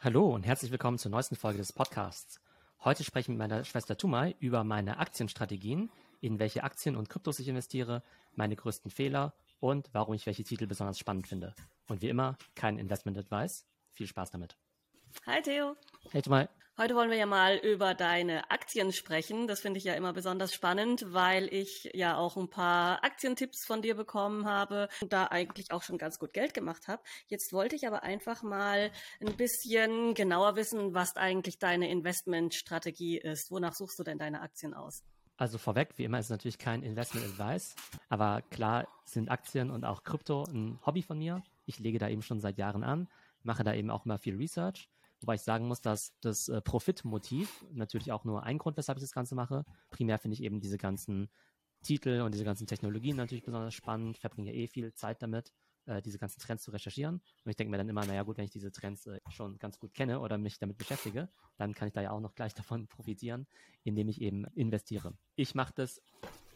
Hallo 0.00 0.32
und 0.32 0.46
herzlich 0.46 0.70
willkommen 0.70 0.96
zur 0.96 1.10
neuesten 1.10 1.34
Folge 1.34 1.58
des 1.58 1.72
Podcasts. 1.72 2.40
Heute 2.84 3.02
spreche 3.02 3.24
ich 3.24 3.28
mit 3.30 3.38
meiner 3.38 3.64
Schwester 3.64 3.96
Tumai 3.96 4.36
über 4.38 4.62
meine 4.62 4.98
Aktienstrategien, 4.98 5.90
in 6.20 6.38
welche 6.38 6.62
Aktien 6.62 6.94
und 6.94 7.08
Kryptos 7.08 7.40
ich 7.40 7.48
investiere, 7.48 8.04
meine 8.36 8.54
größten 8.54 8.92
Fehler 8.92 9.34
und 9.58 9.90
warum 9.92 10.14
ich 10.14 10.24
welche 10.26 10.44
Titel 10.44 10.68
besonders 10.68 11.00
spannend 11.00 11.26
finde. 11.26 11.52
Und 11.88 12.00
wie 12.00 12.08
immer, 12.08 12.38
kein 12.54 12.78
Investment 12.78 13.18
Advice. 13.18 13.66
Viel 13.90 14.06
Spaß 14.06 14.30
damit. 14.30 14.56
Hi 15.26 15.42
Theo. 15.42 15.74
Hey 16.12 16.22
Tumai. 16.22 16.48
Heute 16.80 16.94
wollen 16.94 17.10
wir 17.10 17.16
ja 17.16 17.26
mal 17.26 17.56
über 17.56 17.92
deine 17.94 18.52
Aktien 18.52 18.92
sprechen. 18.92 19.48
Das 19.48 19.58
finde 19.58 19.78
ich 19.78 19.84
ja 19.84 19.94
immer 19.94 20.12
besonders 20.12 20.54
spannend, 20.54 21.06
weil 21.08 21.52
ich 21.52 21.90
ja 21.92 22.16
auch 22.16 22.36
ein 22.36 22.48
paar 22.48 23.02
Aktientipps 23.02 23.66
von 23.66 23.82
dir 23.82 23.96
bekommen 23.96 24.46
habe 24.46 24.88
und 25.00 25.12
da 25.12 25.24
eigentlich 25.24 25.72
auch 25.72 25.82
schon 25.82 25.98
ganz 25.98 26.20
gut 26.20 26.32
Geld 26.32 26.54
gemacht 26.54 26.86
habe. 26.86 27.02
Jetzt 27.26 27.52
wollte 27.52 27.74
ich 27.74 27.88
aber 27.88 28.04
einfach 28.04 28.44
mal 28.44 28.92
ein 29.20 29.36
bisschen 29.36 30.14
genauer 30.14 30.54
wissen, 30.54 30.94
was 30.94 31.16
eigentlich 31.16 31.58
deine 31.58 31.90
Investmentstrategie 31.90 33.18
ist. 33.18 33.50
Wonach 33.50 33.74
suchst 33.74 33.98
du 33.98 34.04
denn 34.04 34.18
deine 34.18 34.40
Aktien 34.40 34.72
aus? 34.72 35.02
Also 35.36 35.58
vorweg, 35.58 35.94
wie 35.96 36.04
immer 36.04 36.20
ist 36.20 36.30
natürlich 36.30 36.58
kein 36.58 36.84
Investment 36.84 37.26
Advice, 37.26 37.74
aber 38.08 38.40
klar 38.50 38.86
sind 39.04 39.32
Aktien 39.32 39.72
und 39.72 39.84
auch 39.84 40.04
Krypto 40.04 40.44
ein 40.44 40.78
Hobby 40.86 41.02
von 41.02 41.18
mir. 41.18 41.42
Ich 41.66 41.80
lege 41.80 41.98
da 41.98 42.08
eben 42.08 42.22
schon 42.22 42.38
seit 42.38 42.56
Jahren 42.56 42.84
an, 42.84 43.08
mache 43.42 43.64
da 43.64 43.74
eben 43.74 43.90
auch 43.90 44.04
immer 44.04 44.18
viel 44.18 44.36
Research 44.36 44.88
Wobei 45.20 45.34
ich 45.34 45.42
sagen 45.42 45.66
muss, 45.66 45.80
dass 45.80 46.12
das 46.20 46.48
äh, 46.48 46.60
Profitmotiv 46.60 47.64
natürlich 47.72 48.12
auch 48.12 48.24
nur 48.24 48.44
ein 48.44 48.58
Grund, 48.58 48.76
weshalb 48.76 48.98
ich 48.98 49.04
das 49.04 49.12
Ganze 49.12 49.34
mache. 49.34 49.64
Primär 49.90 50.18
finde 50.18 50.34
ich 50.34 50.42
eben 50.42 50.60
diese 50.60 50.78
ganzen 50.78 51.28
Titel 51.82 52.20
und 52.22 52.32
diese 52.34 52.44
ganzen 52.44 52.66
Technologien 52.66 53.16
natürlich 53.16 53.44
besonders 53.44 53.74
spannend, 53.74 54.18
verbringe 54.18 54.52
eh 54.52 54.66
viel 54.66 54.92
Zeit 54.94 55.22
damit, 55.22 55.52
äh, 55.86 56.02
diese 56.02 56.18
ganzen 56.18 56.40
Trends 56.40 56.64
zu 56.64 56.70
recherchieren. 56.70 57.16
Und 57.44 57.50
ich 57.50 57.56
denke 57.56 57.70
mir 57.70 57.78
dann 57.78 57.88
immer, 57.88 58.04
naja 58.04 58.22
gut, 58.22 58.36
wenn 58.36 58.44
ich 58.44 58.50
diese 58.50 58.72
Trends 58.72 59.06
äh, 59.06 59.20
schon 59.30 59.58
ganz 59.58 59.78
gut 59.78 59.94
kenne 59.94 60.20
oder 60.20 60.38
mich 60.38 60.58
damit 60.58 60.78
beschäftige, 60.78 61.28
dann 61.56 61.74
kann 61.74 61.88
ich 61.88 61.94
da 61.94 62.00
ja 62.00 62.10
auch 62.10 62.20
noch 62.20 62.34
gleich 62.34 62.54
davon 62.54 62.88
profitieren, 62.88 63.46
indem 63.84 64.08
ich 64.08 64.20
eben 64.20 64.44
investiere. 64.54 65.14
Ich 65.34 65.54
mache 65.54 65.72
das 65.74 66.00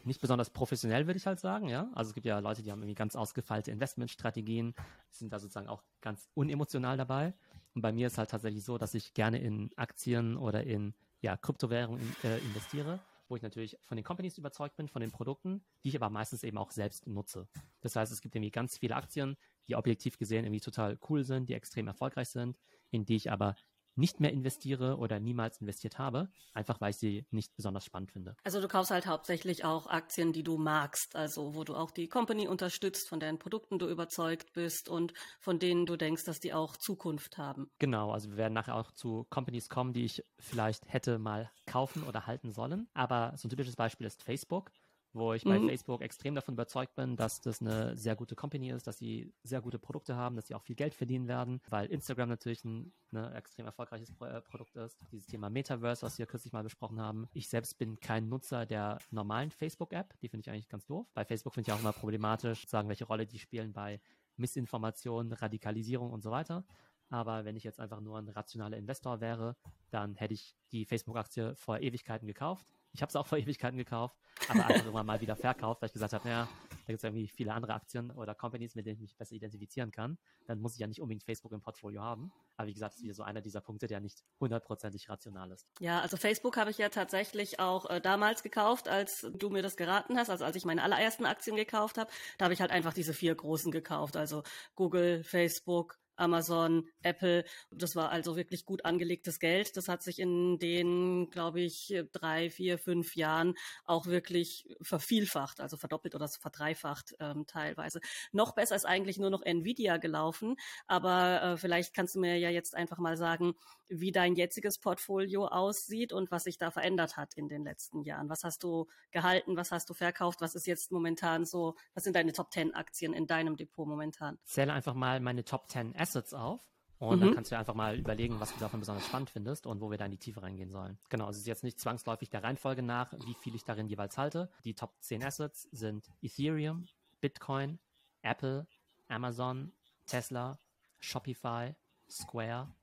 nicht 0.05 0.21
besonders 0.21 0.49
professionell, 0.49 1.07
würde 1.07 1.17
ich 1.17 1.25
halt 1.25 1.39
sagen, 1.39 1.69
ja. 1.69 1.89
Also 1.93 2.09
es 2.09 2.13
gibt 2.13 2.25
ja 2.25 2.39
Leute, 2.39 2.63
die 2.63 2.71
haben 2.71 2.79
irgendwie 2.81 2.95
ganz 2.95 3.15
ausgefeilte 3.15 3.71
Investmentstrategien, 3.71 4.73
sind 5.09 5.31
da 5.31 5.39
sozusagen 5.39 5.67
auch 5.67 5.83
ganz 6.01 6.29
unemotional 6.33 6.97
dabei. 6.97 7.33
Und 7.73 7.81
bei 7.81 7.91
mir 7.91 8.07
ist 8.07 8.17
halt 8.17 8.29
tatsächlich 8.29 8.63
so, 8.63 8.77
dass 8.77 8.93
ich 8.93 9.13
gerne 9.13 9.39
in 9.39 9.71
Aktien 9.75 10.37
oder 10.37 10.63
in 10.63 10.93
ja, 11.21 11.37
Kryptowährungen 11.37 12.15
äh, 12.23 12.37
investiere, 12.39 12.99
wo 13.29 13.35
ich 13.35 13.41
natürlich 13.41 13.77
von 13.81 13.95
den 13.95 14.03
Companies 14.03 14.37
überzeugt 14.37 14.75
bin, 14.75 14.87
von 14.87 15.01
den 15.01 15.11
Produkten, 15.11 15.63
die 15.83 15.89
ich 15.89 15.95
aber 15.95 16.09
meistens 16.09 16.43
eben 16.43 16.57
auch 16.57 16.71
selbst 16.71 17.07
nutze. 17.07 17.47
Das 17.81 17.95
heißt, 17.95 18.11
es 18.11 18.21
gibt 18.21 18.35
irgendwie 18.35 18.51
ganz 18.51 18.77
viele 18.77 18.95
Aktien, 18.95 19.37
die 19.67 19.75
objektiv 19.75 20.17
gesehen 20.17 20.45
irgendwie 20.45 20.59
total 20.59 20.99
cool 21.09 21.23
sind, 21.23 21.49
die 21.49 21.53
extrem 21.53 21.87
erfolgreich 21.87 22.29
sind, 22.29 22.57
in 22.91 23.05
die 23.05 23.15
ich 23.15 23.31
aber 23.31 23.55
nicht 23.95 24.19
mehr 24.19 24.31
investiere 24.31 24.97
oder 24.97 25.19
niemals 25.19 25.59
investiert 25.61 25.99
habe, 25.99 26.29
einfach 26.53 26.81
weil 26.81 26.91
ich 26.91 26.97
sie 26.97 27.25
nicht 27.31 27.55
besonders 27.55 27.85
spannend 27.85 28.11
finde. 28.11 28.35
Also 28.43 28.61
du 28.61 28.67
kaufst 28.67 28.91
halt 28.91 29.05
hauptsächlich 29.05 29.65
auch 29.65 29.87
Aktien, 29.87 30.33
die 30.33 30.43
du 30.43 30.57
magst, 30.57 31.15
also 31.15 31.55
wo 31.55 31.63
du 31.63 31.75
auch 31.75 31.91
die 31.91 32.07
Company 32.07 32.47
unterstützt, 32.47 33.09
von 33.09 33.19
deren 33.19 33.39
Produkten 33.39 33.79
du 33.79 33.87
überzeugt 33.87 34.53
bist 34.53 34.89
und 34.89 35.13
von 35.39 35.59
denen 35.59 35.85
du 35.85 35.95
denkst, 35.95 36.25
dass 36.25 36.39
die 36.39 36.53
auch 36.53 36.77
Zukunft 36.77 37.37
haben. 37.37 37.69
Genau, 37.79 38.11
also 38.11 38.29
wir 38.29 38.37
werden 38.37 38.53
nachher 38.53 38.75
auch 38.75 38.91
zu 38.91 39.25
Companies 39.29 39.69
kommen, 39.69 39.93
die 39.93 40.05
ich 40.05 40.23
vielleicht 40.39 40.91
hätte 40.91 41.19
mal 41.19 41.51
kaufen 41.65 42.03
oder 42.03 42.27
halten 42.27 42.51
sollen. 42.51 42.87
Aber 42.93 43.33
so 43.37 43.47
ein 43.47 43.49
typisches 43.49 43.75
Beispiel 43.75 44.07
ist 44.07 44.23
Facebook 44.23 44.71
wo 45.13 45.33
ich 45.33 45.43
bei 45.43 45.59
mhm. 45.59 45.67
Facebook 45.67 46.01
extrem 46.01 46.35
davon 46.35 46.55
überzeugt 46.55 46.95
bin, 46.95 47.15
dass 47.15 47.39
das 47.39 47.61
eine 47.61 47.95
sehr 47.95 48.15
gute 48.15 48.35
Company 48.35 48.71
ist, 48.71 48.87
dass 48.87 48.97
sie 48.97 49.31
sehr 49.43 49.61
gute 49.61 49.77
Produkte 49.77 50.15
haben, 50.15 50.35
dass 50.35 50.47
sie 50.47 50.55
auch 50.55 50.63
viel 50.63 50.75
Geld 50.75 50.95
verdienen 50.95 51.27
werden, 51.27 51.61
weil 51.69 51.85
Instagram 51.87 52.29
natürlich 52.29 52.65
ein 52.65 52.91
ne, 53.11 53.33
extrem 53.35 53.65
erfolgreiches 53.65 54.11
Pro 54.11 54.25
äh, 54.25 54.41
Produkt 54.41 54.75
ist. 54.75 54.97
Dieses 55.11 55.27
Thema 55.27 55.49
Metaverse, 55.49 56.01
was 56.01 56.17
wir 56.17 56.25
kürzlich 56.25 56.51
mal 56.51 56.63
besprochen 56.63 56.99
haben. 56.99 57.27
Ich 57.33 57.47
selbst 57.47 57.77
bin 57.77 57.99
kein 57.99 58.27
Nutzer 58.27 58.65
der 58.65 58.97
normalen 59.11 59.51
Facebook-App, 59.51 60.19
die 60.19 60.29
finde 60.29 60.41
ich 60.41 60.49
eigentlich 60.49 60.69
ganz 60.69 60.85
doof. 60.85 61.07
Bei 61.13 61.25
Facebook 61.25 61.53
finde 61.53 61.69
ich 61.69 61.73
auch 61.73 61.79
immer 61.79 61.93
problematisch, 61.93 62.67
sagen, 62.67 62.89
welche 62.89 63.05
Rolle 63.05 63.27
die 63.27 63.39
spielen 63.39 63.71
bei 63.71 64.01
Missinformation, 64.35 65.31
Radikalisierung 65.31 66.11
und 66.11 66.23
so 66.23 66.31
weiter. 66.31 66.65
Aber 67.09 67.45
wenn 67.45 67.55
ich 67.55 67.63
jetzt 67.63 67.79
einfach 67.79 68.01
nur 68.01 68.17
ein 68.17 68.29
rationaler 68.29 68.77
Investor 68.77 69.21
wäre, 69.21 69.55
dann 69.91 70.15
hätte 70.15 70.33
ich 70.33 70.55
die 70.71 70.85
Facebook-Aktie 70.85 71.55
vor 71.55 71.79
Ewigkeiten 71.79 72.25
gekauft 72.27 72.65
ich 72.93 73.01
habe 73.01 73.09
es 73.09 73.15
auch 73.15 73.25
vor 73.25 73.37
Ewigkeiten 73.37 73.77
gekauft, 73.77 74.15
aber 74.47 74.65
einfach 74.67 74.85
immer 74.85 75.03
mal 75.03 75.19
wieder 75.19 75.35
verkauft, 75.35 75.81
weil 75.81 75.87
ich 75.87 75.93
gesagt 75.93 76.13
habe, 76.13 76.27
naja, 76.27 76.47
da 76.69 76.87
gibt 76.87 76.99
es 76.99 77.03
irgendwie 77.03 77.27
viele 77.27 77.53
andere 77.53 77.73
Aktien 77.73 78.11
oder 78.11 78.35
Companies, 78.35 78.75
mit 78.75 78.85
denen 78.85 78.95
ich 78.95 79.01
mich 79.01 79.17
besser 79.17 79.33
identifizieren 79.33 79.91
kann. 79.91 80.17
Dann 80.45 80.59
muss 80.59 80.73
ich 80.73 80.79
ja 80.79 80.87
nicht 80.87 81.01
unbedingt 81.01 81.23
Facebook 81.23 81.51
im 81.53 81.61
Portfolio 81.61 82.01
haben. 82.01 82.31
Aber 82.55 82.67
wie 82.67 82.73
gesagt, 82.73 82.93
das 82.93 82.97
ist 82.97 83.03
wieder 83.03 83.15
so 83.15 83.23
einer 83.23 83.41
dieser 83.41 83.61
Punkte, 83.61 83.87
der 83.87 83.99
nicht 83.99 84.23
hundertprozentig 84.39 85.09
rational 85.09 85.51
ist. 85.51 85.67
Ja, 85.79 86.01
also 86.01 86.17
Facebook 86.17 86.55
habe 86.57 86.69
ich 86.69 86.77
ja 86.77 86.89
tatsächlich 86.89 87.59
auch 87.59 87.89
äh, 87.89 87.99
damals 87.99 88.43
gekauft, 88.43 88.87
als 88.87 89.27
du 89.33 89.49
mir 89.49 89.63
das 89.63 89.75
geraten 89.75 90.17
hast, 90.17 90.29
also 90.29 90.45
als 90.45 90.55
ich 90.55 90.65
meine 90.65 90.83
allerersten 90.83 91.25
Aktien 91.25 91.55
gekauft 91.55 91.97
habe. 91.97 92.11
Da 92.37 92.45
habe 92.45 92.53
ich 92.53 92.61
halt 92.61 92.71
einfach 92.71 92.93
diese 92.93 93.13
vier 93.13 93.33
großen 93.33 93.71
gekauft, 93.71 94.17
also 94.17 94.43
Google, 94.75 95.23
Facebook, 95.23 95.97
Amazon, 96.15 96.87
Apple. 97.01 97.43
Das 97.71 97.95
war 97.95 98.09
also 98.09 98.35
wirklich 98.35 98.65
gut 98.65 98.85
angelegtes 98.85 99.39
Geld. 99.39 99.75
Das 99.77 99.87
hat 99.87 100.03
sich 100.03 100.19
in 100.19 100.59
den, 100.59 101.29
glaube 101.29 101.61
ich, 101.61 101.93
drei, 102.11 102.49
vier, 102.49 102.77
fünf 102.77 103.15
Jahren 103.15 103.55
auch 103.85 104.05
wirklich 104.05 104.67
vervielfacht, 104.81 105.59
also 105.59 105.77
verdoppelt 105.77 106.15
oder 106.15 106.27
verdreifacht 106.27 107.15
ähm, 107.19 107.45
teilweise. 107.47 107.99
Noch 108.31 108.53
besser 108.53 108.75
ist 108.75 108.85
eigentlich 108.85 109.17
nur 109.17 109.29
noch 109.29 109.41
Nvidia 109.41 109.97
gelaufen. 109.97 110.55
Aber 110.87 111.41
äh, 111.41 111.57
vielleicht 111.57 111.93
kannst 111.93 112.15
du 112.15 112.19
mir 112.19 112.37
ja 112.37 112.49
jetzt 112.49 112.75
einfach 112.75 112.97
mal 112.97 113.17
sagen, 113.17 113.55
wie 113.89 114.11
dein 114.11 114.35
jetziges 114.35 114.79
Portfolio 114.79 115.47
aussieht 115.47 116.13
und 116.13 116.31
was 116.31 116.45
sich 116.45 116.57
da 116.57 116.71
verändert 116.71 117.17
hat 117.17 117.35
in 117.35 117.47
den 117.47 117.63
letzten 117.63 118.01
Jahren. 118.01 118.29
Was 118.29 118.43
hast 118.43 118.63
du 118.63 118.87
gehalten? 119.11 119.55
Was 119.57 119.71
hast 119.71 119.89
du 119.89 119.93
verkauft? 119.93 120.41
Was 120.41 120.55
ist 120.55 120.67
jetzt 120.67 120.91
momentan 120.91 121.45
so? 121.45 121.75
Was 121.93 122.03
sind 122.03 122.15
deine 122.15 122.33
Top 122.33 122.51
10 122.51 122.73
Aktien 122.73 123.13
in 123.13 123.27
deinem 123.27 123.55
Depot 123.55 123.87
momentan? 123.87 124.37
Zähle 124.45 124.73
einfach 124.73 124.93
mal 124.93 125.19
meine 125.19 125.43
Top 125.43 125.69
10 125.69 125.95
Assets 126.03 126.33
auf. 126.33 126.61
Und 126.99 127.17
mhm. 127.17 127.21
dann 127.21 127.35
kannst 127.35 127.51
du 127.51 127.57
einfach 127.57 127.73
mal 127.73 127.97
überlegen, 127.97 128.39
was 128.39 128.53
du 128.53 128.59
davon 128.59 128.79
besonders 128.79 129.05
spannend 129.05 129.29
findest 129.29 129.65
und 129.65 129.81
wo 129.81 129.91
wir 129.91 129.97
da 129.97 130.05
in 130.05 130.11
die 130.11 130.17
Tiefe 130.17 130.41
reingehen 130.41 130.69
sollen. 130.69 130.97
Genau, 131.09 131.29
es 131.29 131.37
ist 131.37 131.47
jetzt 131.47 131.63
nicht 131.63 131.79
zwangsläufig 131.79 132.29
der 132.29 132.43
Reihenfolge 132.43 132.81
nach, 132.81 133.11
wie 133.25 133.33
viel 133.33 133.55
ich 133.55 133.65
darin 133.65 133.87
jeweils 133.87 134.17
halte. 134.17 134.49
Die 134.63 134.73
Top 134.73 134.93
10 135.01 135.23
Assets 135.23 135.67
sind 135.71 136.09
Ethereum, 136.21 136.85
Bitcoin, 137.19 137.79
Apple, 138.21 138.67
Amazon, 139.09 139.73
Tesla, 140.05 140.59
Shopify, 140.99 141.75
Square, 142.09 142.73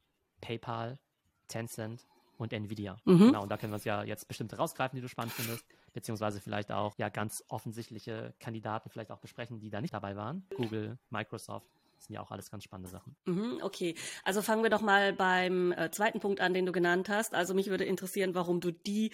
PayPal, 0.43 0.99
Tencent 1.49 2.07
und 2.37 2.53
Nvidia. 2.53 2.97
Mhm. 3.05 3.19
Genau, 3.19 3.43
und 3.43 3.49
da 3.49 3.57
können 3.57 3.73
wir 3.73 3.77
uns 3.77 3.85
ja 3.85 4.03
jetzt 4.03 4.29
bestimmte 4.29 4.57
rausgreifen, 4.57 4.97
die 4.97 5.03
du 5.03 5.09
spannend 5.09 5.33
findest, 5.33 5.65
beziehungsweise 5.93 6.41
vielleicht 6.41 6.73
auch 6.73 6.97
ja 6.99 7.09
ganz 7.09 7.45
offensichtliche 7.49 8.35
Kandidaten 8.39 8.91
vielleicht 8.91 9.13
auch 9.13 9.19
besprechen, 9.19 9.61
die 9.61 9.71
da 9.71 9.81
nicht 9.81 9.95
dabei 9.95 10.17
waren. 10.17 10.47
Google, 10.57 10.99
Microsoft, 11.11 11.71
das 12.01 12.07
sind 12.07 12.15
ja 12.15 12.23
auch 12.23 12.31
alles 12.31 12.51
ganz 12.51 12.65
spannende 12.65 12.91
Sachen. 12.91 13.15
Mhm, 13.27 13.59
okay, 13.63 13.95
also 14.25 14.41
fangen 14.41 14.63
wir 14.63 14.71
doch 14.71 14.81
mal 14.81 15.13
beim 15.13 15.73
äh, 15.73 15.91
zweiten 15.91 16.19
Punkt 16.19 16.41
an, 16.41 16.55
den 16.55 16.65
du 16.65 16.73
genannt 16.73 17.11
hast. 17.11 17.35
Also 17.35 17.53
mich 17.53 17.69
würde 17.69 17.85
interessieren, 17.85 18.35
warum 18.35 18.61
du 18.61 18.71
die 18.71 19.11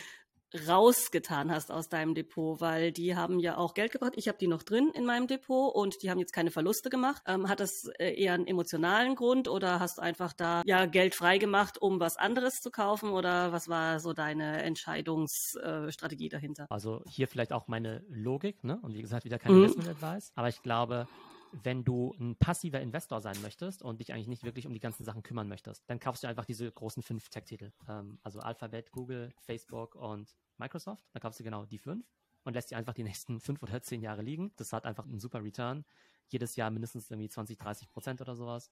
rausgetan 0.68 1.50
hast 1.50 1.72
aus 1.72 1.88
deinem 1.88 2.14
Depot, 2.14 2.60
weil 2.60 2.92
die 2.92 3.16
haben 3.16 3.40
ja 3.40 3.56
auch 3.56 3.74
Geld 3.74 3.90
gebracht. 3.90 4.12
Ich 4.14 4.28
habe 4.28 4.38
die 4.38 4.46
noch 4.46 4.62
drin 4.62 4.92
in 4.94 5.04
meinem 5.04 5.26
Depot 5.26 5.74
und 5.74 6.00
die 6.00 6.10
haben 6.10 6.20
jetzt 6.20 6.32
keine 6.32 6.52
Verluste 6.52 6.88
gemacht. 6.90 7.22
Ähm, 7.26 7.48
hat 7.48 7.58
das 7.58 7.90
äh, 7.98 8.14
eher 8.14 8.34
einen 8.34 8.46
emotionalen 8.46 9.16
Grund 9.16 9.48
oder 9.48 9.80
hast 9.80 9.98
du 9.98 10.02
einfach 10.02 10.32
da 10.32 10.62
ja 10.64 10.86
Geld 10.86 11.16
frei 11.16 11.38
gemacht, 11.38 11.82
um 11.82 11.98
was 11.98 12.16
anderes 12.16 12.60
zu 12.60 12.70
kaufen 12.70 13.10
oder 13.10 13.50
was 13.50 13.68
war 13.68 13.98
so 13.98 14.12
deine 14.12 14.62
Entscheidungsstrategie 14.62 16.26
äh, 16.26 16.30
dahinter? 16.30 16.66
Also 16.70 17.02
hier 17.08 17.26
vielleicht 17.26 17.52
auch 17.52 17.66
meine 17.66 18.04
Logik, 18.08 18.62
ne? 18.62 18.78
Und 18.80 18.94
wie 18.94 19.02
gesagt, 19.02 19.24
wieder 19.24 19.40
kein 19.40 19.52
mhm. 19.52 19.64
Investment 19.64 19.88
Advice, 19.88 20.30
aber 20.36 20.48
ich 20.48 20.62
glaube, 20.62 21.08
wenn 21.52 21.84
du 21.84 22.14
ein 22.18 22.36
passiver 22.36 22.80
Investor 22.80 23.20
sein 23.20 23.40
möchtest 23.42 23.82
und 23.82 24.00
dich 24.00 24.12
eigentlich 24.12 24.28
nicht 24.28 24.44
wirklich 24.44 24.66
um 24.66 24.72
die 24.72 24.80
ganzen 24.80 25.04
Sachen 25.04 25.22
kümmern 25.22 25.48
möchtest, 25.48 25.88
dann 25.88 26.00
kaufst 26.00 26.22
du 26.22 26.28
einfach 26.28 26.44
diese 26.44 26.70
großen 26.70 27.02
fünf 27.02 27.28
Tech-Titel. 27.28 27.72
Ähm, 27.88 28.18
also 28.22 28.40
Alphabet, 28.40 28.90
Google, 28.92 29.32
Facebook 29.40 29.94
und 29.94 30.36
Microsoft. 30.58 31.04
Dann 31.12 31.20
kaufst 31.20 31.40
du 31.40 31.44
genau 31.44 31.66
die 31.66 31.78
fünf 31.78 32.06
und 32.44 32.54
lässt 32.54 32.70
die 32.70 32.76
einfach 32.76 32.94
die 32.94 33.04
nächsten 33.04 33.40
fünf 33.40 33.62
oder 33.62 33.82
zehn 33.82 34.02
Jahre 34.02 34.22
liegen. 34.22 34.52
Das 34.56 34.72
hat 34.72 34.84
einfach 34.84 35.04
einen 35.04 35.20
super 35.20 35.42
Return. 35.42 35.84
Jedes 36.28 36.56
Jahr 36.56 36.70
mindestens 36.70 37.10
irgendwie 37.10 37.28
20, 37.28 37.58
30 37.58 37.88
Prozent 37.88 38.20
oder 38.20 38.34
sowas. 38.34 38.70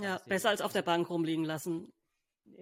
Ja, 0.00 0.18
besser 0.26 0.48
als 0.48 0.62
auf 0.62 0.72
der 0.72 0.80
Bank 0.80 1.10
rumliegen 1.10 1.44
lassen 1.44 1.92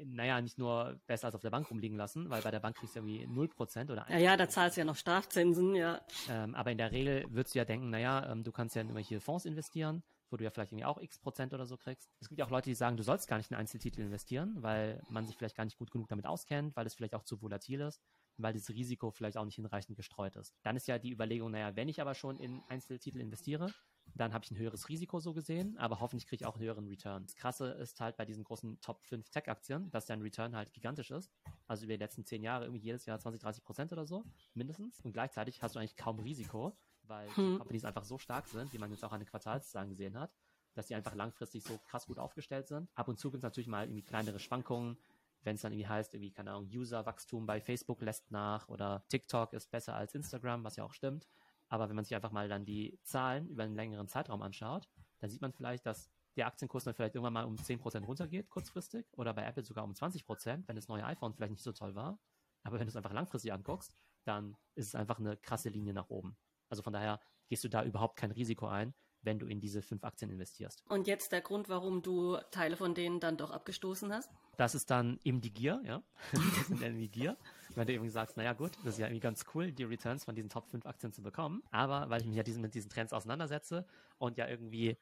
naja, 0.04 0.40
nicht 0.40 0.58
nur 0.58 1.00
besser 1.06 1.26
als 1.26 1.34
auf 1.34 1.40
der 1.42 1.50
Bank 1.50 1.70
rumliegen 1.70 1.96
lassen, 1.96 2.30
weil 2.30 2.42
bei 2.42 2.50
der 2.50 2.60
Bank 2.60 2.76
kriegst 2.76 2.94
du 2.96 3.00
irgendwie 3.00 3.26
0% 3.26 3.90
oder 3.90 4.06
1%. 4.06 4.12
Ja, 4.12 4.18
ja, 4.18 4.36
da 4.36 4.48
zahlst 4.48 4.76
du 4.76 4.80
ja 4.80 4.84
noch 4.84 4.96
Strafzinsen, 4.96 5.74
ja. 5.74 6.00
Ähm, 6.28 6.54
aber 6.54 6.70
in 6.70 6.78
der 6.78 6.92
Regel 6.92 7.24
würdest 7.30 7.54
du 7.54 7.58
ja 7.58 7.64
denken, 7.64 7.90
naja, 7.90 8.30
ähm, 8.30 8.44
du 8.44 8.52
kannst 8.52 8.74
ja 8.74 8.82
in 8.82 8.88
irgendwelche 8.88 9.20
Fonds 9.20 9.44
investieren, 9.44 10.02
wo 10.30 10.36
du 10.36 10.44
ja 10.44 10.50
vielleicht 10.50 10.72
irgendwie 10.72 10.86
auch 10.86 11.00
x 11.00 11.18
Prozent 11.18 11.52
oder 11.52 11.66
so 11.66 11.76
kriegst. 11.76 12.10
Es 12.20 12.28
gibt 12.28 12.38
ja 12.38 12.46
auch 12.46 12.50
Leute, 12.50 12.70
die 12.70 12.74
sagen, 12.74 12.96
du 12.96 13.02
sollst 13.02 13.28
gar 13.28 13.36
nicht 13.36 13.50
in 13.50 13.56
Einzeltitel 13.56 14.00
investieren, 14.00 14.54
weil 14.62 15.02
man 15.10 15.26
sich 15.26 15.36
vielleicht 15.36 15.56
gar 15.56 15.64
nicht 15.64 15.76
gut 15.76 15.90
genug 15.90 16.08
damit 16.08 16.26
auskennt, 16.26 16.74
weil 16.76 16.86
es 16.86 16.94
vielleicht 16.94 17.14
auch 17.14 17.24
zu 17.24 17.40
volatil 17.42 17.80
ist. 17.80 18.00
weil 18.38 18.54
das 18.54 18.70
Risiko 18.70 19.10
vielleicht 19.10 19.36
auch 19.36 19.44
nicht 19.44 19.56
hinreichend 19.56 19.96
gestreut 19.96 20.36
ist. 20.36 20.54
Dann 20.62 20.74
ist 20.74 20.88
ja 20.88 20.98
die 20.98 21.12
Überlegung, 21.12 21.50
naja, 21.50 21.76
wenn 21.76 21.88
ich 21.88 22.00
aber 22.00 22.14
schon 22.14 22.38
in 22.38 22.62
Einzeltitel 22.68 23.20
investiere, 23.20 23.72
dann 24.14 24.32
habe 24.32 24.44
ich 24.44 24.50
ein 24.50 24.58
höheres 24.58 24.88
Risiko 24.88 25.20
so 25.20 25.32
gesehen, 25.32 25.76
aber 25.78 26.00
hoffentlich 26.00 26.26
kriege 26.26 26.42
ich 26.42 26.46
auch 26.46 26.56
einen 26.56 26.64
höheren 26.64 26.86
Return. 26.86 27.24
Das 27.24 27.34
Krasse 27.34 27.68
ist 27.72 28.00
halt 28.00 28.16
bei 28.16 28.24
diesen 28.24 28.44
großen 28.44 28.80
Top 28.80 29.02
5 29.06 29.30
Tech-Aktien, 29.30 29.90
dass 29.90 30.06
dein 30.06 30.20
Return 30.20 30.54
halt 30.54 30.72
gigantisch 30.72 31.10
ist. 31.10 31.30
Also 31.66 31.84
über 31.84 31.94
die 31.94 31.98
letzten 31.98 32.24
zehn 32.24 32.42
Jahre 32.42 32.64
irgendwie 32.64 32.82
jedes 32.82 33.06
Jahr 33.06 33.18
20, 33.18 33.40
30 33.40 33.64
Prozent 33.64 33.92
oder 33.92 34.06
so, 34.06 34.24
mindestens. 34.54 35.00
Und 35.00 35.12
gleichzeitig 35.12 35.62
hast 35.62 35.74
du 35.74 35.78
eigentlich 35.78 35.96
kaum 35.96 36.18
Risiko, 36.18 36.76
weil 37.04 37.28
hm. 37.34 37.52
die 37.52 37.58
Companies 37.58 37.84
einfach 37.84 38.04
so 38.04 38.18
stark 38.18 38.48
sind, 38.48 38.72
wie 38.72 38.78
man 38.78 38.90
jetzt 38.90 39.04
auch 39.04 39.12
an 39.12 39.20
den 39.20 39.28
Quartalszahlen 39.28 39.88
gesehen 39.88 40.18
hat, 40.18 40.34
dass 40.74 40.86
die 40.86 40.94
einfach 40.94 41.14
langfristig 41.14 41.62
so 41.62 41.78
krass 41.78 42.06
gut 42.06 42.18
aufgestellt 42.18 42.68
sind. 42.68 42.90
Ab 42.94 43.08
und 43.08 43.18
zu 43.18 43.30
gibt 43.30 43.38
es 43.38 43.44
natürlich 43.44 43.68
mal 43.68 43.84
irgendwie 43.84 44.02
kleinere 44.02 44.38
Schwankungen, 44.38 44.98
wenn 45.44 45.56
es 45.56 45.62
dann 45.62 45.72
irgendwie 45.72 45.88
heißt, 45.88 46.14
irgendwie, 46.14 46.30
keine 46.30 46.52
Ahnung, 46.52 46.68
Userwachstum 46.72 47.46
bei 47.46 47.60
Facebook 47.60 48.00
lässt 48.02 48.30
nach 48.30 48.68
oder 48.68 49.04
TikTok 49.08 49.52
ist 49.54 49.70
besser 49.70 49.94
als 49.94 50.14
Instagram, 50.14 50.64
was 50.64 50.76
ja 50.76 50.84
auch 50.84 50.92
stimmt. 50.92 51.26
Aber 51.72 51.88
wenn 51.88 51.96
man 51.96 52.04
sich 52.04 52.14
einfach 52.14 52.32
mal 52.32 52.50
dann 52.50 52.66
die 52.66 53.00
Zahlen 53.02 53.48
über 53.48 53.62
einen 53.62 53.74
längeren 53.74 54.06
Zeitraum 54.06 54.42
anschaut, 54.42 54.90
dann 55.20 55.30
sieht 55.30 55.40
man 55.40 55.54
vielleicht, 55.54 55.86
dass 55.86 56.10
der 56.36 56.46
Aktienkurs 56.46 56.84
dann 56.84 56.92
vielleicht 56.92 57.14
irgendwann 57.14 57.32
mal 57.32 57.44
um 57.46 57.56
10% 57.56 58.04
runtergeht, 58.04 58.50
kurzfristig, 58.50 59.06
oder 59.12 59.32
bei 59.32 59.42
Apple 59.46 59.64
sogar 59.64 59.84
um 59.84 59.92
20%, 59.92 60.64
wenn 60.66 60.76
das 60.76 60.88
neue 60.88 61.02
iPhone 61.06 61.32
vielleicht 61.32 61.52
nicht 61.52 61.62
so 61.62 61.72
toll 61.72 61.94
war. 61.94 62.20
Aber 62.62 62.78
wenn 62.78 62.86
du 62.86 62.90
es 62.90 62.96
einfach 62.96 63.14
langfristig 63.14 63.54
anguckst, 63.54 63.96
dann 64.24 64.54
ist 64.74 64.88
es 64.88 64.94
einfach 64.94 65.18
eine 65.18 65.38
krasse 65.38 65.70
Linie 65.70 65.94
nach 65.94 66.10
oben. 66.10 66.36
Also 66.68 66.82
von 66.82 66.92
daher 66.92 67.20
gehst 67.48 67.64
du 67.64 67.68
da 67.68 67.82
überhaupt 67.82 68.16
kein 68.16 68.32
Risiko 68.32 68.66
ein, 68.66 68.92
wenn 69.22 69.38
du 69.38 69.46
in 69.46 69.58
diese 69.58 69.80
fünf 69.80 70.04
Aktien 70.04 70.30
investierst. 70.30 70.84
Und 70.90 71.06
jetzt 71.06 71.32
der 71.32 71.40
Grund, 71.40 71.70
warum 71.70 72.02
du 72.02 72.36
Teile 72.50 72.76
von 72.76 72.94
denen 72.94 73.18
dann 73.18 73.38
doch 73.38 73.50
abgestoßen 73.50 74.12
hast? 74.12 74.30
Das 74.62 74.76
ist 74.76 74.92
dann 74.92 75.18
eben 75.24 75.40
die 75.40 75.52
Gier, 75.52 75.82
ja. 75.84 76.04
Das 76.32 76.68
sind 76.68 76.80
dann 76.80 76.96
die 76.96 77.10
Gier. 77.10 77.36
Wenn 77.74 77.88
du 77.88 77.94
irgendwie 77.94 78.12
sagst, 78.12 78.36
naja 78.36 78.52
gut, 78.52 78.70
das 78.84 78.94
ist 78.94 79.00
ja 79.00 79.06
irgendwie 79.06 79.18
ganz 79.18 79.44
cool, 79.52 79.72
die 79.72 79.82
Returns 79.82 80.24
von 80.24 80.36
diesen 80.36 80.48
Top 80.48 80.68
5 80.70 80.86
Aktien 80.86 81.12
zu 81.12 81.20
bekommen. 81.20 81.64
Aber 81.72 82.08
weil 82.10 82.20
ich 82.20 82.28
mich 82.28 82.36
ja 82.36 82.44
diesen, 82.44 82.62
mit 82.62 82.72
diesen 82.72 82.88
Trends 82.88 83.12
auseinandersetze 83.12 83.84
und 84.18 84.38
ja 84.38 84.46
irgendwie 84.46 84.96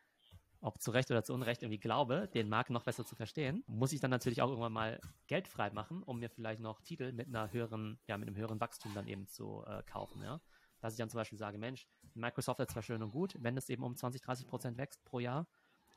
ob 0.63 0.81
zu 0.81 0.93
Recht 0.93 1.11
oder 1.11 1.25
zu 1.25 1.35
Unrecht 1.35 1.63
irgendwie 1.63 1.79
glaube, 1.79 2.27
den 2.33 2.49
Markt 2.49 2.71
noch 2.71 2.85
besser 2.85 3.05
zu 3.05 3.15
verstehen, 3.15 3.63
muss 3.67 3.93
ich 3.93 4.01
dann 4.01 4.11
natürlich 4.11 4.41
auch 4.41 4.49
irgendwann 4.49 4.73
mal 4.73 4.99
Geld 5.27 5.47
frei 5.47 5.69
machen, 5.71 6.03
um 6.03 6.21
mir 6.21 6.31
vielleicht 6.31 6.61
noch 6.61 6.81
Titel 6.81 7.13
mit 7.13 7.29
einer 7.29 7.53
höheren, 7.53 7.99
ja, 8.07 8.17
mit 8.17 8.29
einem 8.29 8.37
höheren 8.39 8.61
Wachstum 8.61 8.95
dann 8.95 9.09
eben 9.09 9.27
zu 9.27 9.63
äh, 9.67 9.83
kaufen, 9.83 10.23
ja 10.23 10.41
dass 10.81 10.95
ich 10.95 10.99
dann 10.99 11.11
zum 11.11 11.19
Beispiel 11.19 11.39
sage, 11.39 11.59
Mensch, 11.59 11.87
Microsoft 12.15 12.61
ist 12.61 12.71
zwar 12.71 12.83
schön 12.83 13.03
und 13.03 13.13
gut, 13.13 13.37
wenn 13.39 13.57
es 13.57 13.69
eben 13.69 13.85
um 13.85 13.95
20, 13.95 14.23
30 14.23 14.47
Prozent 14.47 14.79
wächst 14.79 15.05
pro 15.05 15.21
Jahr, 15.21 15.47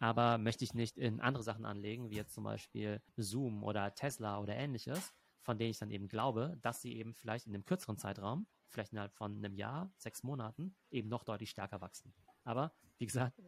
aber 0.04 0.38
möchte 0.38 0.66
ich 0.66 0.74
nicht 0.74 0.98
in 0.98 1.22
andere 1.22 1.46
Sachen 1.46 1.64
anlegen, 1.64 2.10
wie 2.10 2.18
jetzt 2.18 2.34
zum 2.34 2.44
Beispiel 2.44 3.02
Zoom 3.16 3.64
oder 3.64 3.96
Tesla 3.96 4.38
oder 4.38 4.54
ähnliches, 4.54 5.14
von 5.44 5.58
denen 5.58 5.72
ich 5.72 5.78
dann 5.78 5.92
eben 5.92 6.10
glaube, 6.10 6.58
dass 6.62 6.82
sie 6.82 6.98
eben 6.98 7.14
vielleicht 7.14 7.48
in 7.48 7.54
einem 7.54 7.64
kürzeren 7.64 7.98
Zeitraum, 7.98 8.46
vielleicht 8.68 8.92
innerhalb 8.92 9.14
von 9.14 9.38
einem 9.38 9.56
Jahr, 9.56 9.94
sechs 9.96 10.22
Monaten, 10.22 10.76
eben 10.92 11.08
noch 11.08 11.24
deutlich 11.24 11.52
stärker 11.52 11.80
wachsen. 11.80 12.14
Aber, 12.44 12.74
wie 12.98 13.06
gesagt, 13.06 13.42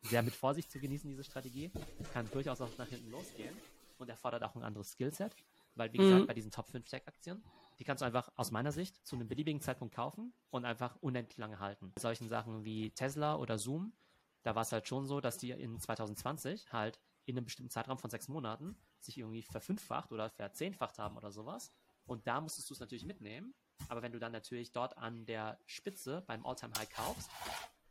sehr 0.00 0.22
mit 0.22 0.32
Vorsicht 0.32 0.70
zu 0.70 0.80
genießen, 0.80 1.10
diese 1.10 1.24
Strategie, 1.24 1.70
kann 2.14 2.26
durchaus 2.30 2.62
auch 2.62 2.70
nach 2.78 2.88
hinten 2.88 3.10
losgehen 3.10 3.54
und 3.98 4.08
erfordert 4.08 4.42
auch 4.44 4.56
ein 4.56 4.62
anderes 4.62 4.92
Skillset, 4.92 5.36
weil, 5.74 5.92
wie 5.92 5.98
gesagt, 5.98 6.22
mhm. 6.22 6.26
bei 6.26 6.32
diesen 6.32 6.50
Top 6.50 6.68
5 6.68 6.88
Tech-Aktien 6.88 7.44
die 7.78 7.84
kannst 7.84 8.02
du 8.02 8.06
einfach 8.06 8.30
aus 8.34 8.50
meiner 8.50 8.72
Sicht 8.72 9.06
zu 9.06 9.14
einem 9.14 9.28
beliebigen 9.28 9.60
Zeitpunkt 9.60 9.94
kaufen 9.94 10.34
und 10.50 10.64
einfach 10.64 10.96
unendlich 11.00 11.38
lange 11.38 11.60
halten. 11.60 11.92
Bei 11.94 12.00
solchen 12.00 12.28
Sachen 12.28 12.64
wie 12.64 12.90
Tesla 12.90 13.36
oder 13.36 13.56
Zoom, 13.56 13.92
da 14.42 14.54
war 14.54 14.62
es 14.62 14.72
halt 14.72 14.86
schon 14.88 15.06
so, 15.06 15.20
dass 15.20 15.38
die 15.38 15.50
in 15.50 15.78
2020 15.78 16.72
halt 16.72 17.00
in 17.24 17.36
einem 17.36 17.44
bestimmten 17.44 17.70
Zeitraum 17.70 17.98
von 17.98 18.10
sechs 18.10 18.28
Monaten 18.28 18.76
sich 19.00 19.18
irgendwie 19.18 19.42
verfünffacht 19.42 20.12
oder 20.12 20.30
verzehnfacht 20.30 20.98
haben 20.98 21.16
oder 21.16 21.30
sowas. 21.30 21.72
Und 22.06 22.26
da 22.26 22.40
musstest 22.40 22.70
du 22.70 22.74
es 22.74 22.80
natürlich 22.80 23.04
mitnehmen. 23.04 23.54
Aber 23.88 24.02
wenn 24.02 24.12
du 24.12 24.18
dann 24.18 24.32
natürlich 24.32 24.72
dort 24.72 24.96
an 24.96 25.26
der 25.26 25.58
Spitze 25.66 26.22
beim 26.26 26.44
Alltime 26.44 26.72
high 26.78 26.88
kaufst, 26.88 27.30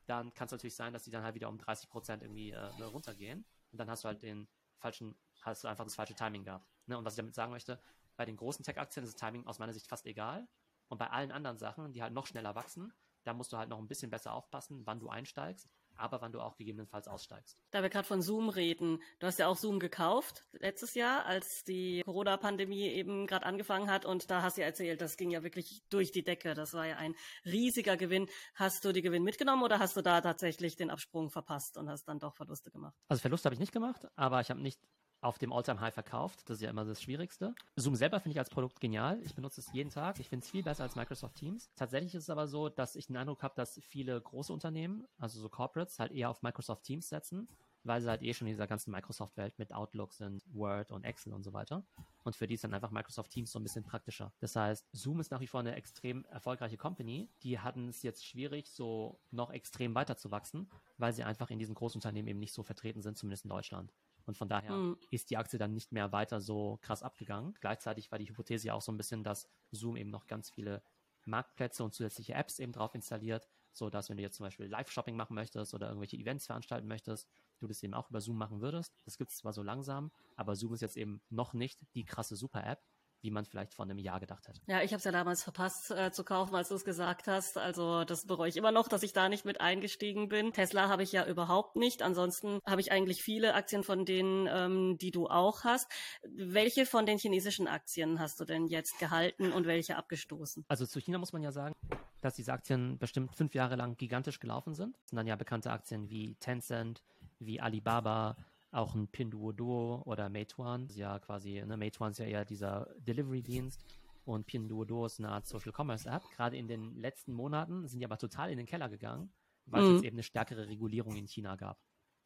dann 0.07 0.33
kann 0.33 0.47
es 0.47 0.51
natürlich 0.51 0.75
sein, 0.75 0.94
dass 0.94 1.03
die 1.03 1.11
dann 1.11 1.23
halt 1.23 1.35
wieder 1.35 1.49
um 1.49 1.57
30 1.57 1.89
Prozent 1.89 2.23
irgendwie 2.23 2.51
äh, 2.51 2.77
ne, 2.79 2.85
runtergehen. 2.85 3.45
Und 3.71 3.79
dann 3.79 3.89
hast 3.89 4.03
du 4.03 4.07
halt 4.07 4.23
den 4.23 4.47
falschen, 4.77 5.15
hast 5.41 5.63
du 5.63 5.67
einfach 5.67 5.83
das 5.83 5.95
falsche 5.95 6.15
Timing 6.15 6.44
gehabt. 6.44 6.67
Ne? 6.88 6.97
Und 6.97 7.05
was 7.05 7.13
ich 7.13 7.17
damit 7.17 7.35
sagen 7.35 7.51
möchte, 7.51 7.79
bei 8.15 8.25
den 8.25 8.38
großen 8.38 8.63
Tech-Aktien 8.65 9.05
ist 9.05 9.13
das 9.13 9.19
Timing 9.19 9.45
aus 9.45 9.59
meiner 9.59 9.73
Sicht 9.73 9.88
fast 9.88 10.05
egal. 10.05 10.47
Und 10.88 10.97
bei 10.97 11.09
allen 11.09 11.31
anderen 11.31 11.57
Sachen, 11.57 11.91
die 11.91 12.01
halt 12.01 12.13
noch 12.13 12.25
schneller 12.25 12.55
wachsen, 12.55 12.94
da 13.23 13.33
musst 13.33 13.51
du 13.51 13.57
halt 13.57 13.69
noch 13.69 13.77
ein 13.77 13.88
bisschen 13.88 14.09
besser 14.09 14.33
aufpassen, 14.33 14.85
wann 14.85 14.99
du 14.99 15.09
einsteigst, 15.09 15.69
aber 15.97 16.21
wann 16.21 16.31
du 16.31 16.39
auch 16.39 16.55
gegebenenfalls 16.55 17.07
aussteigst. 17.07 17.57
Da 17.71 17.81
wir 17.81 17.89
gerade 17.89 18.07
von 18.07 18.21
Zoom 18.21 18.49
reden, 18.49 19.01
du 19.19 19.27
hast 19.27 19.39
ja 19.39 19.47
auch 19.47 19.57
Zoom 19.57 19.79
gekauft 19.79 20.47
letztes 20.53 20.94
Jahr, 20.94 21.25
als 21.25 21.63
die 21.63 22.01
Corona-Pandemie 22.05 22.88
eben 22.89 23.27
gerade 23.27 23.45
angefangen 23.45 23.89
hat 23.89 24.05
und 24.05 24.29
da 24.29 24.41
hast 24.41 24.57
du 24.57 24.61
ja 24.61 24.67
erzählt, 24.67 25.01
das 25.01 25.17
ging 25.17 25.29
ja 25.29 25.44
wirklich 25.44 25.83
durch 25.89 26.11
die 26.11 26.23
Decke. 26.23 26.53
Das 26.53 26.73
war 26.73 26.85
ja 26.85 26.97
ein 26.97 27.15
riesiger 27.45 27.97
Gewinn. 27.97 28.27
Hast 28.55 28.85
du 28.85 28.91
die 28.91 29.01
Gewinn 29.01 29.23
mitgenommen 29.23 29.63
oder 29.63 29.79
hast 29.79 29.97
du 29.97 30.01
da 30.01 30.21
tatsächlich 30.21 30.75
den 30.75 30.89
Absprung 30.89 31.29
verpasst 31.29 31.77
und 31.77 31.89
hast 31.89 32.05
dann 32.05 32.19
doch 32.19 32.35
Verluste 32.35 32.71
gemacht? 32.71 32.95
Also 33.07 33.21
Verluste 33.21 33.45
habe 33.45 33.55
ich 33.55 33.59
nicht 33.59 33.73
gemacht, 33.73 34.07
aber 34.15 34.41
ich 34.41 34.49
habe 34.49 34.61
nicht 34.61 34.79
auf 35.22 35.38
dem 35.38 35.52
Alltime 35.52 35.80
high 35.80 35.94
verkauft. 35.94 36.42
Das 36.46 36.58
ist 36.58 36.62
ja 36.62 36.69
immer 36.69 36.86
das 36.86 37.02
Schwierigste. 37.02 37.56
Zoom 37.75 37.96
selber 37.96 38.19
finde 38.19 38.34
ich 38.34 38.40
als 38.40 38.50
Produkt 38.50 38.80
genial. 38.80 39.19
Ich 39.24 39.36
benutze 39.36 39.62
es 39.62 39.72
jeden 39.74 39.90
Tag. 39.90 40.19
Ich 40.19 40.30
finde 40.30 40.44
es 40.44 40.50
viel 40.50 40.64
besser 40.64 40.84
als 40.84 40.96
Microsoft 40.96 41.36
Teams. 41.36 41.69
Tatsächlich 41.75 42.14
ist 42.16 42.24
es 42.24 42.30
aber 42.30 42.48
so, 42.48 42.69
dass 42.69 42.96
ich 42.96 43.08
den 43.08 43.18
Eindruck 43.18 43.44
habe, 43.44 43.56
dass 43.56 43.80
viele 43.84 44.19
große 44.19 44.54
Unternehmen, 44.54 45.08
also 45.18 45.40
so 45.40 45.50
Corporates, 45.50 46.00
halt 46.00 46.12
eher 46.12 46.30
auf 46.30 46.44
Microsoft 46.44 46.84
Teams 46.84 47.10
setzen, 47.10 47.48
weil 47.84 48.02
sie 48.02 48.10
halt 48.10 48.22
eh 48.22 48.34
schon 48.34 48.48
in 48.48 48.54
dieser 48.54 48.68
ganzen 48.68 48.92
Microsoft-Welt 48.92 49.58
mit 49.58 49.74
Outlook 49.74 50.14
sind, 50.14 50.44
Word 50.54 50.92
und 50.92 51.04
Excel 51.04 51.34
und 51.34 51.44
so 51.44 51.54
weiter. 51.54 51.84
Und 52.24 52.36
für 52.36 52.46
die 52.46 52.56
ist 52.56 52.64
dann 52.64 52.74
einfach 52.74 52.92
Microsoft 52.92 53.31
Teams 53.31 53.52
so 53.52 53.60
ein 53.60 53.64
bisschen 53.64 53.84
praktischer. 53.84 54.34
Das 54.40 54.56
heißt, 54.56 54.86
Zoom 54.92 55.19
ist 55.19 55.31
nach 55.31 55.40
wie 55.40 55.48
vor 55.48 55.62
eine 55.62 55.75
extrem 55.75 56.25
erfolgreiche 56.25 56.78
Company. 56.78 57.30
Die 57.44 57.60
hatten 57.60 57.88
es 57.88 58.04
jetzt 58.04 58.25
schwierig, 58.25 58.69
so 58.69 59.19
noch 59.31 59.52
extrem 59.52 59.96
weiter 59.96 60.18
zu 60.18 60.31
wachsen, 60.31 60.69
weil 60.98 61.14
sie 61.14 61.24
einfach 61.24 61.50
in 61.50 61.60
diesen 61.60 61.75
Großunternehmen 61.75 62.28
eben 62.30 62.40
nicht 62.40 62.54
so 62.54 62.64
vertreten 62.64 63.02
sind, 63.02 63.18
zumindest 63.18 63.46
in 63.46 63.50
Deutschland. 63.50 63.94
Und 64.27 64.38
von 64.38 64.50
daher 64.50 64.74
mhm. 64.74 64.97
ist 65.09 65.29
die 65.29 65.38
Aktie 65.38 65.57
dann 65.57 65.74
nicht 65.74 65.94
mehr 65.94 66.12
weiter 66.12 66.41
so 66.41 66.77
krass 66.81 67.01
abgegangen. 67.01 67.56
Gleichzeitig 67.62 68.12
war 68.12 68.19
die 68.19 68.29
Hypothese 68.29 68.68
ja 68.68 68.74
auch 68.74 68.81
so 68.81 68.91
ein 68.91 68.97
bisschen, 68.97 69.24
dass 69.24 69.47
Zoom 69.71 69.95
eben 69.95 70.09
noch 70.09 70.27
ganz 70.27 70.50
viele 70.50 70.83
Marktplätze 71.25 71.83
und 71.83 71.94
zusätzliche 71.94 72.33
Apps 72.33 72.59
eben 72.59 72.74
drauf 72.74 72.94
installiert, 72.94 73.47
so 73.71 73.89
dass 73.89 74.09
wenn 74.09 74.18
du 74.18 74.24
jetzt 74.24 74.35
zum 74.35 74.45
Beispiel 74.45 74.68
Live-Shopping 74.68 75.15
machen 75.15 75.35
möchtest 75.35 75.74
oder 75.74 75.88
irgendwelche 75.88 76.18
Events 76.18 76.45
veranstalten 76.45 76.88
möchtest, 76.88 77.27
du 77.59 77.68
das 77.68 77.81
eben 77.83 77.94
auch 77.94 78.09
über 78.09 78.21
Zoom 78.21 78.38
machen 78.38 78.62
würdest. 78.62 78.94
Das 79.06 79.18
gibt 79.18 79.31
es 79.31 79.38
zwar 79.38 79.53
so 79.53 79.63
langsam, 79.63 80.12
aber 80.35 80.56
Zoom 80.56 80.73
ist 80.73 80.81
jetzt 80.81 80.97
eben 80.97 81.21
noch 81.30 81.53
nicht 81.53 81.80
die 81.95 82.06
krasse 82.06 82.35
Super-App, 82.35 82.83
wie 83.22 83.31
man 83.31 83.46
vielleicht 83.46 83.74
vor 83.74 83.86
einem 83.86 83.98
Jahr 83.98 84.19
gedacht 84.19 84.48
hätte. 84.48 84.62
Ja, 84.68 84.81
ich 84.81 84.92
habe 84.92 85.00
es 85.00 85.04
ja 85.04 85.12
damals 85.12 85.44
verpasst 85.44 85.92
äh, 85.92 86.12
zu 86.12 86.24
kaufen, 86.24 86.56
als 86.56 86.69
du 86.69 86.75
es 86.75 86.86
gesagt 86.86 87.28
hast. 87.28 87.58
Also 87.58 88.04
das 88.04 88.25
bereue 88.25 88.50
ich 88.50 88.58
immer 88.58 88.72
noch, 88.72 88.88
dass 88.88 89.04
ich 89.04 89.14
da 89.14 89.30
nicht 89.30 89.46
mit 89.46 89.60
eingestiegen 89.62 90.30
bin. 90.30 90.54
Tesla 90.54 90.90
habe 90.90 91.04
ich 91.04 91.12
ja 91.12 91.25
überhaupt 91.25 91.75
nicht. 91.75 92.02
Ansonsten 92.02 92.60
habe 92.66 92.81
ich 92.81 92.92
eigentlich 92.92 93.24
viele 93.24 93.54
Aktien 93.56 93.84
von 93.84 94.06
denen, 94.06 94.48
ähm, 94.52 94.98
die 94.98 95.12
du 95.12 95.28
auch 95.28 95.64
hast. 95.64 95.92
Welche 96.24 96.86
von 96.86 97.06
den 97.06 97.18
chinesischen 97.18 97.68
Aktien 97.68 98.19
hast 98.19 98.40
du 98.40 98.46
denn 98.46 98.68
jetzt 98.68 99.00
gehalten 99.00 99.52
und 99.52 99.66
welche 99.66 99.97
abgestoßen? 99.97 100.66
Also 100.68 100.86
zu 100.86 101.00
China 101.00 101.18
muss 101.18 101.33
man 101.33 101.42
ja 101.42 101.52
sagen, 101.52 101.74
dass 102.21 102.36
diese 102.36 102.54
Aktien 102.54 102.97
bestimmt 102.97 103.36
fünf 103.36 103.54
Jahre 103.56 103.76
lang 103.76 103.97
gigantisch 103.97 104.40
gelaufen 104.40 104.74
sind. 104.74 104.95
Das 104.95 105.09
sind 105.09 105.18
dann 105.18 105.28
ja 105.28 105.36
bekannte 105.36 105.71
Aktien 105.71 106.09
wie 106.09 106.36
Tencent, 106.36 107.04
wie 107.40 107.59
Alibaba, 107.59 108.36
auch 108.71 108.95
ein 108.95 109.07
Pinduoduo 109.07 110.04
oder 110.06 110.30
Meituan. 110.30 110.88
Ja 110.90 111.19
quasi, 111.19 111.64
ne, 111.66 111.78
Meituan 111.78 112.12
ist 112.12 112.19
ja 112.19 112.26
eher 112.26 112.45
dieser 112.45 112.88
Delivery-Dienst 113.00 113.83
und 114.26 114.45
Pinduoduo 114.45 115.06
ist 115.06 115.19
eine 115.19 115.30
Art 115.30 115.47
Social 115.47 115.71
Commerce 115.76 116.09
App. 116.09 116.24
Gerade 116.36 116.57
in 116.57 116.68
den 116.68 116.95
letzten 116.95 117.33
Monaten 117.33 117.88
sind 117.88 118.00
die 118.00 118.06
aber 118.06 118.18
total 118.18 118.52
in 118.52 118.57
den 118.57 118.68
Keller 118.68 118.90
gegangen, 118.90 119.31
weil 119.66 119.81
mhm. 119.81 119.88
es 119.88 119.94
jetzt 119.94 120.06
eben 120.06 120.16
eine 120.16 120.24
stärkere 120.24 120.68
Regulierung 120.68 121.16
in 121.16 121.28
China 121.28 121.56
gab. 121.56 121.80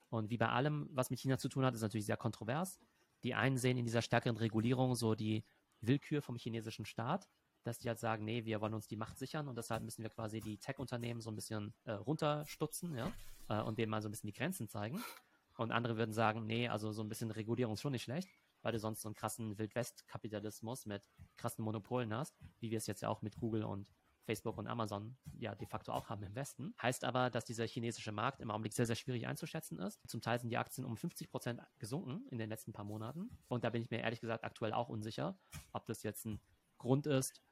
Und 0.09 0.29
wie 0.29 0.37
bei 0.37 0.49
allem, 0.49 0.89
was 0.91 1.09
mit 1.09 1.19
China 1.19 1.37
zu 1.37 1.47
tun 1.47 1.63
hat, 1.63 1.73
ist 1.73 1.81
natürlich 1.81 2.05
sehr 2.05 2.17
kontrovers. 2.17 2.79
Die 3.23 3.33
einen 3.33 3.57
sehen 3.57 3.77
in 3.77 3.85
dieser 3.85 4.01
stärkeren 4.01 4.35
Regulierung 4.35 4.95
so 4.95 5.15
die 5.15 5.43
Willkür 5.79 6.21
vom 6.21 6.35
chinesischen 6.35 6.85
Staat, 6.85 7.29
dass 7.63 7.79
die 7.79 7.87
halt 7.87 7.99
sagen, 7.99 8.25
nee, 8.25 8.45
wir 8.45 8.61
wollen 8.61 8.73
uns 8.73 8.87
die 8.87 8.95
Macht 8.95 9.17
sichern 9.17 9.47
und 9.47 9.57
deshalb 9.57 9.83
müssen 9.83 10.01
wir 10.01 10.09
quasi 10.09 10.41
die 10.41 10.57
Tech-Unternehmen 10.57 11.21
so 11.21 11.29
ein 11.29 11.35
bisschen 11.35 11.73
äh, 11.83 11.91
runterstutzen, 11.91 12.95
ja, 12.95 13.11
äh, 13.49 13.61
und 13.61 13.77
denen 13.77 13.89
mal 13.89 14.01
so 14.01 14.07
ein 14.07 14.11
bisschen 14.11 14.27
die 14.27 14.33
Grenzen 14.33 14.67
zeigen. 14.67 15.01
Und 15.61 15.71
andere 15.71 15.95
würden 15.95 16.11
sagen, 16.11 16.47
nee, 16.47 16.67
also 16.67 16.91
so 16.91 17.03
ein 17.03 17.07
bisschen 17.07 17.29
Regulierung 17.29 17.75
ist 17.75 17.81
schon 17.81 17.91
nicht 17.91 18.01
schlecht, 18.01 18.27
weil 18.63 18.71
du 18.71 18.79
sonst 18.79 19.01
so 19.01 19.07
einen 19.07 19.13
krassen 19.13 19.59
Wildwest-Kapitalismus 19.59 20.87
mit 20.87 21.07
krassen 21.37 21.63
Monopolen 21.63 22.11
hast, 22.15 22.35
wie 22.59 22.71
wir 22.71 22.79
es 22.79 22.87
jetzt 22.87 23.01
ja 23.01 23.09
auch 23.09 23.21
mit 23.21 23.35
Google 23.35 23.63
und 23.63 23.87
Facebook 24.23 24.57
und 24.57 24.65
Amazon 24.65 25.15
ja 25.37 25.53
de 25.53 25.67
facto 25.67 25.91
auch 25.91 26.09
haben 26.09 26.23
im 26.23 26.33
Westen. 26.33 26.73
Heißt 26.81 27.03
aber, 27.03 27.29
dass 27.29 27.45
dieser 27.45 27.67
chinesische 27.67 28.11
Markt 28.11 28.41
im 28.41 28.49
Augenblick 28.49 28.73
sehr, 28.73 28.87
sehr 28.87 28.95
schwierig 28.95 29.27
einzuschätzen 29.27 29.77
ist. 29.77 30.01
Zum 30.07 30.19
Teil 30.19 30.39
sind 30.39 30.49
die 30.49 30.57
Aktien 30.57 30.83
um 30.83 30.97
50 30.97 31.29
Prozent 31.29 31.61
gesunken 31.77 32.25
in 32.31 32.39
den 32.39 32.49
letzten 32.49 32.73
paar 32.73 32.85
Monaten. 32.85 33.29
Und 33.47 33.63
da 33.63 33.69
bin 33.69 33.83
ich 33.83 33.91
mir 33.91 33.99
ehrlich 33.99 34.19
gesagt 34.19 34.43
aktuell 34.43 34.73
auch 34.73 34.89
unsicher, 34.89 35.37
ob 35.73 35.85
das 35.85 36.01
jetzt 36.01 36.25
ein 36.25 36.41
Grund 36.79 37.05
ist, 37.05 37.43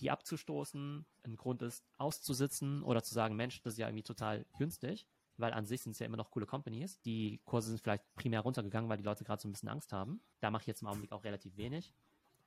die 0.00 0.10
abzustoßen, 0.10 1.06
ein 1.22 1.36
Grund 1.38 1.62
ist, 1.62 1.82
auszusitzen 1.96 2.82
oder 2.82 3.02
zu 3.02 3.14
sagen, 3.14 3.36
Mensch, 3.36 3.62
das 3.62 3.72
ist 3.72 3.78
ja 3.78 3.88
irgendwie 3.88 4.02
total 4.02 4.44
günstig 4.58 5.06
weil 5.36 5.52
an 5.52 5.66
sich 5.66 5.82
sind 5.82 5.92
es 5.92 5.98
ja 5.98 6.06
immer 6.06 6.16
noch 6.16 6.30
coole 6.30 6.46
Companies. 6.46 7.00
Die 7.00 7.40
Kurse 7.44 7.68
sind 7.68 7.80
vielleicht 7.80 8.04
primär 8.14 8.40
runtergegangen, 8.40 8.88
weil 8.88 8.98
die 8.98 9.04
Leute 9.04 9.24
gerade 9.24 9.40
so 9.42 9.48
ein 9.48 9.52
bisschen 9.52 9.68
Angst 9.68 9.92
haben. 9.92 10.20
Da 10.40 10.50
mache 10.50 10.62
ich 10.62 10.66
jetzt 10.66 10.82
im 10.82 10.88
Augenblick 10.88 11.12
auch 11.12 11.24
relativ 11.24 11.56
wenig. 11.56 11.92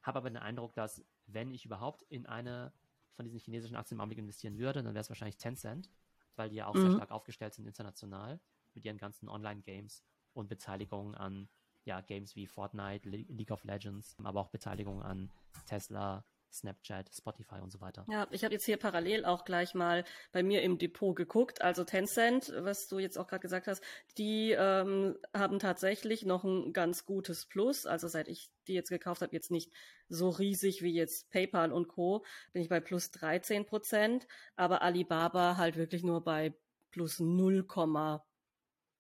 habe 0.02 0.20
aber 0.20 0.30
den 0.30 0.38
Eindruck, 0.38 0.74
dass 0.74 1.04
wenn 1.26 1.52
ich 1.52 1.66
überhaupt 1.66 2.04
in 2.04 2.26
eine 2.26 2.72
von 3.14 3.26
diesen 3.26 3.40
chinesischen 3.40 3.76
Aktien 3.76 3.98
im 3.98 4.02
Augenblick 4.02 4.20
investieren 4.20 4.58
würde, 4.58 4.84
dann 4.84 4.94
wäre 4.94 5.02
es 5.02 5.10
wahrscheinlich 5.10 5.38
Tencent, 5.38 5.90
weil 6.36 6.50
die 6.50 6.58
ja 6.58 6.68
auch 6.68 6.76
mhm. 6.76 6.82
sehr 6.82 6.92
stark 6.92 7.12
aufgestellt 7.12 7.54
sind 7.54 7.66
international 7.66 8.40
mit 8.74 8.86
ihren 8.86 8.98
ganzen 8.98 9.28
Online-Games 9.28 10.04
und 10.34 10.48
Beteiligungen 10.48 11.16
an 11.16 11.50
ja, 11.84 12.02
Games 12.02 12.36
wie 12.36 12.46
Fortnite, 12.46 13.10
Le 13.10 13.18
League 13.30 13.52
of 13.52 13.64
Legends, 13.64 14.16
aber 14.24 14.42
auch 14.42 14.50
Beteiligung 14.50 15.02
an 15.02 15.32
Tesla, 15.66 16.24
Snapchat, 16.52 17.14
Spotify 17.14 17.60
und 17.62 17.72
so 17.72 17.82
weiter. 17.82 18.06
Ja, 18.10 18.28
ich 18.32 18.44
habe 18.44 18.54
jetzt 18.54 18.66
hier 18.66 18.78
parallel 18.78 19.26
auch 19.26 19.46
gleich 19.46 19.74
mal 19.74 20.04
bei 20.32 20.44
mir 20.44 20.62
im 20.62 20.78
Depot 20.78 21.16
geguckt. 21.16 21.62
Also 21.62 21.84
Tencent, 21.84 22.54
was 22.58 22.88
du 22.88 23.00
jetzt 23.00 23.18
auch 23.18 23.28
gerade 23.28 23.42
gesagt 23.42 23.68
hast, 23.68 23.84
die 24.18 24.52
ähm, 24.52 25.18
haben 25.34 25.60
tatsächlich 25.60 26.26
noch 26.26 26.44
ein 26.44 26.74
ganz 26.74 27.06
gutes 27.06 27.46
Plus. 27.46 27.86
Also 27.86 28.08
seit 28.08 28.28
ich 28.28 28.50
die 28.68 28.74
jetzt 28.74 28.90
gekauft 28.90 29.22
habe, 29.22 29.34
jetzt 29.34 29.52
nicht 29.52 29.72
so 30.10 30.30
riesig 30.30 30.82
wie 30.82 30.94
jetzt 30.94 31.30
PayPal 31.30 31.72
und 31.72 31.88
Co. 31.88 32.26
Bin 32.54 32.62
ich 32.62 32.70
bei 32.70 32.80
plus 32.80 33.12
13 33.12 33.66
Prozent, 33.66 34.28
aber 34.56 34.82
Alibaba 34.82 35.58
halt 35.58 35.76
wirklich 35.76 36.04
nur 36.04 36.24
bei 36.24 36.54
plus 36.92 37.20
0, 37.20 37.66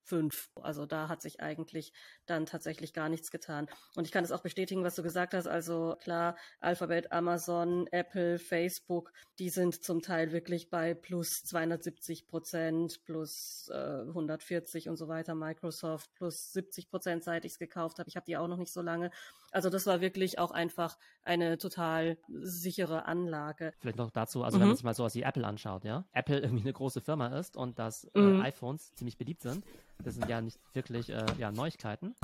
fünf. 0.03 0.49
Also 0.55 0.85
da 0.85 1.09
hat 1.09 1.21
sich 1.21 1.41
eigentlich 1.41 1.93
dann 2.29 2.45
tatsächlich 2.45 2.93
gar 2.93 3.09
nichts 3.09 3.31
getan. 3.31 3.67
Und 3.95 4.05
ich 4.05 4.11
kann 4.11 4.23
es 4.23 4.31
auch 4.31 4.41
bestätigen, 4.41 4.83
was 4.83 4.95
du 4.95 5.03
gesagt 5.03 5.33
hast. 5.33 5.47
Also 5.47 5.97
klar, 6.01 6.35
Alphabet, 6.59 7.11
Amazon, 7.11 7.87
Apple, 7.87 8.39
Facebook, 8.39 9.11
die 9.39 9.49
sind 9.49 9.83
zum 9.83 10.01
Teil 10.01 10.31
wirklich 10.31 10.69
bei 10.69 10.93
plus 10.93 11.43
270 11.43 12.27
Prozent, 12.27 13.03
plus 13.05 13.69
äh, 13.73 14.01
140 14.07 14.89
und 14.89 14.97
so 14.97 15.07
weiter. 15.07 15.35
Microsoft 15.35 16.13
plus 16.15 16.53
70 16.53 16.89
Prozent, 16.89 17.23
seit 17.23 17.45
ich 17.45 17.53
es 17.53 17.59
gekauft 17.59 17.99
habe. 17.99 18.09
Ich 18.09 18.15
habe 18.15 18.25
die 18.25 18.37
auch 18.37 18.47
noch 18.47 18.57
nicht 18.57 18.71
so 18.71 18.81
lange. 18.81 19.11
Also 19.51 19.69
das 19.69 19.85
war 19.85 20.01
wirklich 20.01 20.39
auch 20.39 20.51
einfach 20.51 20.97
eine 21.23 21.57
total 21.57 22.17
sichere 22.27 23.05
Anlage. 23.05 23.73
Vielleicht 23.79 23.97
noch 23.97 24.11
dazu, 24.11 24.43
also 24.43 24.57
mhm. 24.57 24.61
wenn 24.61 24.67
man 24.69 24.77
sich 24.77 24.83
mal 24.83 24.93
sowas 24.93 25.15
wie 25.15 25.23
Apple 25.23 25.45
anschaut, 25.45 25.83
ja. 25.83 26.05
Apple 26.13 26.39
irgendwie 26.39 26.63
eine 26.63 26.73
große 26.73 27.01
Firma 27.01 27.27
ist 27.37 27.57
und 27.57 27.79
dass 27.79 28.05
äh, 28.15 28.19
mhm. 28.19 28.41
iPhones 28.41 28.93
ziemlich 28.95 29.17
beliebt 29.17 29.41
sind, 29.41 29.63
das 30.03 30.15
sind 30.15 30.29
ja 30.29 30.41
nicht 30.41 30.59
wirklich 30.73 31.09
äh, 31.09 31.25
ja, 31.37 31.51
Neuigkeiten. 31.51 32.15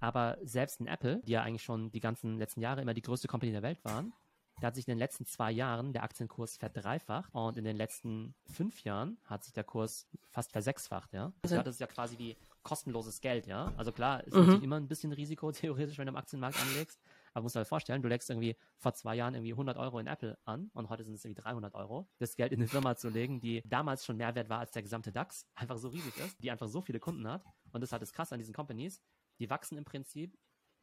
Aber 0.00 0.38
selbst 0.42 0.80
in 0.80 0.86
Apple, 0.86 1.22
die 1.26 1.32
ja 1.32 1.42
eigentlich 1.42 1.62
schon 1.62 1.90
die 1.90 2.00
ganzen 2.00 2.38
letzten 2.38 2.60
Jahre 2.60 2.82
immer 2.82 2.94
die 2.94 3.02
größte 3.02 3.28
Company 3.28 3.52
der 3.52 3.62
Welt 3.62 3.84
waren, 3.84 4.12
da 4.60 4.68
hat 4.68 4.74
sich 4.74 4.88
in 4.88 4.92
den 4.92 4.98
letzten 4.98 5.26
zwei 5.26 5.50
Jahren 5.50 5.92
der 5.92 6.02
Aktienkurs 6.02 6.56
verdreifacht 6.56 7.34
und 7.34 7.58
in 7.58 7.64
den 7.64 7.76
letzten 7.76 8.34
fünf 8.46 8.84
Jahren 8.84 9.18
hat 9.24 9.44
sich 9.44 9.52
der 9.52 9.64
Kurs 9.64 10.06
fast 10.30 10.50
versechsfacht, 10.52 11.12
ja. 11.12 11.32
Also, 11.42 11.56
das 11.56 11.74
ist 11.74 11.80
ja 11.80 11.86
quasi 11.86 12.16
wie 12.18 12.36
kostenloses 12.62 13.20
Geld, 13.20 13.46
ja. 13.46 13.72
Also 13.76 13.92
klar, 13.92 14.24
ist 14.24 14.34
mhm. 14.34 14.62
immer 14.62 14.76
ein 14.76 14.88
bisschen 14.88 15.12
Risiko 15.12 15.52
theoretisch, 15.52 15.98
wenn 15.98 16.06
du 16.06 16.12
am 16.12 16.16
Aktienmarkt 16.16 16.60
anlegst. 16.60 17.00
Aber 17.34 17.42
musst 17.42 17.54
du 17.54 17.58
dir 17.58 17.66
vorstellen, 17.66 18.00
du 18.00 18.08
legst 18.08 18.30
irgendwie 18.30 18.56
vor 18.78 18.94
zwei 18.94 19.14
Jahren 19.14 19.34
irgendwie 19.34 19.52
100 19.52 19.76
Euro 19.76 19.98
in 19.98 20.06
Apple 20.06 20.38
an 20.46 20.70
und 20.72 20.88
heute 20.88 21.04
sind 21.04 21.14
es 21.14 21.24
irgendwie 21.24 21.42
300 21.42 21.74
Euro. 21.74 22.08
Das 22.18 22.34
Geld 22.34 22.52
in 22.52 22.60
eine 22.60 22.68
Firma 22.68 22.96
zu 22.96 23.10
legen, 23.10 23.40
die 23.40 23.62
damals 23.66 24.06
schon 24.06 24.16
mehr 24.16 24.34
wert 24.34 24.48
war 24.48 24.60
als 24.60 24.70
der 24.70 24.82
gesamte 24.82 25.12
DAX, 25.12 25.46
einfach 25.54 25.76
so 25.76 25.88
riesig 25.88 26.16
ist, 26.16 26.42
die 26.42 26.50
einfach 26.50 26.66
so 26.66 26.80
viele 26.80 26.98
Kunden 26.98 27.28
hat. 27.28 27.44
Und 27.72 27.82
das 27.82 27.88
ist 27.88 27.92
halt 27.92 28.00
das 28.00 28.14
Krasse 28.14 28.34
an 28.34 28.38
diesen 28.38 28.54
Companies. 28.54 29.02
Die 29.38 29.50
wachsen 29.50 29.78
im 29.78 29.84
Prinzip 29.84 30.36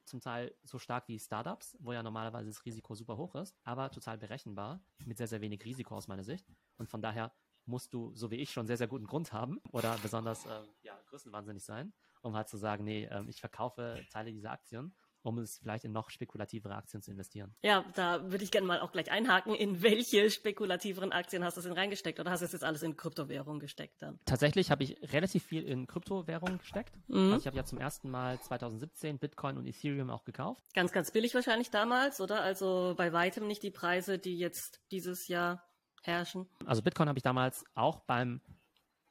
zum 0.05 0.19
Teil 0.19 0.55
so 0.63 0.79
stark 0.79 1.07
wie 1.07 1.19
Startups, 1.19 1.77
wo 1.79 1.93
ja 1.93 2.03
normalerweise 2.03 2.49
das 2.49 2.65
Risiko 2.65 2.93
super 2.95 3.17
hoch 3.17 3.35
ist, 3.35 3.55
aber 3.63 3.89
total 3.89 4.17
berechenbar, 4.17 4.83
mit 5.05 5.17
sehr, 5.17 5.27
sehr 5.27 5.41
wenig 5.41 5.63
Risiko 5.63 5.95
aus 5.95 6.07
meiner 6.07 6.23
Sicht. 6.23 6.45
Und 6.77 6.89
von 6.89 7.01
daher 7.01 7.33
musst 7.65 7.93
du, 7.93 8.13
so 8.13 8.29
wie 8.29 8.35
ich, 8.35 8.51
schon 8.51 8.67
sehr, 8.67 8.77
sehr 8.77 8.87
guten 8.87 9.07
Grund 9.07 9.31
haben 9.31 9.59
oder 9.71 9.97
besonders 9.99 10.45
äh, 10.45 10.61
ja, 10.81 10.99
größenwahnsinnig 11.07 11.63
sein, 11.63 11.93
um 12.21 12.35
halt 12.35 12.49
zu 12.49 12.57
sagen, 12.57 12.83
nee, 12.83 13.05
äh, 13.05 13.23
ich 13.27 13.39
verkaufe 13.39 14.05
Teile 14.11 14.31
dieser 14.31 14.51
Aktien 14.51 14.93
um 15.23 15.39
es 15.39 15.57
vielleicht 15.57 15.85
in 15.85 15.91
noch 15.91 16.09
spekulativere 16.09 16.75
Aktien 16.75 17.01
zu 17.01 17.11
investieren. 17.11 17.55
Ja, 17.63 17.85
da 17.95 18.31
würde 18.31 18.43
ich 18.43 18.51
gerne 18.51 18.67
mal 18.67 18.79
auch 18.81 18.91
gleich 18.91 19.09
einhaken. 19.11 19.55
In 19.55 19.81
welche 19.81 20.29
spekulativeren 20.29 21.11
Aktien 21.11 21.43
hast 21.43 21.55
du 21.55 21.59
es 21.59 21.65
denn 21.65 21.73
reingesteckt 21.73 22.19
oder 22.19 22.31
hast 22.31 22.41
du 22.41 22.45
es 22.45 22.51
jetzt 22.51 22.63
alles 22.63 22.83
in 22.83 22.95
Kryptowährung 22.97 23.59
gesteckt 23.59 24.01
dann? 24.01 24.19
Tatsächlich 24.25 24.69
habe 24.69 24.83
ich 24.83 24.97
relativ 25.13 25.43
viel 25.43 25.63
in 25.63 25.87
Kryptowährung 25.87 26.57
gesteckt. 26.57 26.95
Mhm. 27.07 27.33
Also 27.33 27.37
ich 27.37 27.47
habe 27.47 27.57
ja 27.57 27.63
zum 27.63 27.79
ersten 27.79 28.09
Mal 28.09 28.39
2017 28.41 29.17
Bitcoin 29.17 29.57
und 29.57 29.65
Ethereum 29.65 30.09
auch 30.09 30.25
gekauft. 30.25 30.61
Ganz, 30.73 30.91
ganz 30.91 31.11
billig 31.11 31.33
wahrscheinlich 31.33 31.71
damals, 31.71 32.21
oder? 32.21 32.41
Also 32.41 32.93
bei 32.97 33.13
weitem 33.13 33.47
nicht 33.47 33.63
die 33.63 33.71
Preise, 33.71 34.19
die 34.19 34.37
jetzt 34.37 34.81
dieses 34.91 35.27
Jahr 35.27 35.63
herrschen. 36.03 36.47
Also 36.65 36.81
Bitcoin 36.81 37.07
habe 37.07 37.17
ich 37.17 37.23
damals 37.23 37.63
auch 37.75 38.01
beim 38.01 38.41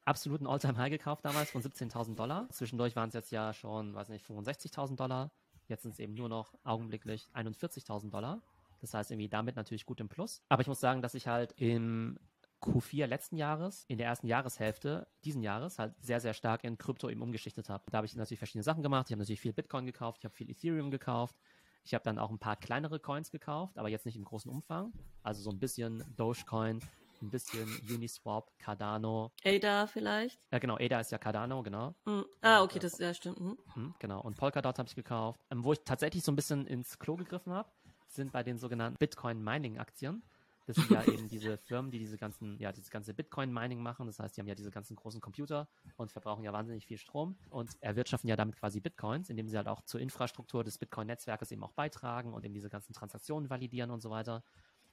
absoluten 0.04 0.46
All-Time-High 0.46 0.90
gekauft 0.90 1.24
damals 1.24 1.50
von 1.50 1.62
17.000 1.62 2.16
Dollar. 2.16 2.48
Zwischendurch 2.50 2.96
waren 2.96 3.08
es 3.08 3.14
jetzt 3.14 3.30
ja 3.30 3.52
schon, 3.52 3.94
weiß 3.94 4.08
nicht, 4.08 4.24
65.000 4.26 4.96
Dollar. 4.96 5.32
Jetzt 5.68 5.82
sind 5.82 5.92
es 5.92 5.98
eben 5.98 6.14
nur 6.14 6.28
noch 6.28 6.54
augenblicklich 6.64 7.28
41.000 7.34 8.10
Dollar. 8.10 8.42
Das 8.80 8.94
heißt 8.94 9.10
irgendwie 9.10 9.28
damit 9.28 9.56
natürlich 9.56 9.86
gut 9.86 10.00
im 10.00 10.08
Plus. 10.08 10.42
Aber 10.48 10.62
ich 10.62 10.68
muss 10.68 10.80
sagen, 10.80 11.02
dass 11.02 11.14
ich 11.14 11.28
halt 11.28 11.52
im 11.56 12.18
Q4 12.62 13.06
letzten 13.06 13.36
Jahres, 13.36 13.84
in 13.88 13.98
der 13.98 14.06
ersten 14.06 14.26
Jahreshälfte 14.26 15.08
diesen 15.24 15.42
Jahres 15.42 15.78
halt 15.78 15.94
sehr, 16.00 16.20
sehr 16.20 16.32
stark 16.34 16.64
in 16.64 16.78
Krypto 16.78 17.08
eben 17.08 17.22
umgeschichtet 17.22 17.68
habe. 17.68 17.84
Da 17.90 17.98
habe 17.98 18.06
ich 18.06 18.14
natürlich 18.14 18.38
verschiedene 18.38 18.62
Sachen 18.62 18.82
gemacht. 18.82 19.06
Ich 19.08 19.12
habe 19.12 19.20
natürlich 19.20 19.40
viel 19.40 19.52
Bitcoin 19.52 19.86
gekauft, 19.86 20.18
ich 20.20 20.24
habe 20.24 20.34
viel 20.34 20.50
Ethereum 20.50 20.90
gekauft. 20.90 21.36
Ich 21.84 21.94
habe 21.94 22.04
dann 22.04 22.18
auch 22.20 22.30
ein 22.30 22.38
paar 22.38 22.56
kleinere 22.56 23.00
Coins 23.00 23.32
gekauft, 23.32 23.76
aber 23.78 23.88
jetzt 23.88 24.06
nicht 24.06 24.16
im 24.16 24.24
großen 24.24 24.50
Umfang. 24.50 24.92
Also 25.24 25.42
so 25.42 25.50
ein 25.50 25.58
bisschen 25.58 26.04
Dogecoin, 26.16 26.80
ein 27.22 27.30
bisschen 27.30 27.68
Uniswap, 27.88 28.50
Cardano. 28.58 29.32
ADA 29.44 29.86
vielleicht? 29.86 30.40
Ja, 30.50 30.58
genau, 30.58 30.76
ADA 30.76 31.00
ist 31.00 31.12
ja 31.12 31.18
Cardano, 31.18 31.62
genau. 31.62 31.94
Mhm. 32.04 32.24
Ah, 32.40 32.62
okay, 32.62 32.78
das 32.78 32.98
ja 32.98 33.14
stimmt. 33.14 33.40
Mhm. 33.40 33.58
mhm. 33.74 33.94
Genau, 33.98 34.20
und 34.20 34.36
Polkadot 34.36 34.78
habe 34.78 34.88
ich 34.88 34.94
gekauft. 34.94 35.40
Ähm, 35.50 35.64
wo 35.64 35.72
ich 35.72 35.80
tatsächlich 35.84 36.22
so 36.22 36.32
ein 36.32 36.36
bisschen 36.36 36.66
ins 36.66 36.98
Klo 36.98 37.16
gegriffen 37.16 37.52
habe, 37.52 37.70
sind 38.08 38.32
bei 38.32 38.42
den 38.42 38.58
sogenannten 38.58 38.98
Bitcoin-Mining-Aktien. 38.98 40.22
Das 40.66 40.76
sind 40.76 40.90
ja 40.90 41.02
eben 41.06 41.28
diese 41.28 41.58
Firmen, 41.58 41.90
die 41.90 41.98
diese 41.98 42.16
ganzen, 42.16 42.58
ja, 42.58 42.72
dieses 42.72 42.90
ganze 42.90 43.14
Bitcoin-Mining 43.14 43.82
machen. 43.82 44.06
Das 44.06 44.18
heißt, 44.18 44.36
die 44.36 44.40
haben 44.40 44.48
ja 44.48 44.54
diese 44.54 44.70
ganzen 44.70 44.96
großen 44.96 45.20
Computer 45.20 45.68
und 45.96 46.12
verbrauchen 46.12 46.44
ja 46.44 46.52
wahnsinnig 46.52 46.86
viel 46.86 46.98
Strom 46.98 47.36
und 47.50 47.70
erwirtschaften 47.80 48.28
ja 48.28 48.36
damit 48.36 48.56
quasi 48.56 48.80
Bitcoins, 48.80 49.30
indem 49.30 49.48
sie 49.48 49.56
halt 49.56 49.68
auch 49.68 49.82
zur 49.82 50.00
Infrastruktur 50.00 50.62
des 50.64 50.78
Bitcoin-Netzwerkes 50.78 51.50
eben 51.52 51.64
auch 51.64 51.72
beitragen 51.72 52.32
und 52.32 52.44
eben 52.44 52.54
diese 52.54 52.70
ganzen 52.70 52.92
Transaktionen 52.92 53.50
validieren 53.50 53.90
und 53.90 54.00
so 54.00 54.10
weiter. 54.10 54.44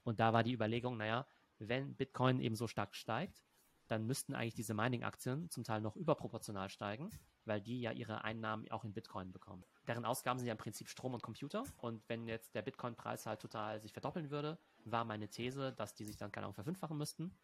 Und 0.02 0.18
da 0.18 0.32
war 0.32 0.42
die 0.42 0.54
Überlegung, 0.54 0.96
naja, 0.96 1.26
wenn 1.60 1.94
Bitcoin 1.94 2.40
eben 2.40 2.56
so 2.56 2.66
stark 2.66 2.94
steigt, 2.94 3.42
dann 3.88 4.06
müssten 4.06 4.34
eigentlich 4.34 4.54
diese 4.54 4.72
Mining-Aktien 4.72 5.50
zum 5.50 5.64
Teil 5.64 5.80
noch 5.80 5.96
überproportional 5.96 6.70
steigen, 6.70 7.10
weil 7.44 7.60
die 7.60 7.80
ja 7.80 7.90
ihre 7.90 8.22
Einnahmen 8.22 8.70
auch 8.70 8.84
in 8.84 8.92
Bitcoin 8.92 9.32
bekommen. 9.32 9.64
Deren 9.88 10.04
Ausgaben 10.04 10.38
sind 10.38 10.46
ja 10.46 10.52
im 10.52 10.58
Prinzip 10.58 10.88
Strom 10.88 11.14
und 11.14 11.22
Computer. 11.22 11.64
Und 11.78 12.08
wenn 12.08 12.28
jetzt 12.28 12.54
der 12.54 12.62
Bitcoin-Preis 12.62 13.26
halt 13.26 13.40
total 13.40 13.80
sich 13.80 13.92
verdoppeln 13.92 14.30
würde, 14.30 14.58
war 14.84 15.04
meine 15.04 15.28
These, 15.28 15.72
dass 15.72 15.94
die 15.94 16.04
sich 16.04 16.16
dann 16.16 16.30
keine 16.30 16.46
Ahnung 16.46 16.54
verfünffachen 16.54 16.96
müssten. 16.96 17.34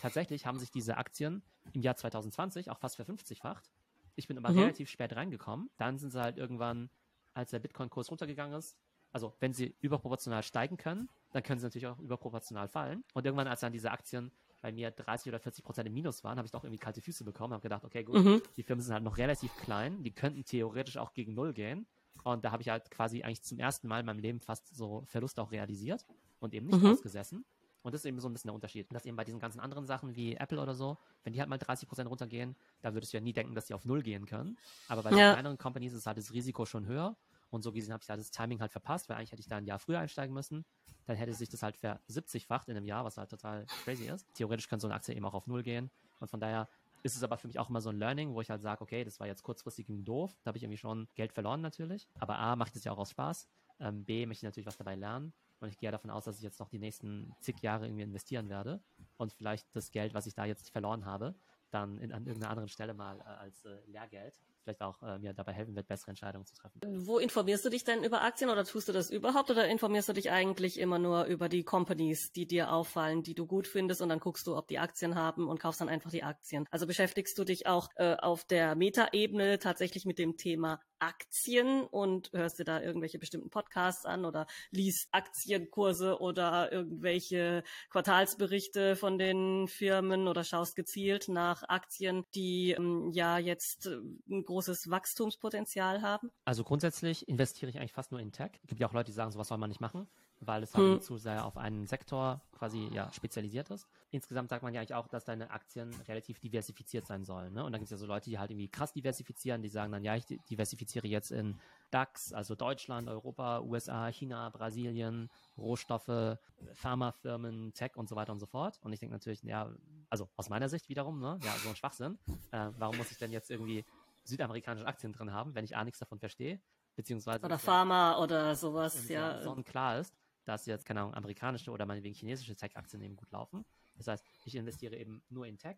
Tatsächlich 0.00 0.46
haben 0.46 0.60
sich 0.60 0.70
diese 0.70 0.96
Aktien 0.96 1.42
im 1.72 1.82
Jahr 1.82 1.96
2020 1.96 2.70
auch 2.70 2.78
fast 2.78 2.96
verfünfzigfacht. 2.96 3.68
Ich 4.14 4.28
bin 4.28 4.38
aber 4.38 4.50
mhm. 4.50 4.60
relativ 4.60 4.88
spät 4.88 5.14
reingekommen. 5.16 5.70
Dann 5.76 5.98
sind 5.98 6.10
sie 6.10 6.20
halt 6.20 6.38
irgendwann, 6.38 6.88
als 7.34 7.50
der 7.50 7.58
Bitcoin-Kurs 7.58 8.10
runtergegangen 8.10 8.56
ist, 8.56 8.78
also 9.12 9.34
wenn 9.40 9.52
sie 9.52 9.74
überproportional 9.80 10.42
steigen 10.42 10.76
können, 10.76 11.08
dann 11.36 11.42
können 11.42 11.60
sie 11.60 11.66
natürlich 11.66 11.86
auch 11.86 11.98
überproportional 11.98 12.66
fallen. 12.66 13.04
Und 13.12 13.26
irgendwann, 13.26 13.46
als 13.46 13.60
dann 13.60 13.72
diese 13.72 13.90
Aktien 13.90 14.32
bei 14.62 14.72
mir 14.72 14.90
30 14.90 15.28
oder 15.28 15.38
40 15.38 15.64
Prozent 15.64 15.86
im 15.86 15.92
Minus 15.92 16.24
waren, 16.24 16.38
habe 16.38 16.46
ich 16.46 16.52
doch 16.52 16.64
irgendwie 16.64 16.78
kalte 16.78 17.02
Füße 17.02 17.24
bekommen, 17.24 17.52
habe 17.52 17.62
gedacht, 17.62 17.84
okay, 17.84 18.04
gut, 18.04 18.24
mhm. 18.24 18.42
die 18.56 18.62
Firmen 18.62 18.82
sind 18.82 18.94
halt 18.94 19.04
noch 19.04 19.18
relativ 19.18 19.54
klein, 19.58 20.02
die 20.02 20.12
könnten 20.12 20.44
theoretisch 20.44 20.96
auch 20.96 21.12
gegen 21.12 21.34
Null 21.34 21.52
gehen. 21.52 21.86
Und 22.24 22.44
da 22.44 22.52
habe 22.52 22.62
ich 22.62 22.70
halt 22.70 22.90
quasi 22.90 23.22
eigentlich 23.22 23.42
zum 23.42 23.58
ersten 23.58 23.86
Mal 23.86 24.00
in 24.00 24.06
meinem 24.06 24.18
Leben 24.18 24.40
fast 24.40 24.74
so 24.74 25.04
Verluste 25.06 25.42
auch 25.42 25.52
realisiert 25.52 26.06
und 26.40 26.54
eben 26.54 26.66
nicht 26.66 26.82
mhm. 26.82 26.92
ausgesessen. 26.92 27.44
Und 27.82 27.92
das 27.92 28.00
ist 28.00 28.06
eben 28.06 28.18
so 28.18 28.28
ein 28.28 28.32
bisschen 28.32 28.48
der 28.48 28.54
Unterschied. 28.54 28.92
Dass 28.92 29.04
eben 29.04 29.16
bei 29.16 29.24
diesen 29.24 29.38
ganzen 29.38 29.60
anderen 29.60 29.86
Sachen 29.86 30.16
wie 30.16 30.34
Apple 30.34 30.60
oder 30.60 30.74
so, 30.74 30.96
wenn 31.22 31.34
die 31.34 31.38
halt 31.38 31.50
mal 31.50 31.58
30 31.58 31.86
Prozent 31.86 32.08
runtergehen, 32.10 32.56
da 32.80 32.94
würdest 32.94 33.12
du 33.12 33.18
ja 33.18 33.20
nie 33.20 33.34
denken, 33.34 33.54
dass 33.54 33.66
die 33.66 33.74
auf 33.74 33.84
Null 33.84 34.02
gehen 34.02 34.24
können. 34.24 34.56
Aber 34.88 35.02
bei 35.02 35.10
ja. 35.10 35.16
den 35.16 35.32
kleineren 35.34 35.58
Companies 35.58 35.92
ist 35.92 36.06
halt 36.06 36.16
das 36.16 36.32
Risiko 36.32 36.64
schon 36.64 36.86
höher. 36.86 37.14
Und 37.50 37.62
so 37.62 37.72
gesehen 37.72 37.92
habe 37.92 38.02
ich 38.02 38.08
da 38.08 38.16
das 38.16 38.30
Timing 38.30 38.60
halt 38.60 38.72
verpasst, 38.72 39.08
weil 39.08 39.16
eigentlich 39.16 39.32
hätte 39.32 39.40
ich 39.40 39.48
da 39.48 39.56
ein 39.56 39.66
Jahr 39.66 39.78
früher 39.78 40.00
einsteigen 40.00 40.34
müssen. 40.34 40.64
Dann 41.06 41.16
hätte 41.16 41.32
sich 41.32 41.48
das 41.48 41.62
halt 41.62 41.76
ver 41.76 42.00
70-facht 42.08 42.68
in 42.68 42.76
einem 42.76 42.86
Jahr, 42.86 43.04
was 43.04 43.16
halt 43.16 43.30
total 43.30 43.66
crazy 43.84 44.06
ist. 44.06 44.26
Theoretisch 44.34 44.68
kann 44.68 44.80
so 44.80 44.86
eine 44.86 44.94
Aktie 44.94 45.14
eben 45.14 45.24
auch 45.24 45.34
auf 45.34 45.46
Null 45.46 45.62
gehen. 45.62 45.90
Und 46.20 46.28
von 46.28 46.40
daher 46.40 46.68
ist 47.02 47.16
es 47.16 47.22
aber 47.22 47.38
für 47.38 47.46
mich 47.46 47.58
auch 47.58 47.70
immer 47.70 47.80
so 47.80 47.90
ein 47.90 47.98
Learning, 47.98 48.34
wo 48.34 48.40
ich 48.40 48.50
halt 48.50 48.62
sage, 48.62 48.80
okay, 48.82 49.04
das 49.04 49.20
war 49.20 49.26
jetzt 49.26 49.42
kurzfristig 49.42 49.86
doof. 49.88 50.36
Da 50.42 50.48
habe 50.48 50.58
ich 50.58 50.64
irgendwie 50.64 50.78
schon 50.78 51.08
Geld 51.14 51.32
verloren 51.32 51.60
natürlich. 51.60 52.08
Aber 52.18 52.38
A, 52.38 52.56
macht 52.56 52.74
es 52.74 52.84
ja 52.84 52.92
auch 52.92 52.98
aus 52.98 53.10
Spaß. 53.10 53.48
Ähm, 53.78 54.04
B, 54.04 54.26
möchte 54.26 54.40
ich 54.40 54.48
natürlich 54.48 54.66
was 54.66 54.76
dabei 54.76 54.96
lernen. 54.96 55.32
Und 55.60 55.68
ich 55.68 55.78
gehe 55.78 55.90
davon 55.90 56.10
aus, 56.10 56.24
dass 56.24 56.36
ich 56.36 56.42
jetzt 56.42 56.58
noch 56.58 56.68
die 56.68 56.78
nächsten 56.78 57.34
zig 57.40 57.60
Jahre 57.62 57.86
irgendwie 57.86 58.02
investieren 58.02 58.48
werde. 58.48 58.82
Und 59.16 59.32
vielleicht 59.32 59.74
das 59.74 59.90
Geld, 59.90 60.14
was 60.14 60.26
ich 60.26 60.34
da 60.34 60.44
jetzt 60.44 60.70
verloren 60.70 61.04
habe, 61.06 61.34
dann 61.70 61.98
in, 61.98 62.12
an 62.12 62.26
irgendeiner 62.26 62.50
anderen 62.50 62.68
Stelle 62.68 62.94
mal 62.94 63.20
äh, 63.20 63.22
als 63.22 63.64
äh, 63.64 63.78
Lehrgeld 63.86 64.40
vielleicht 64.66 64.82
auch 64.82 65.02
äh, 65.02 65.18
mir 65.18 65.32
dabei 65.32 65.52
helfen 65.52 65.74
wird, 65.74 65.86
bessere 65.86 66.10
Entscheidungen 66.10 66.44
zu 66.44 66.54
treffen. 66.54 66.80
Wo 67.06 67.18
informierst 67.18 67.64
du 67.64 67.70
dich 67.70 67.84
denn 67.84 68.02
über 68.02 68.22
Aktien 68.22 68.50
oder 68.50 68.64
tust 68.64 68.88
du 68.88 68.92
das 68.92 69.10
überhaupt 69.10 69.50
oder 69.50 69.68
informierst 69.68 70.08
du 70.08 70.12
dich 70.12 70.30
eigentlich 70.30 70.78
immer 70.78 70.98
nur 70.98 71.24
über 71.24 71.48
die 71.48 71.62
Companies, 71.62 72.32
die 72.32 72.46
dir 72.46 72.72
auffallen, 72.72 73.22
die 73.22 73.34
du 73.34 73.46
gut 73.46 73.68
findest 73.68 74.02
und 74.02 74.08
dann 74.08 74.20
guckst 74.20 74.46
du, 74.46 74.56
ob 74.56 74.66
die 74.68 74.78
Aktien 74.78 75.14
haben 75.14 75.48
und 75.48 75.60
kaufst 75.60 75.80
dann 75.80 75.88
einfach 75.88 76.10
die 76.10 76.24
Aktien? 76.24 76.66
Also 76.70 76.86
beschäftigst 76.86 77.38
du 77.38 77.44
dich 77.44 77.66
auch 77.66 77.88
äh, 77.96 78.16
auf 78.16 78.44
der 78.44 78.74
Metaebene 78.74 79.58
tatsächlich 79.58 80.04
mit 80.04 80.18
dem 80.18 80.36
Thema 80.36 80.80
Aktien 80.98 81.84
und 81.84 82.30
hörst 82.32 82.58
dir 82.58 82.64
da 82.64 82.80
irgendwelche 82.80 83.18
bestimmten 83.18 83.50
Podcasts 83.50 84.04
an 84.04 84.24
oder 84.24 84.46
liest 84.70 85.08
Aktienkurse 85.12 86.20
oder 86.20 86.72
irgendwelche 86.72 87.62
Quartalsberichte 87.90 88.96
von 88.96 89.18
den 89.18 89.68
Firmen 89.68 90.28
oder 90.28 90.44
schaust 90.44 90.76
gezielt 90.76 91.28
nach 91.28 91.62
Aktien, 91.68 92.24
die 92.34 92.72
ähm, 92.72 93.10
ja 93.12 93.38
jetzt 93.38 93.86
äh, 93.86 93.98
ein 94.28 94.44
großes 94.44 94.90
Wachstumspotenzial 94.90 96.02
haben? 96.02 96.30
Also 96.44 96.64
grundsätzlich 96.64 97.28
investiere 97.28 97.70
ich 97.70 97.78
eigentlich 97.78 97.92
fast 97.92 98.12
nur 98.12 98.20
in 98.20 98.32
Tech. 98.32 98.52
Es 98.62 98.68
gibt 98.68 98.80
ja 98.80 98.88
auch 98.88 98.92
Leute, 98.92 99.10
die 99.10 99.16
sagen, 99.16 99.30
sowas 99.30 99.48
soll 99.48 99.58
man 99.58 99.68
nicht 99.68 99.80
machen 99.80 100.08
weil 100.40 100.62
es 100.62 100.74
halt 100.74 100.94
hm. 100.94 101.00
zu 101.00 101.16
sehr 101.16 101.44
auf 101.46 101.56
einen 101.56 101.86
Sektor 101.86 102.42
quasi 102.52 102.88
ja 102.92 103.10
spezialisiert 103.12 103.70
ist. 103.70 103.86
Insgesamt 104.10 104.50
sagt 104.50 104.62
man 104.62 104.74
ja 104.74 104.80
eigentlich 104.80 104.94
auch, 104.94 105.08
dass 105.08 105.24
deine 105.24 105.50
Aktien 105.50 105.94
relativ 106.08 106.38
diversifiziert 106.40 107.06
sein 107.06 107.24
sollen. 107.24 107.52
Ne? 107.52 107.64
Und 107.64 107.72
dann 107.72 107.80
gibt 107.80 107.86
es 107.86 107.90
ja 107.90 107.96
so 107.96 108.06
Leute, 108.06 108.30
die 108.30 108.38
halt 108.38 108.50
irgendwie 108.50 108.68
krass 108.68 108.92
diversifizieren, 108.92 109.62
die 109.62 109.68
sagen 109.68 109.92
dann, 109.92 110.02
ja, 110.04 110.14
ich 110.16 110.26
diversifiziere 110.26 111.06
jetzt 111.06 111.32
in 111.32 111.58
DAX, 111.90 112.32
also 112.32 112.54
Deutschland, 112.54 113.08
Europa, 113.08 113.60
USA, 113.60 114.08
China, 114.08 114.48
Brasilien, 114.50 115.30
Rohstoffe, 115.56 116.38
Pharmafirmen, 116.74 117.72
Tech 117.74 117.96
und 117.96 118.08
so 118.08 118.16
weiter 118.16 118.32
und 118.32 118.40
so 118.40 118.46
fort. 118.46 118.78
Und 118.82 118.92
ich 118.92 119.00
denke 119.00 119.14
natürlich, 119.14 119.42
ja, 119.42 119.70
also 120.10 120.28
aus 120.36 120.48
meiner 120.48 120.68
Sicht 120.68 120.88
wiederum, 120.88 121.20
ne, 121.20 121.38
ja, 121.42 121.52
so 121.62 121.68
ein 121.68 121.76
Schwachsinn. 121.76 122.18
Äh, 122.50 122.70
warum 122.78 122.96
muss 122.96 123.10
ich 123.10 123.18
denn 123.18 123.32
jetzt 123.32 123.50
irgendwie 123.50 123.84
südamerikanische 124.24 124.86
Aktien 124.86 125.12
drin 125.12 125.32
haben, 125.32 125.54
wenn 125.54 125.64
ich 125.64 125.76
A 125.76 125.84
nichts 125.84 125.98
davon 125.98 126.18
verstehe? 126.18 126.60
Beziehungsweise. 126.94 127.44
Oder 127.44 127.58
Pharma 127.58 128.12
ja, 128.12 128.18
oder 128.18 128.54
sowas, 128.54 129.08
ja. 129.08 129.42
So 129.42 129.54
klar 129.56 129.98
ist 129.98 130.14
dass 130.46 130.64
jetzt, 130.66 130.86
keine 130.86 131.00
Ahnung, 131.00 131.14
amerikanische 131.14 131.70
oder 131.70 131.84
meinetwegen 131.84 132.14
chinesische 132.14 132.56
Tech-Aktien 132.56 133.02
eben 133.02 133.16
gut 133.16 133.30
laufen. 133.32 133.64
Das 133.96 134.06
heißt, 134.06 134.24
ich 134.44 134.54
investiere 134.54 134.96
eben 134.96 135.22
nur 135.28 135.46
in 135.46 135.58
Tech, 135.58 135.76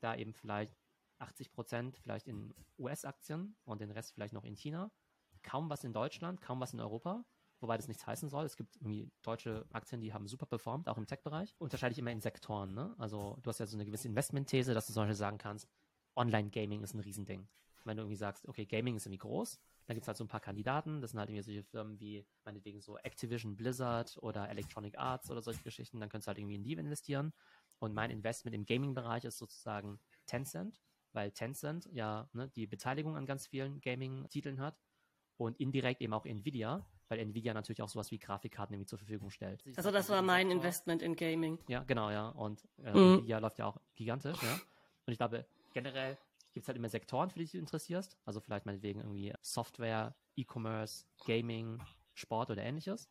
da 0.00 0.14
eben 0.14 0.32
vielleicht 0.32 0.76
80 1.18 1.52
Prozent 1.52 1.96
vielleicht 1.96 2.28
in 2.28 2.54
US-Aktien 2.78 3.56
und 3.64 3.80
den 3.80 3.90
Rest 3.90 4.12
vielleicht 4.12 4.34
noch 4.34 4.44
in 4.44 4.54
China. 4.54 4.90
Kaum 5.42 5.70
was 5.70 5.84
in 5.84 5.92
Deutschland, 5.92 6.40
kaum 6.40 6.60
was 6.60 6.74
in 6.74 6.80
Europa, 6.80 7.24
wobei 7.60 7.76
das 7.76 7.88
nichts 7.88 8.06
heißen 8.06 8.28
soll. 8.28 8.44
Es 8.44 8.56
gibt 8.56 8.76
irgendwie 8.76 9.10
deutsche 9.22 9.66
Aktien, 9.72 10.00
die 10.00 10.12
haben 10.12 10.26
super 10.28 10.46
performt, 10.46 10.88
auch 10.88 10.98
im 10.98 11.06
Tech-Bereich. 11.06 11.54
Unterscheide 11.58 11.92
ich 11.92 11.98
immer 11.98 12.10
in 12.10 12.20
Sektoren. 12.20 12.74
Ne? 12.74 12.94
Also 12.98 13.38
du 13.42 13.48
hast 13.48 13.58
ja 13.58 13.66
so 13.66 13.76
eine 13.76 13.86
gewisse 13.86 14.08
Investment-These, 14.08 14.74
dass 14.74 14.86
du 14.86 14.92
zum 14.92 15.02
Beispiel 15.02 15.16
sagen 15.16 15.38
kannst, 15.38 15.66
Online-Gaming 16.16 16.82
ist 16.82 16.94
ein 16.94 17.00
Riesending. 17.00 17.48
Wenn 17.84 17.96
du 17.96 18.02
irgendwie 18.02 18.16
sagst, 18.16 18.46
okay, 18.46 18.66
Gaming 18.66 18.96
ist 18.96 19.06
irgendwie 19.06 19.18
groß, 19.18 19.58
gibt 19.94 20.04
es 20.04 20.08
halt 20.08 20.16
so 20.16 20.24
ein 20.24 20.28
paar 20.28 20.40
Kandidaten. 20.40 21.00
Das 21.00 21.10
sind 21.10 21.20
halt 21.20 21.30
irgendwie 21.30 21.42
solche 21.44 21.64
Firmen 21.64 21.98
wie 21.98 22.26
meinetwegen 22.44 22.80
so 22.80 22.96
Activision 22.98 23.56
Blizzard 23.56 24.18
oder 24.20 24.48
Electronic 24.48 24.98
Arts 24.98 25.30
oder 25.30 25.42
solche 25.42 25.62
Geschichten. 25.62 26.00
Dann 26.00 26.08
könntest 26.08 26.26
du 26.26 26.30
halt 26.30 26.38
irgendwie 26.38 26.56
in 26.56 26.64
die 26.64 26.72
investieren. 26.72 27.32
Und 27.78 27.94
mein 27.94 28.10
Investment 28.10 28.54
im 28.54 28.66
Gaming-Bereich 28.66 29.24
ist 29.24 29.38
sozusagen 29.38 29.98
Tencent, 30.26 30.82
weil 31.12 31.30
Tencent 31.32 31.88
ja 31.92 32.28
ne, 32.32 32.48
die 32.48 32.66
Beteiligung 32.66 33.16
an 33.16 33.26
ganz 33.26 33.46
vielen 33.46 33.80
Gaming-Titeln 33.80 34.60
hat 34.60 34.78
und 35.38 35.58
indirekt 35.58 36.02
eben 36.02 36.12
auch 36.12 36.26
Nvidia, 36.26 36.86
weil 37.08 37.18
Nvidia 37.18 37.54
natürlich 37.54 37.80
auch 37.80 37.88
sowas 37.88 38.10
wie 38.10 38.18
Grafikkarten 38.18 38.74
irgendwie 38.74 38.86
zur 38.86 38.98
Verfügung 38.98 39.30
stellt. 39.30 39.64
Also 39.76 39.90
das 39.90 40.10
war 40.10 40.20
mein 40.20 40.50
Investment 40.50 41.00
in 41.00 41.16
Gaming. 41.16 41.58
Ja, 41.68 41.82
genau, 41.84 42.10
ja. 42.10 42.28
Und 42.28 42.68
äh, 42.84 42.92
mhm. 42.92 43.14
Nvidia 43.14 43.38
läuft 43.38 43.58
ja 43.58 43.66
auch 43.66 43.80
gigantisch, 43.96 44.40
ja. 44.42 44.54
Und 45.06 45.12
ich 45.12 45.18
glaube, 45.18 45.46
generell 45.72 46.18
gibt 46.52 46.64
es 46.64 46.68
halt 46.68 46.76
immer 46.76 46.88
Sektoren, 46.88 47.30
für 47.30 47.38
die 47.38 47.44
du 47.44 47.50
dich 47.52 47.60
interessierst. 47.60 48.16
Also 48.24 48.40
vielleicht 48.40 48.66
meinetwegen 48.66 49.00
irgendwie 49.00 49.32
Software, 49.42 50.14
E-Commerce, 50.36 51.06
Gaming, 51.26 51.82
Sport 52.14 52.50
oder 52.50 52.62
ähnliches. 52.62 53.08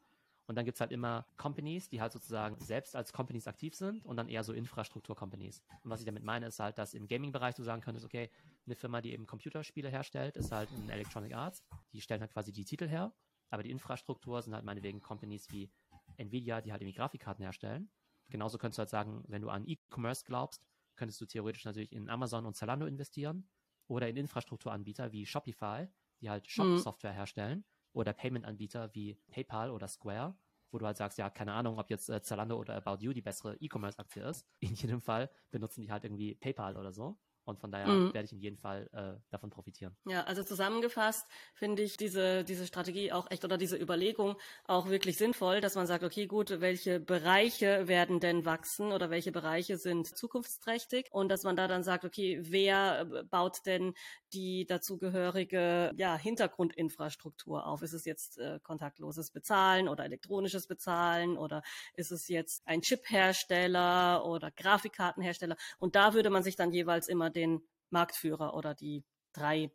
Und 0.50 0.55
dann 0.55 0.65
gibt 0.65 0.77
es 0.77 0.81
halt 0.81 0.91
immer 0.91 1.27
Companies, 1.38 1.89
die 1.89 2.01
halt 2.01 2.12
sozusagen 2.12 2.60
selbst 2.60 2.96
als 2.96 3.13
Companies 3.13 3.48
aktiv 3.48 3.75
sind 3.75 4.03
und 4.03 4.17
dann 4.17 4.29
eher 4.29 4.43
so 4.43 4.51
Infrastruktur-Companies. 4.51 5.62
Und 5.84 5.91
was 5.91 6.00
ich 6.00 6.08
damit 6.08 6.24
meine, 6.24 6.48
ist 6.48 6.60
halt, 6.60 6.79
dass 6.79 6.96
im 6.96 7.08
Gaming-Bereich 7.08 7.53
du 7.53 7.62
sagen 7.62 7.81
könntest, 7.81 8.03
okay, 8.03 8.31
eine 8.65 8.74
Firma, 8.75 9.00
die 9.00 9.13
eben 9.13 9.27
Computerspiele 9.27 9.89
herstellt, 9.89 10.36
ist 10.38 10.51
halt 10.51 10.72
ein 10.72 10.89
Electronic 10.89 11.36
Arts. 11.36 11.63
Die 11.93 12.01
stellen 12.01 12.22
halt 12.22 12.34
quasi 12.34 12.51
die 12.51 12.65
Titel 12.65 12.88
her. 12.88 13.13
Aber 13.51 13.62
die 13.62 13.69
Infrastruktur 13.69 14.41
sind 14.41 14.55
halt 14.55 14.65
meinetwegen 14.65 15.01
Companies 15.01 15.51
wie 15.51 15.72
Nvidia, 16.17 16.62
die 16.62 16.72
halt 16.72 16.81
irgendwie 16.81 16.98
Grafikkarten 16.98 17.43
herstellen. 17.43 17.91
Genauso 18.29 18.58
könntest 18.58 18.79
du 18.79 18.81
halt 18.81 18.89
sagen, 18.89 19.24
wenn 19.27 19.43
du 19.43 19.50
an 19.50 19.67
E-Commerce 19.67 20.24
glaubst, 20.25 20.63
könntest 21.00 21.20
du 21.22 21.25
theoretisch 21.25 21.65
natürlich 21.65 21.91
in 21.91 22.10
Amazon 22.10 22.46
und 22.46 22.56
Zalando 22.56 22.86
investieren 22.86 23.50
oder 23.88 24.08
in 24.08 24.18
Infrastrukturanbieter 24.18 25.12
wie 25.12 25.25
Shopify, 25.25 25.88
die 26.22 26.29
halt 26.29 26.48
Shop-Software 26.48 27.13
mhm. 27.13 27.15
herstellen 27.15 27.65
oder 27.94 28.13
Payment-Anbieter 28.13 28.94
wie 28.94 29.15
PayPal 29.32 29.72
oder 29.72 29.88
Square, 29.88 30.38
wo 30.72 30.77
du 30.77 30.86
halt 30.86 30.98
sagst, 30.98 31.18
ja, 31.18 31.29
keine 31.29 31.53
Ahnung, 31.53 31.79
ob 31.79 31.89
jetzt 31.89 32.10
äh, 32.10 32.22
Zalando 32.22 32.58
oder 32.58 32.75
About 32.75 33.03
You 33.03 33.13
die 33.13 33.22
bessere 33.22 33.56
E-Commerce-Aktie 33.56 34.24
ist. 34.24 34.45
In 34.60 34.76
jedem 34.76 35.02
Fall 35.02 35.32
benutzen 35.50 35.82
die 35.82 35.91
halt 35.91 36.04
irgendwie 36.04 36.36
PayPal 36.36 36.78
oder 36.78 36.91
so. 36.91 37.17
Und 37.50 37.60
von 37.60 37.72
daher 37.72 37.88
mhm. 37.88 38.14
werde 38.14 38.26
ich 38.26 38.32
in 38.32 38.40
jedem 38.40 38.58
Fall 38.58 38.88
äh, 38.94 39.20
davon 39.32 39.50
profitieren. 39.50 39.96
Ja, 40.06 40.24
also 40.26 40.44
zusammengefasst 40.44 41.28
finde 41.56 41.82
ich 41.82 41.98
diese, 41.98 42.44
diese 42.44 42.68
Strategie 42.68 43.12
auch 43.12 43.30
echt 43.32 43.44
oder 43.44 43.58
diese 43.58 43.76
Überlegung 43.76 44.36
auch 44.68 44.88
wirklich 44.88 45.18
sinnvoll, 45.18 45.60
dass 45.60 45.76
man 45.76 45.88
sagt, 45.88 46.04
okay, 46.04 46.28
gut, 46.28 46.62
welche 46.62 47.00
Bereiche 47.00 47.88
werden 47.88 48.20
denn 48.20 48.46
wachsen 48.46 48.92
oder 48.92 49.10
welche 49.10 49.32
Bereiche 49.32 49.78
sind 49.78 50.16
zukunftsträchtig 50.16 51.08
und 51.12 51.30
dass 51.30 51.44
man 51.44 51.56
da 51.56 51.68
dann 51.68 51.84
sagt, 51.84 52.06
okay, 52.06 52.40
wer 52.44 53.02
äh, 53.02 53.24
baut 53.24 53.66
denn 53.66 53.96
die 54.34 54.65
dazugehörige 54.65 55.92
ja, 55.96 56.18
Hintergrundinfrastruktur 56.18 57.65
auf? 57.65 57.82
Ist 57.82 57.94
es 57.94 58.06
jetzt 58.06 58.38
äh, 58.38 58.60
kontaktloses 58.62 59.32
Bezahlen 59.32 59.88
oder 59.88 60.06
elektronisches 60.06 60.68
Bezahlen 60.68 61.38
oder 61.38 61.62
ist 61.96 62.12
es 62.12 62.28
jetzt 62.28 62.65
ein 62.68 62.82
Chiphersteller 62.82 64.26
oder 64.26 64.52
Grafikkartenhersteller? 64.52 65.58
Und 65.80 65.96
da 65.96 66.13
würde 66.13 66.30
man 66.30 66.44
sich 66.44 66.56
dann 66.56 66.72
jeweils 66.72 67.08
immer 67.08 67.30
den 67.30 67.62
Marktführer 67.89 68.54
oder 68.54 68.76
die 68.76 69.04
drei 69.34 69.72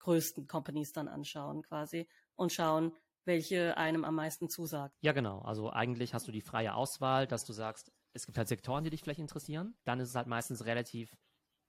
größten 0.00 0.46
Companies 0.46 0.92
dann 0.92 1.08
anschauen 1.08 1.62
quasi 1.62 2.08
und 2.36 2.52
schauen, 2.52 2.92
welche 3.24 3.76
einem 3.76 4.04
am 4.04 4.14
meisten 4.14 4.48
zusagt. 4.48 4.96
Ja, 5.00 5.12
genau. 5.12 5.40
Also 5.40 5.70
eigentlich 5.70 6.14
hast 6.14 6.28
du 6.28 6.32
die 6.32 6.40
freie 6.40 6.74
Auswahl, 6.74 7.26
dass 7.26 7.44
du 7.44 7.52
sagst, 7.52 7.92
es 8.12 8.24
gibt 8.24 8.38
halt 8.38 8.48
Sektoren, 8.48 8.84
die 8.84 8.90
dich 8.90 9.02
vielleicht 9.02 9.20
interessieren. 9.20 9.76
Dann 9.84 10.00
ist 10.00 10.10
es 10.10 10.14
halt 10.14 10.26
meistens 10.26 10.64
relativ 10.64 11.16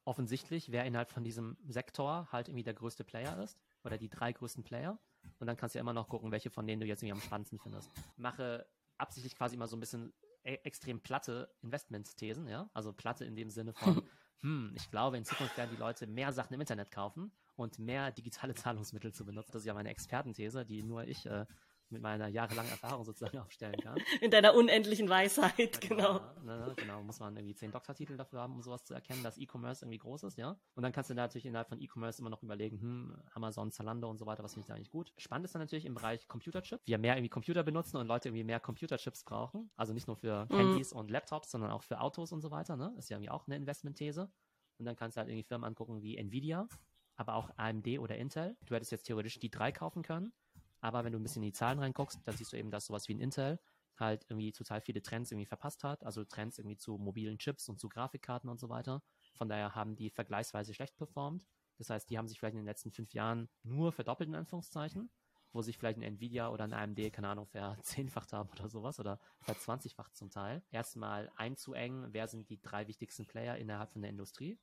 offensichtlich, 0.08 0.72
wer 0.72 0.86
innerhalb 0.86 1.12
von 1.12 1.24
diesem 1.24 1.58
Sektor 1.68 2.28
halt 2.32 2.48
irgendwie 2.48 2.64
der 2.64 2.74
größte 2.74 3.04
Player 3.04 3.38
ist 3.44 3.60
oder 3.84 3.98
die 3.98 4.10
drei 4.10 4.32
größten 4.32 4.64
Player. 4.64 4.98
Und 5.40 5.48
dann 5.48 5.58
kannst 5.58 5.76
du 5.76 5.80
ja 5.80 5.82
immer 5.82 5.94
noch 5.94 6.08
gucken, 6.08 6.32
welche 6.32 6.50
von 6.50 6.66
denen 6.66 6.80
du 6.80 6.88
jetzt 6.88 7.04
irgendwie 7.04 7.20
am 7.20 7.26
spannendsten 7.26 7.60
findest. 7.60 7.92
Mache 8.16 8.66
absichtlich 8.98 9.36
quasi 9.36 9.56
immer 9.56 9.68
so 9.68 9.76
ein 9.76 9.82
bisschen 9.82 10.14
e 10.44 10.56
extrem 10.64 11.02
platte 11.02 11.54
Investmentsthesen, 11.62 12.48
ja. 12.48 12.70
Also 12.74 12.94
platte 12.94 13.26
in 13.26 13.36
dem 13.36 13.50
Sinne 13.50 13.74
von, 13.74 14.02
hm, 14.42 14.72
ich 14.76 14.90
glaube, 14.90 15.18
in 15.18 15.26
Zukunft 15.26 15.58
werden 15.58 15.72
die 15.72 15.80
Leute 15.80 16.08
mehr 16.08 16.32
Sachen 16.32 16.54
im 16.54 16.62
Internet 16.62 16.90
kaufen 16.90 17.32
und 17.58 17.78
mehr 17.78 18.12
digitale 18.12 18.56
Zahlungsmittel 18.56 19.14
zu 19.14 19.26
benutzen. 19.26 19.52
Das 19.52 19.64
ist 19.64 19.68
ja 19.68 19.74
meine 19.74 19.90
Expertenthese, 19.90 20.66
die 20.66 20.84
nur 20.84 21.04
ich 21.04 21.26
äh, 21.26 21.46
mit 21.90 22.02
meiner 22.02 22.28
jahrelangen 22.28 22.72
Erfahrung 22.72 23.04
sozusagen 23.04 23.40
aufstellen 23.40 23.80
kann. 23.82 23.98
In 24.22 24.32
deiner 24.32 24.54
unendlichen 24.56 25.10
Weisheit, 25.10 25.82
genau. 25.82 26.22
Ja, 26.46 26.68
ne, 26.68 26.74
genau, 26.76 27.04
muss 27.04 27.20
man 27.20 27.36
irgendwie 27.36 27.56
zehn 27.56 27.72
Doktortitel 27.72 28.18
dafür 28.18 28.42
haben, 28.42 28.54
um 28.54 28.62
sowas 28.62 28.84
zu 28.84 28.94
erkennen, 28.94 29.24
dass 29.24 29.38
E-Commerce 29.38 29.86
irgendwie 29.86 30.00
groß 30.00 30.24
ist, 30.24 30.38
ja. 30.38 30.58
Und 30.76 30.84
dann 30.84 30.92
kannst 30.92 31.10
du 31.10 31.14
natürlich 31.14 31.46
innerhalb 31.46 31.70
von 31.70 31.80
E-Commerce 31.80 32.22
immer 32.22 32.30
noch 32.30 32.44
überlegen, 32.44 32.80
hm, 32.80 33.18
Amazon, 33.34 33.72
Zalando 33.72 34.10
und 34.10 34.18
so 34.18 34.26
weiter, 34.26 34.44
was 34.44 34.54
finde 34.54 34.64
ich 34.64 34.68
da 34.68 34.76
eigentlich 34.76 34.90
gut. 34.90 35.14
Spannend 35.18 35.46
ist 35.46 35.56
dann 35.56 35.62
natürlich 35.62 35.86
im 35.86 35.96
Bereich 35.96 36.28
Computerchip. 36.28 36.82
Wir 36.86 36.98
mehr 36.98 37.16
irgendwie 37.16 37.30
Computer 37.30 37.64
benutzen 37.64 37.98
und 37.98 38.08
Leute 38.08 38.30
irgendwie 38.30 38.44
mehr 38.44 38.60
Computerchips 38.60 39.24
brauchen. 39.24 39.70
Also 39.76 39.94
nicht 39.94 40.08
nur 40.08 40.16
für 40.16 40.46
mhm. 40.46 40.58
Handys 40.58 40.94
und 40.94 41.12
Laptops, 41.12 41.52
sondern 41.52 41.72
auch 41.72 41.84
für 41.84 42.00
Autos 42.02 42.32
und 42.32 42.42
so 42.42 42.52
weiter, 42.52 42.76
ne. 42.76 42.94
Ist 42.98 43.10
ja 43.10 43.18
irgendwie 43.18 43.32
auch 43.32 43.48
eine 43.48 43.56
Investmentthese. 43.56 44.30
Und 44.78 44.86
dann 44.86 44.96
kannst 44.96 45.18
du 45.18 45.20
halt 45.20 45.30
irgendwie 45.30 45.44
Firmen 45.44 45.66
angucken 45.66 46.02
wie 46.02 46.18
Nvidia, 46.18 46.68
aber 47.16 47.36
auch 47.36 47.50
AMD 47.58 48.00
oder 48.00 48.18
Intel. 48.18 48.56
Du 48.66 48.76
hättest 48.76 48.92
jetzt 48.92 49.04
theoretisch 49.04 49.40
die 49.40 49.50
drei 49.50 49.72
kaufen 49.72 50.04
können 50.04 50.34
aber 50.82 51.04
wenn 51.04 51.12
du 51.12 51.20
ein 51.20 51.24
bisschen 51.24 51.44
in 51.44 51.50
die 51.50 51.54
Zahlen 51.54 51.80
reinguckst, 51.80 52.20
dann 52.24 52.36
siehst 52.36 52.54
du 52.54 52.58
eben, 52.58 52.72
dass 52.72 52.86
sowas 52.86 53.08
wie 53.08 53.16
ein 53.16 53.20
Intel 53.20 53.60
halt 54.00 54.26
irgendwie 54.30 54.52
total 54.52 54.82
viele 54.82 55.02
Trends 55.02 55.32
irgendwie 55.32 55.46
verpasst 55.46 55.84
hat. 55.84 56.04
Also 56.04 56.24
Trends 56.24 56.60
irgendwie 56.60 56.78
zu 56.78 56.98
mobilen 56.98 57.38
Chips 57.38 57.70
und 57.70 57.80
zu 57.80 57.90
Grafikkarten 57.90 58.50
und 58.50 58.60
so 58.60 58.70
weiter. 58.70 59.02
Von 59.36 59.50
daher 59.50 59.76
haben 59.76 59.96
die 59.96 60.10
vergleichsweise 60.10 60.74
schlecht 60.74 60.96
performt. 60.98 61.48
Das 61.78 61.90
heißt, 61.90 62.10
die 62.10 62.18
haben 62.18 62.28
sich 62.28 62.40
vielleicht 62.40 62.56
in 62.56 62.62
den 62.62 62.66
letzten 62.66 62.92
fünf 62.92 63.14
Jahren 63.14 63.50
nur 63.64 63.92
verdoppelt 63.92 64.30
in 64.30 64.36
Anführungszeichen, 64.36 65.10
wo 65.54 65.62
sich 65.62 65.78
vielleicht 65.78 66.00
ein 66.00 66.04
Nvidia 66.04 66.50
oder 66.50 66.64
ein 66.64 66.74
AMD, 66.74 67.14
keine 67.14 67.30
Ahnung, 67.30 67.48
verzehnfacht 67.48 68.34
haben 68.34 68.50
oder 68.50 68.68
sowas 68.70 69.00
oder 69.00 69.20
verzwanzigfacht 69.42 70.16
zum 70.16 70.30
Teil. 70.30 70.64
Erstmal 70.72 71.32
einzuengen, 71.36 72.14
wer 72.14 72.28
sind 72.28 72.50
die 72.50 72.62
drei 72.62 72.88
wichtigsten 72.88 73.26
Player 73.28 73.58
innerhalb 73.58 73.92
von 73.92 74.02
der 74.02 74.12
Industrie. 74.12 74.60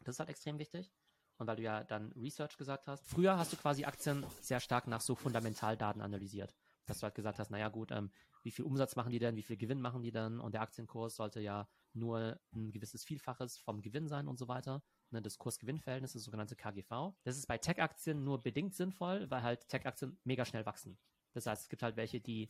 Das 0.00 0.16
ist 0.16 0.18
halt 0.20 0.30
extrem 0.30 0.58
wichtig. 0.58 0.92
Und 1.38 1.46
weil 1.46 1.56
du 1.56 1.62
ja 1.62 1.84
dann 1.84 2.12
Research 2.12 2.56
gesagt 2.56 2.86
hast, 2.86 3.06
früher 3.06 3.36
hast 3.36 3.52
du 3.52 3.56
quasi 3.56 3.84
Aktien 3.84 4.24
sehr 4.40 4.60
stark 4.60 4.86
nach 4.86 5.00
so 5.00 5.14
Fundamentaldaten 5.14 6.00
analysiert. 6.00 6.54
Dass 6.86 6.98
du 6.98 7.04
halt 7.04 7.14
gesagt 7.14 7.38
hast, 7.38 7.50
naja 7.50 7.68
gut, 7.68 7.90
ähm, 7.92 8.10
wie 8.42 8.50
viel 8.50 8.64
Umsatz 8.64 8.96
machen 8.96 9.10
die 9.10 9.18
denn, 9.18 9.36
wie 9.36 9.42
viel 9.42 9.56
Gewinn 9.56 9.80
machen 9.80 10.02
die 10.02 10.10
denn 10.10 10.40
und 10.40 10.52
der 10.52 10.62
Aktienkurs 10.62 11.16
sollte 11.16 11.40
ja 11.40 11.68
nur 11.94 12.40
ein 12.54 12.72
gewisses 12.72 13.04
Vielfaches 13.04 13.58
vom 13.58 13.82
Gewinn 13.82 14.08
sein 14.08 14.26
und 14.26 14.38
so 14.38 14.48
weiter. 14.48 14.82
Ne, 15.10 15.22
das 15.22 15.38
Kurs-Gewinn-Verhältnis, 15.38 16.14
das 16.14 16.24
sogenannte 16.24 16.56
KGV. 16.56 17.12
Das 17.22 17.36
ist 17.36 17.46
bei 17.46 17.58
Tech-Aktien 17.58 18.24
nur 18.24 18.40
bedingt 18.40 18.74
sinnvoll, 18.74 19.30
weil 19.30 19.42
halt 19.42 19.68
Tech-Aktien 19.68 20.18
mega 20.24 20.44
schnell 20.44 20.66
wachsen. 20.66 20.98
Das 21.34 21.46
heißt, 21.46 21.62
es 21.62 21.68
gibt 21.68 21.82
halt 21.82 21.96
welche, 21.96 22.20
die 22.20 22.48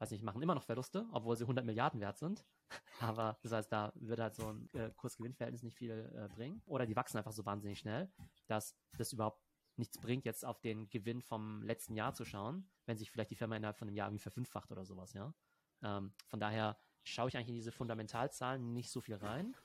weiß 0.00 0.10
nicht, 0.12 0.24
machen 0.24 0.40
immer 0.40 0.54
noch 0.54 0.62
Verluste, 0.62 1.06
obwohl 1.12 1.36
sie 1.36 1.44
100 1.44 1.64
Milliarden 1.64 2.00
wert 2.00 2.16
sind. 2.16 2.44
Aber 3.00 3.38
das 3.42 3.52
heißt, 3.52 3.70
da 3.70 3.92
würde 3.96 4.22
halt 4.22 4.34
so 4.34 4.48
ein 4.48 4.68
äh, 4.72 4.90
Kursgewinnverhältnis 4.96 5.62
nicht 5.62 5.76
viel 5.76 6.10
äh, 6.14 6.28
bringen. 6.34 6.62
Oder 6.66 6.86
die 6.86 6.96
wachsen 6.96 7.18
einfach 7.18 7.32
so 7.32 7.44
wahnsinnig 7.44 7.78
schnell, 7.78 8.10
dass 8.46 8.74
das 8.96 9.12
überhaupt 9.12 9.42
nichts 9.80 9.98
bringt, 9.98 10.24
jetzt 10.24 10.44
auf 10.44 10.60
den 10.60 10.88
Gewinn 10.90 11.20
vom 11.20 11.62
letzten 11.62 11.96
Jahr 11.96 12.14
zu 12.14 12.24
schauen, 12.24 12.70
wenn 12.86 12.96
sich 12.96 13.10
vielleicht 13.10 13.30
die 13.30 13.36
Firma 13.36 13.56
innerhalb 13.56 13.76
von 13.76 13.88
einem 13.88 13.96
Jahr 13.96 14.08
irgendwie 14.08 14.22
verfünffacht 14.22 14.70
oder 14.70 14.84
sowas, 14.84 15.12
ja. 15.12 15.34
Ähm, 15.82 16.12
von 16.28 16.38
daher 16.38 16.78
schaue 17.02 17.28
ich 17.28 17.36
eigentlich 17.36 17.48
in 17.48 17.54
diese 17.54 17.72
Fundamentalzahlen 17.72 18.72
nicht 18.72 18.90
so 18.90 19.00
viel 19.00 19.16
rein. 19.16 19.56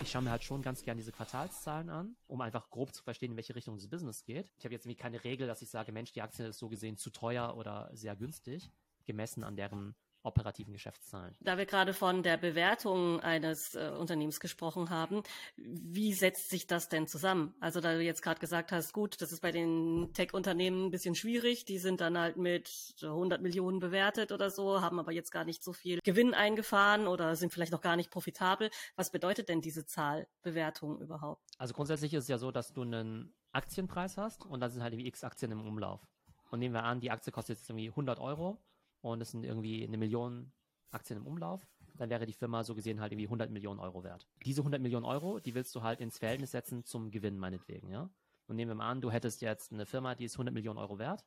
Ich 0.00 0.10
schaue 0.10 0.22
mir 0.22 0.30
halt 0.30 0.44
schon 0.44 0.62
ganz 0.62 0.82
gern 0.82 0.96
diese 0.96 1.12
Quartalszahlen 1.12 1.90
an, 1.90 2.16
um 2.26 2.40
einfach 2.40 2.70
grob 2.70 2.94
zu 2.94 3.02
verstehen, 3.02 3.32
in 3.32 3.36
welche 3.36 3.54
Richtung 3.54 3.76
das 3.76 3.88
Business 3.88 4.24
geht. 4.24 4.52
Ich 4.56 4.64
habe 4.64 4.72
jetzt 4.72 4.86
nämlich 4.86 4.98
keine 4.98 5.22
Regel, 5.24 5.46
dass 5.46 5.60
ich 5.60 5.70
sage, 5.70 5.92
Mensch, 5.92 6.12
die 6.12 6.22
Aktie 6.22 6.46
ist 6.46 6.58
so 6.58 6.68
gesehen 6.68 6.96
zu 6.96 7.10
teuer 7.10 7.56
oder 7.56 7.90
sehr 7.92 8.14
günstig, 8.14 8.70
gemessen 9.04 9.42
an 9.42 9.56
deren 9.56 9.96
operativen 10.22 10.72
Geschäftszahlen. 10.72 11.34
Da 11.40 11.58
wir 11.58 11.66
gerade 11.66 11.94
von 11.94 12.22
der 12.22 12.36
Bewertung 12.36 13.20
eines 13.20 13.74
äh, 13.74 13.92
Unternehmens 13.98 14.40
gesprochen 14.40 14.90
haben, 14.90 15.22
wie 15.56 16.12
setzt 16.12 16.50
sich 16.50 16.66
das 16.66 16.88
denn 16.88 17.06
zusammen? 17.06 17.54
Also 17.60 17.80
da 17.80 17.94
du 17.94 18.02
jetzt 18.02 18.22
gerade 18.22 18.40
gesagt 18.40 18.72
hast, 18.72 18.92
gut, 18.92 19.20
das 19.20 19.32
ist 19.32 19.40
bei 19.40 19.52
den 19.52 20.10
Tech-Unternehmen 20.14 20.86
ein 20.86 20.90
bisschen 20.90 21.14
schwierig, 21.14 21.64
die 21.64 21.78
sind 21.78 22.00
dann 22.00 22.18
halt 22.18 22.36
mit 22.36 22.94
100 23.02 23.40
Millionen 23.40 23.78
bewertet 23.78 24.32
oder 24.32 24.50
so, 24.50 24.80
haben 24.80 24.98
aber 24.98 25.12
jetzt 25.12 25.30
gar 25.30 25.44
nicht 25.44 25.62
so 25.62 25.72
viel 25.72 26.00
Gewinn 26.04 26.34
eingefahren 26.34 27.06
oder 27.06 27.36
sind 27.36 27.52
vielleicht 27.52 27.72
noch 27.72 27.80
gar 27.80 27.96
nicht 27.96 28.10
profitabel. 28.10 28.70
Was 28.96 29.10
bedeutet 29.10 29.48
denn 29.48 29.60
diese 29.60 29.86
Zahl 29.86 30.26
Bewertung 30.42 31.00
überhaupt? 31.00 31.42
Also 31.58 31.74
grundsätzlich 31.74 32.12
ist 32.14 32.24
es 32.24 32.28
ja 32.28 32.38
so, 32.38 32.50
dass 32.50 32.72
du 32.72 32.82
einen 32.82 33.34
Aktienpreis 33.52 34.16
hast 34.16 34.44
und 34.44 34.60
dann 34.60 34.70
sind 34.70 34.82
halt 34.82 34.92
irgendwie 34.92 35.08
x 35.08 35.24
Aktien 35.24 35.52
im 35.52 35.66
Umlauf. 35.66 36.06
Und 36.50 36.60
nehmen 36.60 36.74
wir 36.74 36.84
an, 36.84 37.00
die 37.00 37.10
Aktie 37.10 37.32
kostet 37.32 37.58
jetzt 37.58 37.68
irgendwie 37.68 37.88
100 37.88 38.18
Euro 38.18 38.58
und 39.00 39.20
es 39.20 39.30
sind 39.30 39.44
irgendwie 39.44 39.86
eine 39.86 39.98
Million 39.98 40.52
Aktien 40.90 41.18
im 41.18 41.26
Umlauf, 41.26 41.66
dann 41.96 42.10
wäre 42.10 42.26
die 42.26 42.32
Firma 42.32 42.64
so 42.64 42.74
gesehen 42.74 43.00
halt 43.00 43.12
irgendwie 43.12 43.26
100 43.26 43.50
Millionen 43.50 43.80
Euro 43.80 44.04
wert. 44.04 44.26
Diese 44.44 44.62
100 44.62 44.80
Millionen 44.80 45.04
Euro, 45.04 45.40
die 45.40 45.54
willst 45.54 45.74
du 45.74 45.82
halt 45.82 46.00
ins 46.00 46.18
Verhältnis 46.18 46.52
setzen 46.52 46.84
zum 46.84 47.10
Gewinn 47.10 47.38
meinetwegen, 47.38 47.90
ja. 47.90 48.10
Und 48.46 48.56
nehmen 48.56 48.70
wir 48.70 48.76
mal 48.76 48.90
an, 48.90 49.00
du 49.00 49.10
hättest 49.10 49.42
jetzt 49.42 49.72
eine 49.72 49.84
Firma, 49.84 50.14
die 50.14 50.24
ist 50.24 50.34
100 50.34 50.54
Millionen 50.54 50.78
Euro 50.78 50.98
wert, 50.98 51.26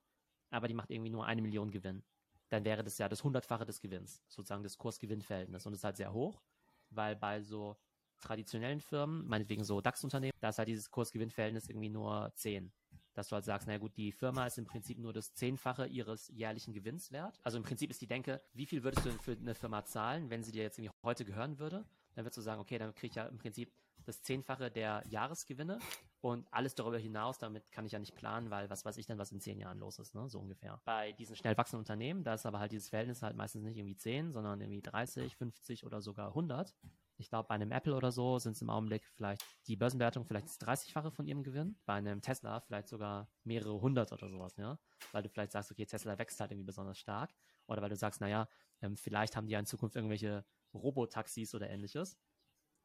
aber 0.50 0.68
die 0.68 0.74
macht 0.74 0.90
irgendwie 0.90 1.12
nur 1.12 1.26
eine 1.26 1.42
Million 1.42 1.70
Gewinn. 1.70 2.04
Dann 2.50 2.66
wäre 2.66 2.84
das 2.84 2.98
ja 2.98 3.08
das 3.08 3.24
hundertfache 3.24 3.66
des 3.66 3.80
Gewinns, 3.80 4.24
sozusagen 4.28 4.64
das 4.64 4.78
Kurs-Gewinn-Verhältnis. 4.78 5.66
Und 5.66 5.74
das 5.74 5.80
ist 5.80 5.84
halt 5.84 5.98
sehr 5.98 6.12
hoch, 6.12 6.42
weil 6.90 7.16
bei 7.16 7.42
so 7.42 7.78
traditionellen 8.20 8.82
Firmen, 8.82 9.28
meinetwegen 9.28 9.64
so 9.64 9.82
DAX-Unternehmen, 9.82 10.34
da 10.40 10.50
ist 10.50 10.58
halt 10.58 10.68
dieses 10.68 10.90
Kurs-Gewinn-Verhältnis 10.90 11.70
irgendwie 11.70 11.90
nur 11.90 12.32
10 12.36 12.74
dass 13.14 13.30
du 13.30 13.36
halt 13.36 13.46
sagst, 13.46 13.68
naja 13.68 13.80
gut, 13.80 13.96
die 13.98 14.12
Firma 14.12 14.46
ist 14.46 14.58
im 14.58 14.66
Prinzip 14.66 14.98
nur 14.98 15.14
das 15.14 15.34
Zehnfache 15.34 15.88
ihres 15.88 16.30
jährlichen 16.30 16.74
Gewinns 16.74 17.12
wert. 17.12 17.40
Also 17.44 17.58
im 17.58 17.64
Prinzip 17.64 17.90
ist 17.90 18.02
die 18.02 18.08
Denke, 18.08 18.42
wie 18.54 18.66
viel 18.66 18.84
würdest 18.84 19.06
du 19.06 19.10
denn 19.10 19.20
für 19.20 19.32
eine 19.34 19.56
Firma 19.56 19.84
zahlen, 19.86 20.30
wenn 20.30 20.44
sie 20.44 20.52
dir 20.52 20.64
jetzt 20.64 20.78
irgendwie 20.78 20.96
heute 21.04 21.26
gehören 21.26 21.60
würde? 21.60 21.86
Dann 22.16 22.26
würdest 22.26 22.38
du 22.38 22.42
sagen, 22.42 22.62
okay, 22.62 22.78
dann 22.78 22.94
kriege 22.94 23.08
ich 23.08 23.16
ja 23.16 23.26
im 23.26 23.38
Prinzip 23.38 23.72
das 24.06 24.22
Zehnfache 24.24 24.72
der 24.72 25.04
Jahresgewinne 25.08 25.80
und 26.22 26.48
alles 26.52 26.76
darüber 26.76 26.98
hinaus, 26.98 27.38
damit 27.38 27.72
kann 27.72 27.86
ich 27.86 27.92
ja 27.92 28.00
nicht 28.00 28.16
planen, 28.16 28.50
weil 28.50 28.70
was 28.70 28.86
weiß 28.86 28.98
ich 28.98 29.06
denn, 29.06 29.18
was 29.18 29.32
in 29.32 29.40
zehn 29.40 29.60
Jahren 29.60 29.80
los 29.80 30.00
ist, 30.00 30.16
ne? 30.16 30.28
so 30.30 30.40
ungefähr. 30.40 30.82
Bei 30.86 31.12
diesen 31.14 31.36
schnell 31.36 31.58
wachsenden 31.58 31.82
Unternehmen, 31.82 32.24
da 32.24 32.34
ist 32.34 32.46
aber 32.46 32.60
halt 32.60 32.72
dieses 32.72 32.90
Verhältnis 32.90 33.22
halt 33.22 33.36
meistens 33.36 33.64
nicht 33.64 33.78
irgendwie 33.78 33.96
10, 33.96 34.32
sondern 34.32 34.62
irgendwie 34.62 34.82
30, 34.82 35.36
50 35.36 35.86
oder 35.86 36.02
sogar 36.02 36.30
100 36.30 36.76
ich 37.22 37.30
glaube, 37.30 37.48
bei 37.48 37.56
einem 37.56 37.72
Apple 37.72 37.96
oder 37.96 38.12
so 38.12 38.40
sind 38.40 38.54
es 38.54 38.62
im 38.62 38.70
Augenblick 38.70 39.06
vielleicht 39.16 39.44
die 39.68 39.76
Börsenbewertung 39.76 40.26
vielleicht 40.26 40.48
das 40.48 40.60
30-fache 40.60 41.12
von 41.12 41.26
ihrem 41.26 41.44
Gewinn. 41.44 41.78
Bei 41.86 41.94
einem 41.94 42.22
Tesla 42.22 42.60
vielleicht 42.60 42.90
sogar 42.90 43.30
mehrere 43.44 43.80
hundert 43.80 44.12
oder 44.12 44.30
sowas, 44.30 44.58
ja. 44.58 44.78
Weil 45.12 45.24
du 45.24 45.30
vielleicht 45.30 45.52
sagst, 45.52 45.72
okay, 45.72 45.86
Tesla 45.86 46.18
wächst 46.18 46.40
halt 46.40 46.52
irgendwie 46.52 46.66
besonders 46.66 46.98
stark. 46.98 47.34
Oder 47.68 47.82
weil 47.82 47.90
du 47.90 47.96
sagst, 47.96 48.22
naja, 48.22 48.48
ähm, 48.82 48.98
vielleicht 48.98 49.36
haben 49.36 49.48
die 49.48 49.54
ja 49.54 49.60
in 49.60 49.66
Zukunft 49.66 49.96
irgendwelche 49.96 50.46
Robotaxis 50.74 51.54
oder 51.56 51.70
ähnliches, 51.70 52.18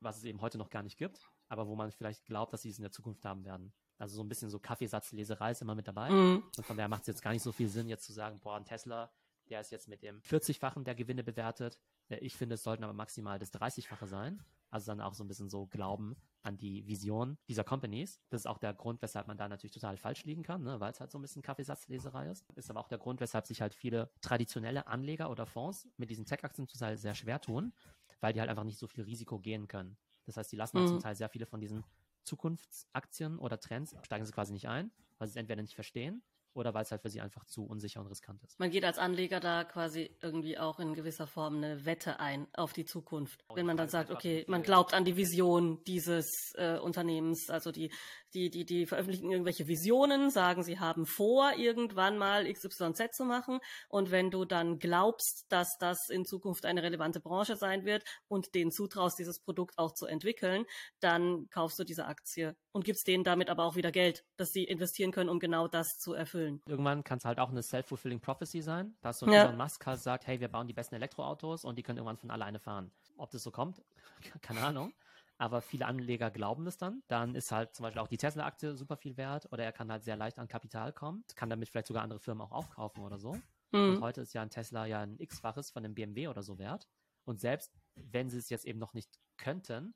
was 0.01 0.19
es 0.19 0.25
eben 0.25 0.41
heute 0.41 0.59
noch 0.59 0.71
gar 0.71 0.83
nicht 0.83 0.99
gibt, 0.99 1.29
aber 1.49 1.67
wo 1.67 1.75
man 1.75 1.91
vielleicht 1.91 2.25
glaubt, 2.25 2.53
dass 2.53 2.63
sie 2.63 2.71
es 2.71 2.79
in 2.79 2.83
der 2.83 2.93
Zukunft 2.93 3.25
haben 3.25 3.45
werden. 3.45 3.73
Also 3.99 4.17
so 4.17 4.23
ein 4.23 4.29
bisschen 4.29 4.51
so 4.51 4.59
Kaffeesatzleserei 4.59 5.53
ist 5.53 5.63
immer 5.63 5.75
mit 5.75 5.89
dabei. 5.89 6.11
Mhm. 6.11 6.45
Und 6.57 6.67
von 6.67 6.77
daher 6.77 6.89
macht 6.89 7.03
es 7.03 7.07
jetzt 7.07 7.23
gar 7.23 7.33
nicht 7.33 7.43
so 7.43 7.53
viel 7.53 7.69
Sinn, 7.69 7.89
jetzt 7.89 8.05
zu 8.05 8.13
sagen, 8.13 8.39
boah, 8.41 8.57
ein 8.57 8.65
Tesla, 8.65 9.11
der 9.49 9.61
ist 9.61 9.71
jetzt 9.71 9.89
mit 9.89 10.03
dem 10.03 10.21
40-fachen 10.21 10.85
der 10.85 10.95
Gewinne 10.95 11.25
bewertet. 11.25 11.79
Ich 12.09 12.37
finde, 12.37 12.55
es 12.55 12.63
sollten 12.63 12.85
aber 12.85 12.93
maximal 12.93 13.39
das 13.39 13.53
30-fache 13.53 14.07
sein. 14.07 14.43
Also 14.71 14.87
dann 14.87 15.01
auch 15.01 15.15
so 15.15 15.25
ein 15.25 15.29
bisschen 15.29 15.49
so 15.49 15.67
Glauben 15.67 16.17
an 16.43 16.57
die 16.57 16.87
Vision 16.87 17.39
dieser 17.49 17.65
Companies. 17.65 18.21
Das 18.29 18.43
ist 18.43 18.47
auch 18.47 18.59
der 18.59 18.75
Grund, 18.75 19.03
weshalb 19.03 19.27
man 19.27 19.37
da 19.37 19.49
natürlich 19.49 19.73
total 19.73 19.97
falsch 19.97 20.25
liegen 20.25 20.43
kann, 20.43 20.63
ne? 20.63 20.79
weil 20.81 20.93
es 20.93 21.01
halt 21.01 21.11
so 21.11 21.19
ein 21.19 21.23
bisschen 21.23 21.43
Kaffeesatzleserei 21.43 22.31
ist. 22.31 22.45
Ist 22.55 22.71
aber 22.71 22.81
auch 22.81 22.89
der 22.89 22.99
Grund, 22.99 23.21
weshalb 23.21 23.47
sich 23.47 23.61
halt 23.61 23.75
viele 23.75 24.11
traditionelle 24.21 24.87
Anleger 24.87 25.31
oder 25.31 25.47
Fonds 25.47 25.89
mit 25.97 26.11
diesen 26.11 26.27
Tech-Aktien 26.27 26.69
zum 26.69 26.79
Teil 26.79 26.97
sehr 26.97 27.15
schwer 27.15 27.41
tun, 27.41 27.73
weil 28.21 28.33
die 28.33 28.41
halt 28.41 28.51
einfach 28.51 28.65
nicht 28.65 28.79
so 28.79 28.87
viel 28.87 29.05
Risiko 29.05 29.39
gehen 29.39 29.67
können. 29.67 29.97
Das 30.25 30.37
heißt, 30.37 30.51
die 30.51 30.57
lassen 30.57 30.79
halt 30.79 30.89
mhm. 30.89 30.95
zum 30.95 31.01
Teil 31.01 31.17
sehr 31.17 31.29
viele 31.29 31.47
von 31.47 31.61
diesen 31.61 31.85
Zukunftsaktien 32.25 33.39
oder 33.39 33.59
Trends, 33.61 33.97
steigen 34.03 34.25
sie 34.25 34.33
quasi 34.33 34.53
nicht 34.53 34.69
ein, 34.69 34.91
weil 35.19 35.29
sie 35.29 35.33
es 35.33 35.37
entweder 35.37 35.63
nicht 35.63 35.75
verstehen 35.75 36.23
oder 36.57 36.75
weil 36.75 36.83
es 36.83 36.91
halt 36.91 37.03
für 37.03 37.11
sie 37.11 37.21
einfach 37.21 37.45
zu 37.45 37.65
unsicher 37.65 38.01
und 38.01 38.07
riskant 38.07 38.43
ist. 38.43 38.59
Man 38.59 38.71
geht 38.71 38.85
als 38.85 38.99
Anleger 38.99 39.41
da 39.41 39.65
quasi 39.65 40.11
irgendwie 40.23 40.59
auch 40.59 40.79
in 40.79 40.95
gewisser 40.95 41.27
Form 41.27 41.57
eine 41.57 41.85
Wette 41.85 42.19
ein 42.19 42.47
auf 42.55 42.73
die 42.73 42.85
Zukunft. 42.85 43.45
Wenn 43.55 43.67
man 43.67 43.77
dann 43.77 43.89
sagt, 43.89 44.11
okay, 44.11 44.45
man 44.49 44.63
glaubt 44.63 44.95
an 44.95 45.05
die 45.05 45.17
Vision 45.17 45.83
dieses 45.85 46.53
äh, 46.57 46.79
Unternehmens, 46.79 47.51
also 47.51 47.73
die, 47.73 47.93
die, 48.35 48.51
die, 48.51 48.65
die 48.65 48.87
veröffentlichen 48.87 49.31
irgendwelche 49.31 49.69
Visionen, 49.69 50.31
sagen, 50.31 50.63
sie 50.63 50.81
haben 50.81 51.07
vor, 51.07 51.53
irgendwann 51.57 52.19
mal 52.19 52.51
XYZ 52.51 53.13
zu 53.13 53.25
machen. 53.25 53.61
Und 53.89 54.11
wenn 54.11 54.31
du 54.31 54.45
dann 54.45 54.79
glaubst, 54.79 55.47
dass 55.51 55.77
das 55.79 56.09
in 56.09 56.25
Zukunft 56.25 56.65
eine 56.65 56.83
relevante 56.83 57.21
Branche 57.21 57.57
sein 57.57 57.85
wird 57.85 58.05
und 58.29 58.55
denen 58.55 58.71
zutraust, 58.71 59.19
dieses 59.19 59.41
Produkt 59.41 59.79
auch 59.79 59.93
zu 59.93 60.07
entwickeln, 60.07 60.65
dann 61.01 61.49
kaufst 61.51 61.79
du 61.79 61.85
diese 61.85 62.07
Aktie 62.07 62.57
und 62.77 62.85
gibst 62.85 63.07
denen 63.09 63.25
damit 63.25 63.49
aber 63.49 63.65
auch 63.65 63.75
wieder 63.75 63.91
Geld, 63.91 64.23
dass 64.37 64.53
sie 64.53 64.63
investieren 64.65 65.11
können, 65.11 65.31
um 65.31 65.41
genau 65.41 65.67
das 65.67 65.99
zu 65.99 66.13
erfüllen. 66.13 66.61
Irgendwann 66.67 67.03
kann 67.05 67.17
es 67.17 67.25
halt 67.25 67.41
auch 67.41 67.49
eine 67.49 67.63
self-fulfilling 67.63 68.21
prophecy 68.21 68.61
sein, 68.61 68.95
dass 69.01 69.19
so 69.19 69.27
ja. 69.27 69.45
Elon 69.45 69.57
Musk 69.57 69.85
halt 69.87 70.01
sagt, 70.01 70.27
hey, 70.27 70.41
wir 70.41 70.49
bauen 70.49 70.67
die 70.67 70.75
besten 70.75 70.95
Elektroautos 70.95 71.65
und 71.65 71.79
die 71.79 71.83
können 71.83 71.97
irgendwann 71.97 72.19
von 72.19 72.31
alleine 72.31 72.59
fahren. 72.59 72.93
Ob 73.17 73.31
das 73.31 73.43
so 73.43 73.51
kommt, 73.51 73.83
keine 74.43 74.61
Ahnung. 74.61 74.93
Aber 75.39 75.63
viele 75.63 75.87
Anleger 75.87 76.31
glauben 76.31 76.67
das 76.67 76.77
dann. 76.77 77.03
Dann 77.09 77.35
ist 77.35 77.51
halt 77.51 77.75
zum 77.75 77.85
Beispiel 77.85 78.03
auch 78.03 78.09
die 78.09 78.19
Tesla-Aktie 78.19 78.75
super 78.75 78.99
viel 78.99 79.17
wert 79.17 79.51
oder 79.53 79.65
er 79.65 79.73
kann 79.73 79.91
halt 79.91 80.05
sehr 80.05 80.17
leicht 80.17 80.39
an 80.39 80.47
Kapital 80.47 80.93
kommen, 80.93 81.25
kann 81.35 81.49
damit 81.49 81.71
vielleicht 81.71 81.87
sogar 81.87 82.03
andere 82.03 82.21
Firmen 82.21 82.43
auch 82.43 82.53
aufkaufen 82.53 83.03
oder 83.03 83.19
so. 83.19 83.33
Mhm. 83.73 83.97
Und 83.97 84.01
heute 84.03 84.21
ist 84.21 84.35
ja 84.35 84.43
ein 84.43 84.51
Tesla 84.51 84.85
ja 84.85 85.01
ein 85.01 85.19
x-faches 85.19 85.71
von 85.71 85.83
einem 85.83 85.95
BMW 85.95 86.29
oder 86.29 86.43
so 86.43 86.59
wert. 86.59 86.87
Und 87.25 87.41
selbst 87.41 87.73
wenn 87.95 88.29
sie 88.29 88.39
es 88.39 88.51
jetzt 88.51 88.67
eben 88.67 88.79
noch 88.79 88.93
nicht 88.93 89.19
könnten, 89.39 89.95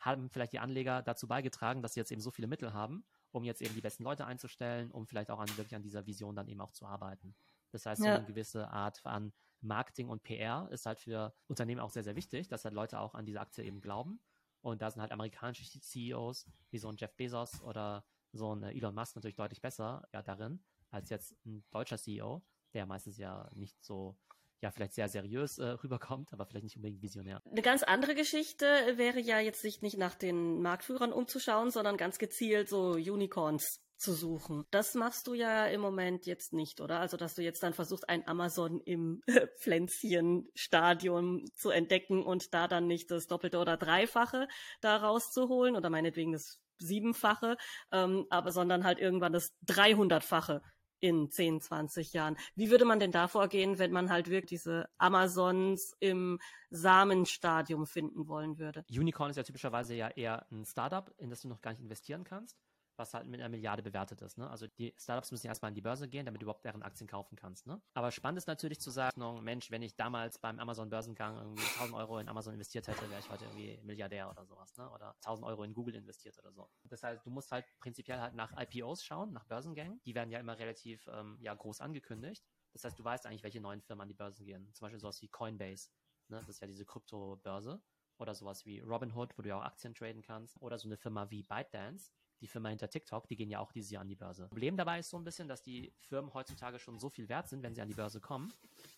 haben 0.00 0.30
vielleicht 0.30 0.52
die 0.52 0.58
Anleger 0.58 1.02
dazu 1.02 1.26
beigetragen, 1.26 1.82
dass 1.82 1.94
sie 1.94 2.00
jetzt 2.00 2.12
eben 2.12 2.20
so 2.20 2.30
viele 2.30 2.48
Mittel 2.48 2.72
haben 2.72 3.04
um 3.32 3.44
jetzt 3.44 3.62
eben 3.62 3.74
die 3.74 3.80
besten 3.80 4.04
Leute 4.04 4.26
einzustellen, 4.26 4.90
um 4.90 5.06
vielleicht 5.06 5.30
auch 5.30 5.38
an, 5.38 5.48
wirklich 5.56 5.74
an 5.74 5.82
dieser 5.82 6.06
Vision 6.06 6.36
dann 6.36 6.48
eben 6.48 6.60
auch 6.60 6.72
zu 6.72 6.86
arbeiten. 6.86 7.34
Das 7.70 7.84
heißt, 7.84 8.02
so 8.02 8.08
eine 8.08 8.24
gewisse 8.24 8.68
Art 8.70 9.04
an 9.04 9.32
Marketing 9.60 10.08
und 10.08 10.22
PR 10.22 10.68
ist 10.70 10.86
halt 10.86 11.00
für 11.00 11.34
Unternehmen 11.46 11.80
auch 11.80 11.90
sehr, 11.90 12.04
sehr 12.04 12.16
wichtig, 12.16 12.48
dass 12.48 12.64
halt 12.64 12.74
Leute 12.74 12.98
auch 12.98 13.14
an 13.14 13.26
diese 13.26 13.40
Aktie 13.40 13.64
eben 13.64 13.80
glauben. 13.80 14.20
Und 14.60 14.82
da 14.82 14.90
sind 14.90 15.02
halt 15.02 15.12
amerikanische 15.12 15.64
CEOs 15.64 16.46
wie 16.70 16.78
so 16.78 16.88
ein 16.88 16.96
Jeff 16.96 17.14
Bezos 17.16 17.60
oder 17.62 18.04
so 18.32 18.54
ein 18.54 18.62
Elon 18.62 18.94
Musk 18.94 19.16
natürlich 19.16 19.36
deutlich 19.36 19.60
besser 19.60 20.06
ja, 20.12 20.22
darin 20.22 20.62
als 20.90 21.10
jetzt 21.10 21.36
ein 21.44 21.64
deutscher 21.70 21.98
CEO, 21.98 22.42
der 22.72 22.86
meistens 22.86 23.18
ja 23.18 23.50
nicht 23.54 23.82
so 23.84 24.16
ja 24.60 24.70
vielleicht 24.70 24.94
sehr 24.94 25.08
seriös 25.08 25.58
äh, 25.58 25.66
rüberkommt, 25.66 26.32
aber 26.32 26.46
vielleicht 26.46 26.64
nicht 26.64 26.76
unbedingt 26.76 27.02
visionär. 27.02 27.40
Eine 27.50 27.62
ganz 27.62 27.82
andere 27.82 28.14
Geschichte 28.14 28.66
wäre 28.96 29.20
ja 29.20 29.40
jetzt 29.40 29.62
sich 29.62 29.82
nicht 29.82 29.98
nach 29.98 30.14
den 30.14 30.60
Marktführern 30.62 31.12
umzuschauen, 31.12 31.70
sondern 31.70 31.96
ganz 31.96 32.18
gezielt 32.18 32.68
so 32.68 32.92
Unicorns 32.92 33.80
zu 33.98 34.12
suchen. 34.12 34.64
Das 34.70 34.94
machst 34.94 35.26
du 35.26 35.34
ja 35.34 35.66
im 35.66 35.80
Moment 35.80 36.24
jetzt 36.26 36.52
nicht, 36.52 36.80
oder? 36.80 37.00
Also, 37.00 37.16
dass 37.16 37.34
du 37.34 37.42
jetzt 37.42 37.62
dann 37.62 37.74
versuchst, 37.74 38.08
ein 38.08 38.26
Amazon 38.26 38.80
im 38.80 39.22
Pflänzchenstadium 39.58 41.44
zu 41.54 41.70
entdecken 41.70 42.22
und 42.22 42.54
da 42.54 42.68
dann 42.68 42.86
nicht 42.86 43.10
das 43.10 43.26
Doppelte 43.26 43.58
oder 43.58 43.76
Dreifache 43.76 44.48
da 44.80 44.96
rauszuholen 44.96 45.76
oder 45.76 45.90
meinetwegen 45.90 46.32
das 46.32 46.60
Siebenfache, 46.80 47.56
ähm, 47.90 48.26
aber 48.30 48.52
sondern 48.52 48.84
halt 48.84 49.00
irgendwann 49.00 49.32
das 49.32 49.52
Dreihundertfache 49.62 50.62
in 51.00 51.30
10, 51.30 51.60
20 51.60 52.12
Jahren. 52.12 52.36
Wie 52.54 52.70
würde 52.70 52.84
man 52.84 53.00
denn 53.00 53.12
da 53.12 53.28
vorgehen, 53.28 53.78
wenn 53.78 53.92
man 53.92 54.10
halt 54.10 54.28
wirklich 54.28 54.48
diese 54.48 54.88
Amazons 54.98 55.94
im 56.00 56.38
Samenstadium 56.70 57.86
finden 57.86 58.28
wollen 58.28 58.58
würde? 58.58 58.84
Unicorn 58.90 59.30
ist 59.30 59.36
ja 59.36 59.42
typischerweise 59.42 59.94
ja 59.94 60.08
eher 60.08 60.46
ein 60.50 60.64
Startup, 60.64 61.12
in 61.18 61.30
das 61.30 61.42
du 61.42 61.48
noch 61.48 61.60
gar 61.60 61.70
nicht 61.72 61.80
investieren 61.80 62.24
kannst 62.24 62.56
was 62.98 63.14
halt 63.14 63.26
mit 63.26 63.40
einer 63.40 63.48
Milliarde 63.48 63.82
bewertet 63.82 64.20
ist. 64.22 64.38
Ne? 64.38 64.48
Also 64.50 64.66
die 64.66 64.94
Startups 64.98 65.30
müssen 65.30 65.46
erstmal 65.46 65.68
an 65.68 65.74
die 65.74 65.80
Börse 65.80 66.08
gehen, 66.08 66.26
damit 66.26 66.42
du 66.42 66.44
überhaupt 66.44 66.64
deren 66.64 66.82
Aktien 66.82 67.08
kaufen 67.08 67.36
kannst. 67.36 67.66
Ne? 67.66 67.80
Aber 67.94 68.10
spannend 68.10 68.38
ist 68.38 68.46
natürlich 68.46 68.80
zu 68.80 68.90
sagen, 68.90 69.42
Mensch, 69.42 69.70
wenn 69.70 69.82
ich 69.82 69.96
damals 69.96 70.38
beim 70.38 70.58
Amazon-Börsengang 70.58 71.36
irgendwie 71.36 71.64
1000 71.64 71.94
Euro 71.94 72.18
in 72.18 72.28
Amazon 72.28 72.54
investiert 72.54 72.88
hätte, 72.88 73.08
wäre 73.08 73.20
ich 73.20 73.30
heute 73.30 73.44
irgendwie 73.44 73.78
Milliardär 73.84 74.30
oder 74.30 74.44
sowas. 74.44 74.76
Ne? 74.76 74.90
Oder 74.90 75.14
1000 75.24 75.46
Euro 75.46 75.62
in 75.64 75.74
Google 75.74 75.94
investiert 75.94 76.38
oder 76.38 76.52
so. 76.52 76.68
Das 76.84 77.02
heißt, 77.02 77.24
du 77.24 77.30
musst 77.30 77.52
halt 77.52 77.64
prinzipiell 77.78 78.20
halt 78.20 78.34
nach 78.34 78.52
IPOs 78.58 79.04
schauen, 79.04 79.32
nach 79.32 79.44
Börsengängen. 79.44 80.00
Die 80.04 80.14
werden 80.14 80.30
ja 80.30 80.40
immer 80.40 80.58
relativ 80.58 81.08
ähm, 81.12 81.38
ja, 81.40 81.54
groß 81.54 81.80
angekündigt. 81.80 82.44
Das 82.72 82.84
heißt, 82.84 82.98
du 82.98 83.04
weißt 83.04 83.26
eigentlich, 83.26 83.42
welche 83.42 83.60
neuen 83.60 83.80
Firmen 83.80 84.02
an 84.02 84.08
die 84.08 84.14
Börsen 84.14 84.44
gehen. 84.44 84.72
Zum 84.74 84.86
Beispiel 84.86 85.00
sowas 85.00 85.22
wie 85.22 85.28
Coinbase. 85.28 85.90
Ne? 86.28 86.38
Das 86.38 86.48
ist 86.48 86.60
ja 86.60 86.66
diese 86.66 86.84
Krypto-Börse. 86.84 87.80
Oder 88.18 88.34
sowas 88.34 88.66
wie 88.66 88.80
Robinhood, 88.80 89.38
wo 89.38 89.42
du 89.42 89.48
ja 89.48 89.58
auch 89.58 89.64
Aktien 89.64 89.94
traden 89.94 90.22
kannst. 90.22 90.60
Oder 90.60 90.76
so 90.78 90.88
eine 90.88 90.96
Firma 90.96 91.30
wie 91.30 91.44
ByteDance 91.44 92.10
die 92.40 92.46
Firma 92.46 92.68
hinter 92.68 92.88
TikTok, 92.88 93.26
die 93.28 93.36
gehen 93.36 93.50
ja 93.50 93.58
auch 93.58 93.72
dieses 93.72 93.90
Jahr 93.90 94.02
an 94.02 94.08
die 94.08 94.14
Börse. 94.14 94.46
Problem 94.48 94.76
dabei 94.76 95.00
ist 95.00 95.10
so 95.10 95.16
ein 95.16 95.24
bisschen, 95.24 95.48
dass 95.48 95.62
die 95.62 95.92
Firmen 95.98 96.32
heutzutage 96.34 96.78
schon 96.78 96.98
so 96.98 97.08
viel 97.08 97.28
wert 97.28 97.48
sind, 97.48 97.62
wenn 97.62 97.74
sie 97.74 97.80
an 97.80 97.88
die 97.88 97.94
Börse 97.94 98.20
kommen, 98.20 98.52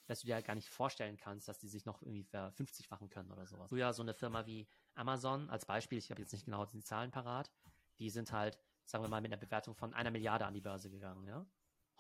dass 0.07 0.21
du 0.21 0.27
dir 0.27 0.35
halt 0.35 0.45
gar 0.45 0.55
nicht 0.55 0.69
vorstellen 0.69 1.17
kannst, 1.17 1.49
dass 1.49 1.59
die 1.59 1.69
sich 1.69 1.85
noch 1.87 2.03
irgendwie 2.03 2.25
ver 2.25 2.53
50 2.53 2.91
machen 2.91 3.09
können 3.09 3.31
oder 3.31 3.47
sowas. 3.47 3.69
Früher 3.69 3.93
so 3.93 4.03
eine 4.03 4.15
Firma 4.15 4.47
wie 4.47 4.69
Amazon 4.95 5.49
als 5.51 5.65
Beispiel, 5.67 5.99
ich 5.99 6.11
habe 6.11 6.21
jetzt 6.21 6.33
nicht 6.33 6.45
genau 6.45 6.67
die 6.67 6.83
Zahlen 6.83 7.11
parat, 7.11 7.51
die 7.99 8.11
sind 8.11 8.33
halt, 8.33 8.59
sagen 8.85 9.05
wir 9.05 9.09
mal, 9.09 9.21
mit 9.21 9.33
einer 9.33 9.41
Bewertung 9.41 9.75
von 9.75 9.95
einer 9.95 10.11
Milliarde 10.11 10.47
an 10.47 10.55
die 10.55 10.61
Börse 10.61 10.91
gegangen. 10.91 11.27
Ja? 11.27 11.47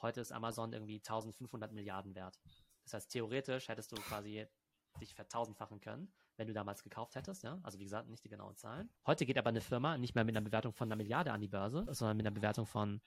Heute 0.02 0.20
ist 0.20 0.32
Amazon 0.32 0.72
irgendwie 0.72 0.96
1500 0.96 1.72
Milliarden 1.72 2.14
wert. 2.14 2.40
Das 2.84 2.94
heißt, 2.94 3.10
theoretisch 3.10 3.68
hättest 3.68 3.92
du 3.92 3.96
quasi 3.96 4.46
dich 5.00 5.14
vertausendfachen 5.14 5.80
können, 5.80 6.12
wenn 6.40 6.46
du 6.46 6.54
damals 6.54 6.82
gekauft 6.82 7.16
hättest, 7.16 7.42
ja. 7.42 7.60
Also 7.62 7.78
wie 7.78 7.84
gesagt, 7.84 8.08
nicht 8.08 8.24
die 8.24 8.30
genauen 8.30 8.56
Zahlen. 8.56 8.88
Heute 9.06 9.26
geht 9.26 9.36
aber 9.36 9.50
eine 9.50 9.60
Firma 9.60 9.98
nicht 9.98 10.14
mehr 10.14 10.24
mit 10.24 10.34
einer 10.34 10.42
Bewertung 10.42 10.72
von 10.72 10.88
einer 10.88 10.96
Milliarde 10.96 11.32
an 11.32 11.42
die 11.42 11.48
Börse, 11.48 11.86
sondern 11.90 12.16
mit 12.16 12.26
einer 12.26 12.34
Bewertung 12.34 12.64
von 12.64 13.02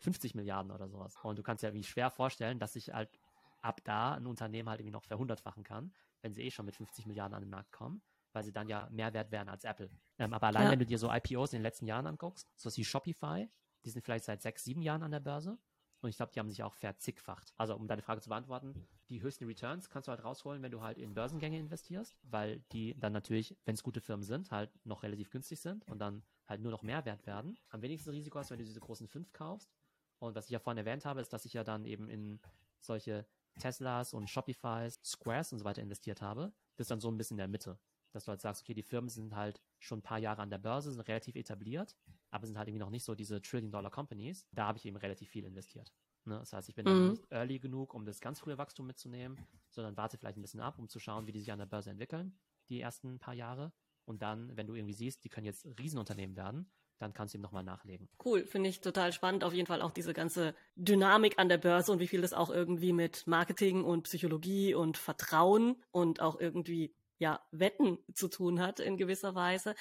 50 0.00 0.34
Milliarden 0.34 0.70
oder 0.70 0.86
sowas. 0.86 1.16
Und 1.22 1.38
du 1.38 1.42
kannst 1.42 1.62
ja 1.62 1.72
wie 1.72 1.82
schwer 1.82 2.10
vorstellen, 2.10 2.58
dass 2.58 2.74
sich 2.74 2.92
halt 2.92 3.18
ab 3.62 3.80
da 3.84 4.12
ein 4.12 4.26
Unternehmen 4.26 4.68
halt 4.68 4.80
irgendwie 4.80 4.92
noch 4.92 5.04
verhundertfachen 5.04 5.64
kann, 5.64 5.94
wenn 6.20 6.34
sie 6.34 6.42
eh 6.42 6.50
schon 6.50 6.66
mit 6.66 6.76
50 6.76 7.06
Milliarden 7.06 7.34
an 7.34 7.40
den 7.40 7.48
Markt 7.48 7.72
kommen, 7.72 8.02
weil 8.34 8.44
sie 8.44 8.52
dann 8.52 8.68
ja 8.68 8.86
mehr 8.90 9.14
wert 9.14 9.30
wären 9.30 9.48
als 9.48 9.64
Apple. 9.64 9.90
Ähm, 10.18 10.34
aber 10.34 10.48
allein, 10.48 10.64
ja. 10.64 10.70
wenn 10.72 10.80
du 10.80 10.84
dir 10.84 10.98
so 10.98 11.10
IPOs 11.10 11.54
in 11.54 11.60
den 11.60 11.62
letzten 11.62 11.86
Jahren 11.86 12.06
anguckst, 12.06 12.52
so 12.56 12.70
wie 12.76 12.84
Shopify, 12.84 13.48
die 13.86 13.90
sind 13.90 14.02
vielleicht 14.02 14.26
seit 14.26 14.42
sechs, 14.42 14.64
sieben 14.64 14.82
Jahren 14.82 15.02
an 15.02 15.12
der 15.12 15.20
Börse 15.20 15.56
und 16.02 16.10
ich 16.10 16.16
glaube, 16.18 16.32
die 16.32 16.40
haben 16.40 16.50
sich 16.50 16.62
auch 16.62 16.74
verzigfacht. 16.74 17.54
Also, 17.56 17.74
um 17.74 17.88
deine 17.88 18.02
Frage 18.02 18.20
zu 18.20 18.28
beantworten, 18.28 18.86
die 19.10 19.22
höchsten 19.22 19.44
Returns 19.44 19.90
kannst 19.90 20.08
du 20.08 20.10
halt 20.10 20.24
rausholen, 20.24 20.62
wenn 20.62 20.72
du 20.72 20.80
halt 20.80 20.98
in 20.98 21.14
Börsengänge 21.14 21.58
investierst, 21.58 22.16
weil 22.22 22.60
die 22.72 22.98
dann 22.98 23.12
natürlich, 23.12 23.56
wenn 23.64 23.74
es 23.74 23.82
gute 23.82 24.00
Firmen 24.00 24.24
sind, 24.24 24.50
halt 24.50 24.70
noch 24.84 25.02
relativ 25.02 25.30
günstig 25.30 25.60
sind 25.60 25.86
und 25.88 25.98
dann 25.98 26.22
halt 26.46 26.62
nur 26.62 26.72
noch 26.72 26.82
mehr 26.82 27.04
wert 27.04 27.26
werden. 27.26 27.58
Am 27.68 27.82
wenigsten 27.82 28.10
Risiko 28.10 28.38
hast 28.38 28.50
du, 28.50 28.52
wenn 28.52 28.60
du 28.60 28.64
diese 28.64 28.80
großen 28.80 29.08
fünf 29.08 29.32
kaufst. 29.32 29.70
Und 30.18 30.34
was 30.34 30.46
ich 30.46 30.50
ja 30.50 30.58
vorhin 30.58 30.78
erwähnt 30.78 31.04
habe, 31.04 31.20
ist, 31.20 31.32
dass 31.32 31.44
ich 31.44 31.52
ja 31.52 31.64
dann 31.64 31.84
eben 31.84 32.08
in 32.08 32.40
solche 32.80 33.26
Teslas 33.58 34.14
und 34.14 34.28
Shopifys, 34.28 35.00
Squares 35.04 35.52
und 35.52 35.58
so 35.58 35.64
weiter 35.64 35.82
investiert 35.82 36.22
habe. 36.22 36.52
Das 36.76 36.84
ist 36.84 36.90
dann 36.90 37.00
so 37.00 37.10
ein 37.10 37.16
bisschen 37.16 37.34
in 37.34 37.38
der 37.38 37.48
Mitte. 37.48 37.78
Dass 38.12 38.24
du 38.24 38.30
halt 38.30 38.40
sagst, 38.40 38.62
okay, 38.62 38.74
die 38.74 38.82
Firmen 38.82 39.08
sind 39.08 39.34
halt 39.34 39.60
schon 39.78 39.98
ein 39.98 40.02
paar 40.02 40.18
Jahre 40.18 40.42
an 40.42 40.50
der 40.50 40.58
Börse, 40.58 40.92
sind 40.92 41.00
relativ 41.00 41.36
etabliert 41.36 41.96
aber 42.30 42.46
sind 42.46 42.56
halt 42.56 42.68
irgendwie 42.68 42.80
noch 42.80 42.90
nicht 42.90 43.04
so 43.04 43.14
diese 43.14 43.42
Trillion-Dollar-Companies. 43.42 44.46
Da 44.52 44.66
habe 44.66 44.78
ich 44.78 44.86
eben 44.86 44.96
relativ 44.96 45.28
viel 45.28 45.44
investiert. 45.44 45.92
Ne? 46.24 46.38
Das 46.38 46.52
heißt, 46.52 46.68
ich 46.68 46.74
bin 46.74 46.86
mhm. 46.86 47.10
nicht 47.10 47.30
early 47.30 47.58
genug, 47.58 47.94
um 47.94 48.04
das 48.04 48.20
ganz 48.20 48.40
frühe 48.40 48.58
Wachstum 48.58 48.86
mitzunehmen, 48.86 49.38
sondern 49.70 49.96
warte 49.96 50.18
vielleicht 50.18 50.38
ein 50.38 50.42
bisschen 50.42 50.60
ab, 50.60 50.78
um 50.78 50.88
zu 50.88 50.98
schauen, 50.98 51.26
wie 51.26 51.32
die 51.32 51.40
sich 51.40 51.52
an 51.52 51.58
der 51.58 51.66
Börse 51.66 51.90
entwickeln, 51.90 52.38
die 52.68 52.80
ersten 52.80 53.18
paar 53.18 53.34
Jahre. 53.34 53.72
Und 54.04 54.22
dann, 54.22 54.56
wenn 54.56 54.66
du 54.66 54.74
irgendwie 54.74 54.94
siehst, 54.94 55.24
die 55.24 55.28
können 55.28 55.46
jetzt 55.46 55.66
Riesenunternehmen 55.78 56.36
werden, 56.36 56.70
dann 56.98 57.14
kannst 57.14 57.32
du 57.32 57.38
ihm 57.38 57.42
nochmal 57.42 57.64
nachlegen. 57.64 58.08
Cool, 58.22 58.44
finde 58.46 58.68
ich 58.68 58.80
total 58.80 59.12
spannend. 59.12 59.42
Auf 59.42 59.54
jeden 59.54 59.66
Fall 59.66 59.80
auch 59.80 59.90
diese 59.90 60.12
ganze 60.12 60.54
Dynamik 60.76 61.38
an 61.38 61.48
der 61.48 61.58
Börse 61.58 61.92
und 61.92 61.98
wie 61.98 62.06
viel 62.06 62.20
das 62.20 62.32
auch 62.32 62.50
irgendwie 62.50 62.92
mit 62.92 63.26
Marketing 63.26 63.84
und 63.84 64.02
Psychologie 64.02 64.74
und 64.74 64.98
Vertrauen 64.98 65.76
und 65.90 66.20
auch 66.20 66.38
irgendwie 66.38 66.94
ja 67.18 67.40
Wetten 67.52 67.98
zu 68.12 68.28
tun 68.28 68.60
hat 68.60 68.80
in 68.80 68.96
gewisser 68.96 69.34
Weise. 69.34 69.74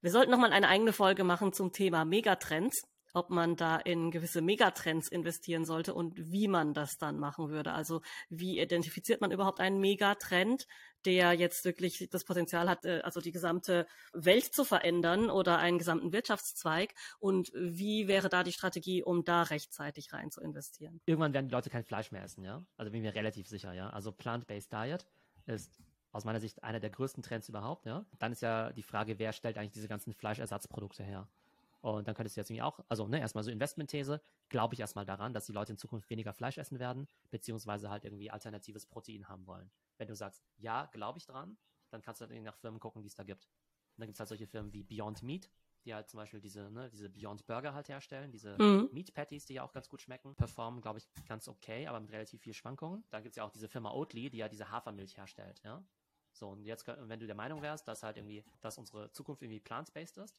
Wir 0.00 0.10
sollten 0.10 0.30
nochmal 0.30 0.52
eine 0.52 0.68
eigene 0.68 0.92
Folge 0.92 1.24
machen 1.24 1.52
zum 1.52 1.72
Thema 1.72 2.04
Megatrends, 2.04 2.82
ob 3.14 3.30
man 3.30 3.56
da 3.56 3.76
in 3.76 4.10
gewisse 4.10 4.42
Megatrends 4.42 5.08
investieren 5.08 5.64
sollte 5.64 5.94
und 5.94 6.30
wie 6.30 6.48
man 6.48 6.74
das 6.74 6.98
dann 6.98 7.18
machen 7.18 7.48
würde. 7.48 7.72
Also 7.72 8.02
wie 8.28 8.60
identifiziert 8.60 9.20
man 9.20 9.30
überhaupt 9.30 9.60
einen 9.60 9.80
Megatrend, 9.80 10.66
der 11.04 11.32
jetzt 11.32 11.64
wirklich 11.64 12.08
das 12.10 12.24
Potenzial 12.24 12.68
hat, 12.68 12.84
äh, 12.84 13.00
also 13.04 13.20
die 13.20 13.30
gesamte 13.30 13.86
Welt 14.12 14.52
zu 14.52 14.64
verändern 14.64 15.30
oder 15.30 15.58
einen 15.58 15.78
gesamten 15.78 16.12
Wirtschaftszweig? 16.12 16.94
Und 17.20 17.52
wie 17.54 18.08
wäre 18.08 18.28
da 18.28 18.42
die 18.42 18.52
Strategie, 18.52 19.02
um 19.02 19.24
da 19.24 19.42
rechtzeitig 19.42 20.12
rein 20.12 20.30
zu 20.30 20.40
investieren? 20.40 21.00
Irgendwann 21.06 21.32
werden 21.32 21.48
die 21.48 21.54
Leute 21.54 21.70
kein 21.70 21.84
Fleisch 21.84 22.10
mehr 22.10 22.24
essen, 22.24 22.44
ja? 22.44 22.64
Also 22.76 22.90
bin 22.90 23.02
mir 23.02 23.14
relativ 23.14 23.46
sicher, 23.46 23.72
ja. 23.72 23.90
Also 23.90 24.10
Plant-Based 24.10 24.72
Diet 24.72 25.06
ist 25.46 25.80
aus 26.10 26.24
meiner 26.24 26.40
Sicht 26.40 26.64
einer 26.64 26.80
der 26.80 26.90
größten 26.90 27.22
Trends 27.22 27.48
überhaupt, 27.48 27.86
ja. 27.86 28.06
Dann 28.18 28.32
ist 28.32 28.42
ja 28.42 28.72
die 28.72 28.82
Frage, 28.82 29.20
wer 29.20 29.32
stellt 29.32 29.56
eigentlich 29.56 29.72
diese 29.72 29.88
ganzen 29.88 30.14
Fleischersatzprodukte 30.14 31.04
her? 31.04 31.28
Und 31.84 32.08
dann 32.08 32.14
könntest 32.14 32.34
du 32.34 32.40
jetzt 32.40 32.48
irgendwie 32.48 32.62
auch, 32.62 32.80
also 32.88 33.06
ne, 33.06 33.20
erstmal 33.20 33.44
so 33.44 33.50
Investmentthese, 33.50 34.22
glaube 34.48 34.72
ich 34.72 34.80
erstmal 34.80 35.04
daran, 35.04 35.34
dass 35.34 35.44
die 35.44 35.52
Leute 35.52 35.72
in 35.72 35.76
Zukunft 35.76 36.08
weniger 36.08 36.32
Fleisch 36.32 36.56
essen 36.56 36.78
werden, 36.78 37.06
beziehungsweise 37.30 37.90
halt 37.90 38.06
irgendwie 38.06 38.30
alternatives 38.30 38.86
Protein 38.86 39.28
haben 39.28 39.46
wollen. 39.46 39.70
Wenn 39.98 40.08
du 40.08 40.14
sagst, 40.14 40.42
ja, 40.56 40.86
glaube 40.86 41.18
ich 41.18 41.26
dran, 41.26 41.58
dann 41.90 42.00
kannst 42.00 42.22
du 42.22 42.26
halt 42.26 42.42
nach 42.42 42.56
Firmen 42.56 42.80
gucken, 42.80 43.02
die 43.02 43.08
es 43.08 43.14
da 43.14 43.22
gibt. 43.22 43.44
Und 43.44 44.00
dann 44.00 44.06
gibt 44.06 44.14
es 44.16 44.20
halt 44.20 44.30
solche 44.30 44.46
Firmen 44.46 44.72
wie 44.72 44.82
Beyond 44.82 45.22
Meat, 45.22 45.50
die 45.84 45.92
halt 45.92 46.08
zum 46.08 46.16
Beispiel 46.16 46.40
diese, 46.40 46.70
ne, 46.70 46.88
diese 46.88 47.10
Beyond 47.10 47.44
Burger 47.44 47.74
halt 47.74 47.90
herstellen, 47.90 48.32
diese 48.32 48.56
mhm. 48.58 48.88
Meat 48.90 49.12
Patties, 49.12 49.44
die 49.44 49.52
ja 49.52 49.62
auch 49.62 49.74
ganz 49.74 49.90
gut 49.90 50.00
schmecken, 50.00 50.34
performen, 50.34 50.80
glaube 50.80 51.00
ich, 51.00 51.26
ganz 51.26 51.48
okay, 51.48 51.86
aber 51.86 52.00
mit 52.00 52.10
relativ 52.12 52.40
viel 52.40 52.54
Schwankungen. 52.54 53.04
Dann 53.10 53.22
gibt 53.22 53.34
es 53.34 53.36
ja 53.36 53.44
auch 53.44 53.50
diese 53.50 53.68
Firma 53.68 53.90
Oatly, 53.90 54.30
die 54.30 54.38
ja 54.38 54.48
diese 54.48 54.70
Hafermilch 54.70 55.18
herstellt, 55.18 55.60
ja. 55.64 55.84
So, 56.32 56.48
und 56.48 56.64
jetzt, 56.64 56.86
wenn 56.88 57.20
du 57.20 57.26
der 57.26 57.36
Meinung 57.36 57.60
wärst, 57.60 57.86
dass 57.86 58.02
halt 58.02 58.16
irgendwie, 58.16 58.42
dass 58.62 58.78
unsere 58.78 59.12
Zukunft 59.12 59.42
irgendwie 59.42 59.60
plant-based 59.60 60.16
ist, 60.16 60.34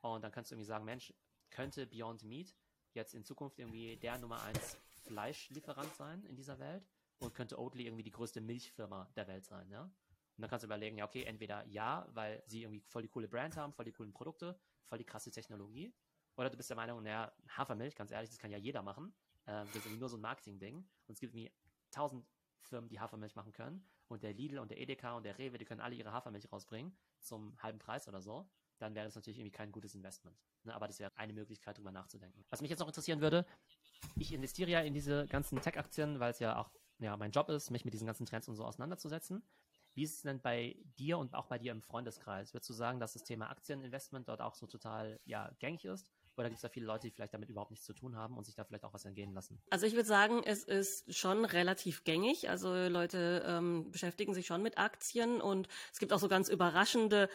und 0.00 0.22
dann 0.22 0.32
kannst 0.32 0.50
du 0.50 0.54
irgendwie 0.54 0.66
sagen, 0.66 0.84
Mensch, 0.84 1.12
könnte 1.50 1.86
Beyond 1.86 2.22
Meat 2.24 2.54
jetzt 2.92 3.14
in 3.14 3.24
Zukunft 3.24 3.58
irgendwie 3.58 3.96
der 3.96 4.18
Nummer 4.18 4.42
eins 4.42 4.78
Fleischlieferant 5.04 5.94
sein 5.94 6.24
in 6.24 6.36
dieser 6.36 6.58
Welt 6.58 6.88
und 7.18 7.34
könnte 7.34 7.58
Oatly 7.58 7.86
irgendwie 7.86 8.02
die 8.02 8.10
größte 8.10 8.40
Milchfirma 8.40 9.10
der 9.16 9.26
Welt 9.26 9.44
sein, 9.44 9.68
ja? 9.70 9.82
Und 9.82 10.42
dann 10.42 10.48
kannst 10.48 10.62
du 10.62 10.66
überlegen, 10.68 10.96
ja, 10.96 11.04
okay, 11.04 11.24
entweder 11.24 11.66
ja, 11.66 12.08
weil 12.12 12.42
sie 12.46 12.62
irgendwie 12.62 12.80
voll 12.80 13.02
die 13.02 13.08
coole 13.08 13.28
Brand 13.28 13.56
haben, 13.56 13.72
voll 13.74 13.84
die 13.84 13.92
coolen 13.92 14.12
Produkte, 14.12 14.58
voll 14.86 14.98
die 14.98 15.04
krasse 15.04 15.30
Technologie, 15.30 15.92
oder 16.40 16.48
du 16.48 16.56
bist 16.56 16.70
der 16.70 16.76
Meinung, 16.76 17.02
naja, 17.02 17.30
Hafermilch, 17.48 17.94
ganz 17.94 18.10
ehrlich, 18.10 18.30
das 18.30 18.38
kann 18.38 18.50
ja 18.50 18.56
jeder 18.56 18.82
machen. 18.82 19.12
Ähm, 19.46 19.66
das 19.66 19.76
ist 19.76 19.84
irgendwie 19.84 20.00
nur 20.00 20.08
so 20.08 20.16
ein 20.16 20.22
Marketing-Ding. 20.22 20.76
Und 20.76 21.12
es 21.12 21.20
gibt 21.20 21.34
irgendwie 21.34 21.52
tausend 21.90 22.26
Firmen, 22.60 22.88
die 22.88 22.98
Hafermilch 22.98 23.36
machen 23.36 23.52
können. 23.52 23.86
Und 24.08 24.22
der 24.22 24.32
Lidl 24.32 24.58
und 24.58 24.70
der 24.70 24.78
Edeka 24.78 25.16
und 25.16 25.24
der 25.24 25.36
Rewe, 25.36 25.58
die 25.58 25.66
können 25.66 25.82
alle 25.82 25.94
ihre 25.94 26.12
Hafermilch 26.12 26.50
rausbringen 26.50 26.96
zum 27.20 27.60
halben 27.62 27.78
Preis 27.78 28.08
oder 28.08 28.22
so. 28.22 28.50
Dann 28.80 28.94
wäre 28.94 29.06
das 29.06 29.14
natürlich 29.14 29.38
irgendwie 29.38 29.52
kein 29.52 29.72
gutes 29.72 29.94
Investment. 29.94 30.36
Ne? 30.64 30.74
Aber 30.74 30.86
das 30.86 30.98
wäre 30.98 31.12
eine 31.16 31.32
Möglichkeit, 31.32 31.76
darüber 31.76 31.92
nachzudenken. 31.92 32.44
Was 32.50 32.60
mich 32.60 32.70
jetzt 32.70 32.80
noch 32.80 32.88
interessieren 32.88 33.20
würde, 33.20 33.46
ich 34.16 34.32
investiere 34.32 34.70
ja 34.70 34.80
in 34.80 34.94
diese 34.94 35.26
ganzen 35.26 35.60
Tech-Aktien, 35.60 36.20
weil 36.20 36.30
es 36.30 36.38
ja 36.38 36.58
auch 36.58 36.70
ja, 37.00 37.16
mein 37.16 37.30
Job 37.30 37.48
ist, 37.48 37.70
mich 37.70 37.84
mit 37.84 37.94
diesen 37.94 38.06
ganzen 38.06 38.26
Trends 38.26 38.48
und 38.48 38.56
so 38.56 38.64
auseinanderzusetzen. 38.64 39.42
Wie 39.94 40.04
ist 40.04 40.16
es 40.16 40.22
denn 40.22 40.40
bei 40.40 40.76
dir 40.98 41.18
und 41.18 41.34
auch 41.34 41.46
bei 41.46 41.58
dir 41.58 41.72
im 41.72 41.82
Freundeskreis? 41.82 42.54
Würdest 42.54 42.70
du 42.70 42.74
sagen, 42.74 43.00
dass 43.00 43.14
das 43.14 43.24
Thema 43.24 43.50
Aktieninvestment 43.50 44.28
dort 44.28 44.40
auch 44.40 44.54
so 44.54 44.66
total 44.66 45.18
ja, 45.24 45.50
gängig 45.58 45.84
ist? 45.84 46.12
Oder 46.36 46.48
gibt 46.48 46.58
es 46.58 46.62
da 46.62 46.68
viele 46.68 46.86
Leute, 46.86 47.08
die 47.08 47.10
vielleicht 47.10 47.34
damit 47.34 47.50
überhaupt 47.50 47.70
nichts 47.70 47.84
zu 47.84 47.92
tun 47.92 48.16
haben 48.16 48.38
und 48.38 48.44
sich 48.44 48.54
da 48.54 48.64
vielleicht 48.64 48.84
auch 48.84 48.94
was 48.94 49.04
entgehen 49.04 49.34
lassen? 49.34 49.60
Also 49.68 49.86
ich 49.86 49.94
würde 49.94 50.06
sagen, 50.06 50.42
es 50.44 50.62
ist 50.62 51.14
schon 51.14 51.44
relativ 51.44 52.04
gängig. 52.04 52.48
Also 52.48 52.72
Leute 52.88 53.44
ähm, 53.46 53.90
beschäftigen 53.90 54.32
sich 54.32 54.46
schon 54.46 54.62
mit 54.62 54.78
Aktien 54.78 55.40
und 55.40 55.68
es 55.92 55.98
gibt 55.98 56.12
auch 56.12 56.18
so 56.18 56.28
ganz 56.28 56.48
überraschende 56.48 57.28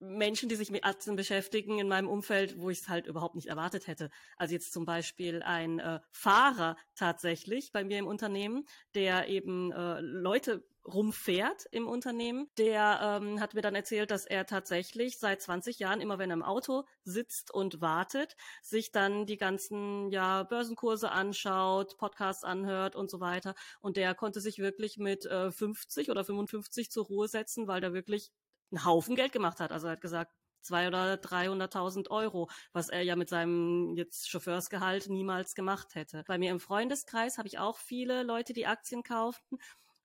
Menschen, 0.00 0.48
die 0.48 0.56
sich 0.56 0.70
mit 0.70 0.84
Aktien 0.84 1.14
beschäftigen 1.14 1.78
in 1.78 1.88
meinem 1.88 2.08
Umfeld, 2.08 2.58
wo 2.58 2.70
ich 2.70 2.80
es 2.80 2.88
halt 2.88 3.06
überhaupt 3.06 3.34
nicht 3.34 3.48
erwartet 3.48 3.86
hätte. 3.86 4.10
Also 4.36 4.54
jetzt 4.54 4.72
zum 4.72 4.84
Beispiel 4.84 5.42
ein 5.42 5.78
äh, 5.78 6.00
Fahrer 6.10 6.76
tatsächlich 6.94 7.72
bei 7.72 7.84
mir 7.84 7.98
im 7.98 8.06
Unternehmen, 8.06 8.66
der 8.94 9.28
eben 9.28 9.72
äh, 9.72 10.00
Leute 10.00 10.64
rumfährt 10.86 11.66
im 11.70 11.86
Unternehmen, 11.86 12.48
der 12.56 13.20
ähm, 13.22 13.40
hat 13.40 13.54
mir 13.54 13.60
dann 13.60 13.74
erzählt, 13.74 14.10
dass 14.10 14.24
er 14.24 14.46
tatsächlich 14.46 15.18
seit 15.18 15.42
20 15.42 15.78
Jahren, 15.78 16.00
immer 16.00 16.18
wenn 16.18 16.30
er 16.30 16.34
im 16.34 16.42
Auto 16.42 16.84
sitzt 17.04 17.52
und 17.52 17.80
wartet, 17.80 18.36
sich 18.62 18.90
dann 18.90 19.26
die 19.26 19.36
ganzen 19.36 20.10
ja, 20.10 20.42
Börsenkurse 20.42 21.10
anschaut, 21.10 21.98
Podcasts 21.98 22.44
anhört 22.44 22.96
und 22.96 23.10
so 23.10 23.20
weiter. 23.20 23.54
Und 23.80 23.96
der 23.96 24.14
konnte 24.14 24.40
sich 24.40 24.58
wirklich 24.58 24.96
mit 24.96 25.26
äh, 25.26 25.50
50 25.50 26.10
oder 26.10 26.24
55 26.24 26.90
zur 26.90 27.06
Ruhe 27.06 27.28
setzen, 27.28 27.66
weil 27.66 27.80
der 27.80 27.92
wirklich 27.92 28.32
einen 28.70 28.84
Haufen 28.84 29.16
Geld 29.16 29.32
gemacht 29.32 29.60
hat. 29.60 29.72
Also 29.72 29.86
er 29.86 29.92
hat 29.92 30.00
gesagt, 30.00 30.32
zwei 30.62 30.88
oder 30.88 31.14
300.000 31.14 32.10
Euro, 32.10 32.48
was 32.72 32.88
er 32.88 33.02
ja 33.02 33.16
mit 33.16 33.28
seinem 33.28 33.94
jetzt 33.96 34.28
Chauffeursgehalt 34.28 35.08
niemals 35.08 35.54
gemacht 35.54 35.94
hätte. 35.94 36.24
Bei 36.26 36.38
mir 36.38 36.50
im 36.50 36.60
Freundeskreis 36.60 37.38
habe 37.38 37.48
ich 37.48 37.58
auch 37.58 37.78
viele 37.78 38.22
Leute, 38.22 38.52
die 38.52 38.66
Aktien 38.66 39.02
kauften. 39.02 39.58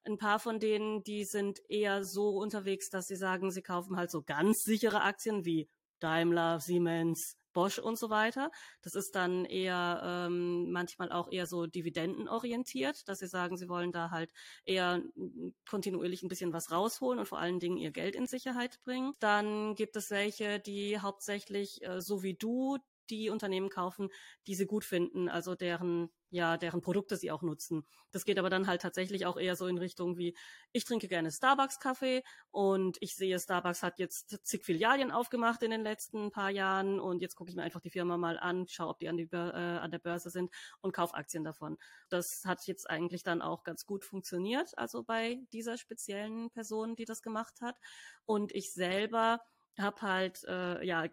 Ein 0.05 0.17
paar 0.17 0.39
von 0.39 0.59
denen, 0.59 1.03
die 1.03 1.25
sind 1.25 1.59
eher 1.67 2.03
so 2.03 2.29
unterwegs, 2.37 2.89
dass 2.89 3.07
sie 3.07 3.15
sagen, 3.15 3.51
sie 3.51 3.63
kaufen 3.63 3.97
halt 3.97 4.11
so 4.11 4.21
ganz 4.21 4.61
sichere 4.63 5.01
Aktien 5.01 5.45
wie 5.45 5.67
Daimler, 5.99 6.59
Siemens, 6.59 7.37
Bosch 7.55 7.79
und 7.79 7.97
so 7.97 8.11
weiter. 8.11 8.51
Das 8.83 8.93
ist 8.93 9.15
dann 9.15 9.45
eher 9.45 10.01
ähm, 10.03 10.71
manchmal 10.71 11.11
auch 11.11 11.31
eher 11.31 11.47
so 11.47 11.65
dividendenorientiert, 11.65 13.07
dass 13.09 13.19
sie 13.19 13.27
sagen, 13.27 13.57
sie 13.57 13.69
wollen 13.69 13.91
da 13.91 14.11
halt 14.11 14.31
eher 14.65 15.01
kontinuierlich 15.67 16.21
ein 16.21 16.27
bisschen 16.29 16.53
was 16.53 16.71
rausholen 16.71 17.19
und 17.19 17.25
vor 17.25 17.39
allen 17.39 17.59
Dingen 17.59 17.77
ihr 17.77 17.91
Geld 17.91 18.15
in 18.15 18.27
Sicherheit 18.27 18.79
bringen. 18.83 19.13
Dann 19.19 19.75
gibt 19.75 19.95
es 19.95 20.11
welche, 20.11 20.59
die 20.59 20.99
hauptsächlich, 20.99 21.81
äh, 21.83 22.01
so 22.01 22.21
wie 22.21 22.35
du, 22.35 22.77
die 23.09 23.29
Unternehmen 23.29 23.69
kaufen, 23.69 24.09
die 24.47 24.55
sie 24.55 24.65
gut 24.65 24.83
finden, 24.83 25.29
also 25.29 25.55
deren 25.55 26.09
ja, 26.35 26.57
deren 26.57 26.81
Produkte 26.81 27.15
sie 27.15 27.31
auch 27.31 27.41
nutzen. 27.41 27.85
Das 28.11 28.25
geht 28.25 28.37
aber 28.37 28.49
dann 28.49 28.67
halt 28.67 28.81
tatsächlich 28.81 29.25
auch 29.25 29.37
eher 29.37 29.55
so 29.55 29.67
in 29.67 29.77
Richtung 29.77 30.17
wie, 30.17 30.35
ich 30.73 30.83
trinke 30.83 31.07
gerne 31.07 31.31
Starbucks-Kaffee 31.31 32.23
und 32.51 32.97
ich 32.99 33.15
sehe, 33.15 33.39
Starbucks 33.39 33.83
hat 33.83 33.99
jetzt 33.99 34.45
zig 34.45 34.65
Filialien 34.65 35.11
aufgemacht 35.11 35.63
in 35.63 35.71
den 35.71 35.81
letzten 35.81 36.31
paar 36.31 36.49
Jahren 36.49 36.99
und 36.99 37.21
jetzt 37.21 37.35
gucke 37.35 37.49
ich 37.49 37.55
mir 37.55 37.63
einfach 37.63 37.79
die 37.79 37.89
Firma 37.89 38.17
mal 38.17 38.37
an, 38.37 38.67
schaue, 38.67 38.89
ob 38.89 38.99
die 38.99 39.07
an, 39.07 39.15
die, 39.15 39.29
äh, 39.31 39.45
an 39.45 39.91
der 39.91 39.99
Börse 39.99 40.29
sind 40.29 40.51
und 40.81 40.93
kaufe 40.93 41.13
Aktien 41.13 41.45
davon. 41.45 41.77
Das 42.09 42.43
hat 42.43 42.67
jetzt 42.67 42.89
eigentlich 42.89 43.23
dann 43.23 43.41
auch 43.41 43.63
ganz 43.63 43.85
gut 43.85 44.03
funktioniert, 44.03 44.77
also 44.77 45.03
bei 45.03 45.39
dieser 45.53 45.77
speziellen 45.77 46.49
Person, 46.51 46.97
die 46.97 47.05
das 47.05 47.21
gemacht 47.21 47.61
hat. 47.61 47.77
Und 48.25 48.53
ich 48.53 48.73
selber 48.73 49.39
habe 49.79 50.01
halt 50.01 50.43
äh, 50.45 50.85
ja 50.85 51.05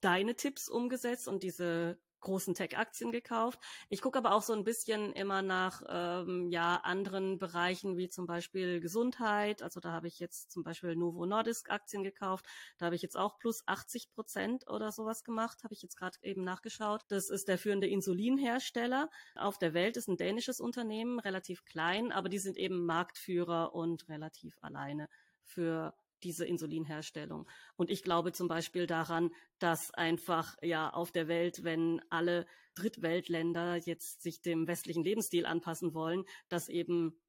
deine 0.00 0.34
Tipps 0.34 0.68
umgesetzt 0.68 1.28
und 1.28 1.42
diese 1.42 1.98
großen 2.20 2.54
Tech-Aktien 2.54 3.12
gekauft. 3.12 3.60
Ich 3.88 4.02
gucke 4.02 4.18
aber 4.18 4.32
auch 4.32 4.42
so 4.42 4.52
ein 4.52 4.64
bisschen 4.64 5.12
immer 5.12 5.42
nach 5.42 5.82
ähm, 5.88 6.50
ja 6.50 6.76
anderen 6.76 7.38
Bereichen 7.38 7.96
wie 7.96 8.08
zum 8.08 8.26
Beispiel 8.26 8.80
Gesundheit. 8.80 9.62
Also 9.62 9.80
da 9.80 9.92
habe 9.92 10.08
ich 10.08 10.18
jetzt 10.18 10.50
zum 10.50 10.62
Beispiel 10.62 10.96
Novo 10.96 11.26
Nordisk 11.26 11.70
Aktien 11.70 12.02
gekauft. 12.02 12.46
Da 12.78 12.86
habe 12.86 12.96
ich 12.96 13.02
jetzt 13.02 13.16
auch 13.16 13.38
plus 13.38 13.62
80 13.66 14.10
Prozent 14.10 14.68
oder 14.68 14.92
sowas 14.92 15.24
gemacht. 15.24 15.62
Habe 15.64 15.74
ich 15.74 15.82
jetzt 15.82 15.96
gerade 15.96 16.18
eben 16.22 16.42
nachgeschaut. 16.42 17.02
Das 17.08 17.30
ist 17.30 17.48
der 17.48 17.58
führende 17.58 17.86
Insulinhersteller 17.86 19.10
auf 19.36 19.58
der 19.58 19.74
Welt. 19.74 19.96
Ist 19.96 20.08
ein 20.08 20.16
dänisches 20.16 20.60
Unternehmen, 20.60 21.20
relativ 21.20 21.64
klein, 21.64 22.12
aber 22.12 22.28
die 22.28 22.38
sind 22.38 22.56
eben 22.56 22.84
Marktführer 22.84 23.74
und 23.74 24.08
relativ 24.08 24.56
alleine 24.60 25.08
für 25.42 25.94
diese 26.22 26.46
Insulinherstellung. 26.46 27.48
Und 27.76 27.90
ich 27.90 28.02
glaube 28.02 28.32
zum 28.32 28.48
Beispiel 28.48 28.86
daran, 28.86 29.30
dass 29.58 29.92
einfach 29.92 30.56
ja 30.62 30.90
auf 30.90 31.12
der 31.12 31.28
Welt, 31.28 31.64
wenn 31.64 32.00
alle 32.10 32.46
Drittweltländer 32.74 33.76
jetzt 33.76 34.22
sich 34.22 34.40
dem 34.40 34.66
westlichen 34.66 35.04
Lebensstil 35.04 35.46
anpassen 35.46 35.94
wollen, 35.94 36.24
dass 36.48 36.68
eben 36.68 37.20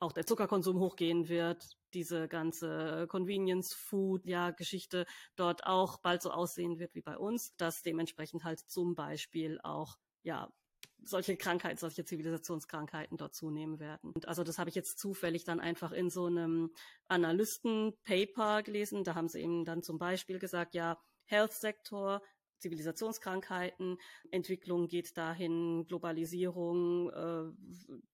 auch 0.00 0.12
der 0.12 0.26
Zuckerkonsum 0.26 0.78
hochgehen 0.78 1.28
wird, 1.28 1.76
diese 1.92 2.28
ganze 2.28 3.06
Convenience 3.08 3.74
Food 3.74 4.26
ja 4.26 4.50
Geschichte 4.50 5.06
dort 5.34 5.66
auch 5.66 5.98
bald 5.98 6.22
so 6.22 6.30
aussehen 6.30 6.78
wird 6.78 6.94
wie 6.94 7.02
bei 7.02 7.18
uns, 7.18 7.56
dass 7.56 7.82
dementsprechend 7.82 8.44
halt 8.44 8.60
zum 8.60 8.94
Beispiel 8.94 9.58
auch 9.62 9.96
ja 10.22 10.52
solche 11.04 11.36
Krankheiten, 11.36 11.78
solche 11.78 12.04
Zivilisationskrankheiten 12.04 13.16
dort 13.16 13.34
zunehmen 13.34 13.78
werden. 13.78 14.12
Und 14.14 14.28
also 14.28 14.44
das 14.44 14.58
habe 14.58 14.70
ich 14.70 14.76
jetzt 14.76 14.98
zufällig 14.98 15.44
dann 15.44 15.60
einfach 15.60 15.92
in 15.92 16.10
so 16.10 16.26
einem 16.26 16.72
Analysten-Paper 17.08 18.62
gelesen. 18.62 19.04
Da 19.04 19.14
haben 19.14 19.28
sie 19.28 19.40
eben 19.40 19.64
dann 19.64 19.82
zum 19.82 19.98
Beispiel 19.98 20.38
gesagt, 20.38 20.74
ja, 20.74 20.98
Health-Sektor, 21.26 22.22
Zivilisationskrankheiten, 22.58 23.98
Entwicklung 24.30 24.88
geht 24.88 25.16
dahin, 25.16 25.86
Globalisierung, 25.86 27.10
äh, 27.10 27.52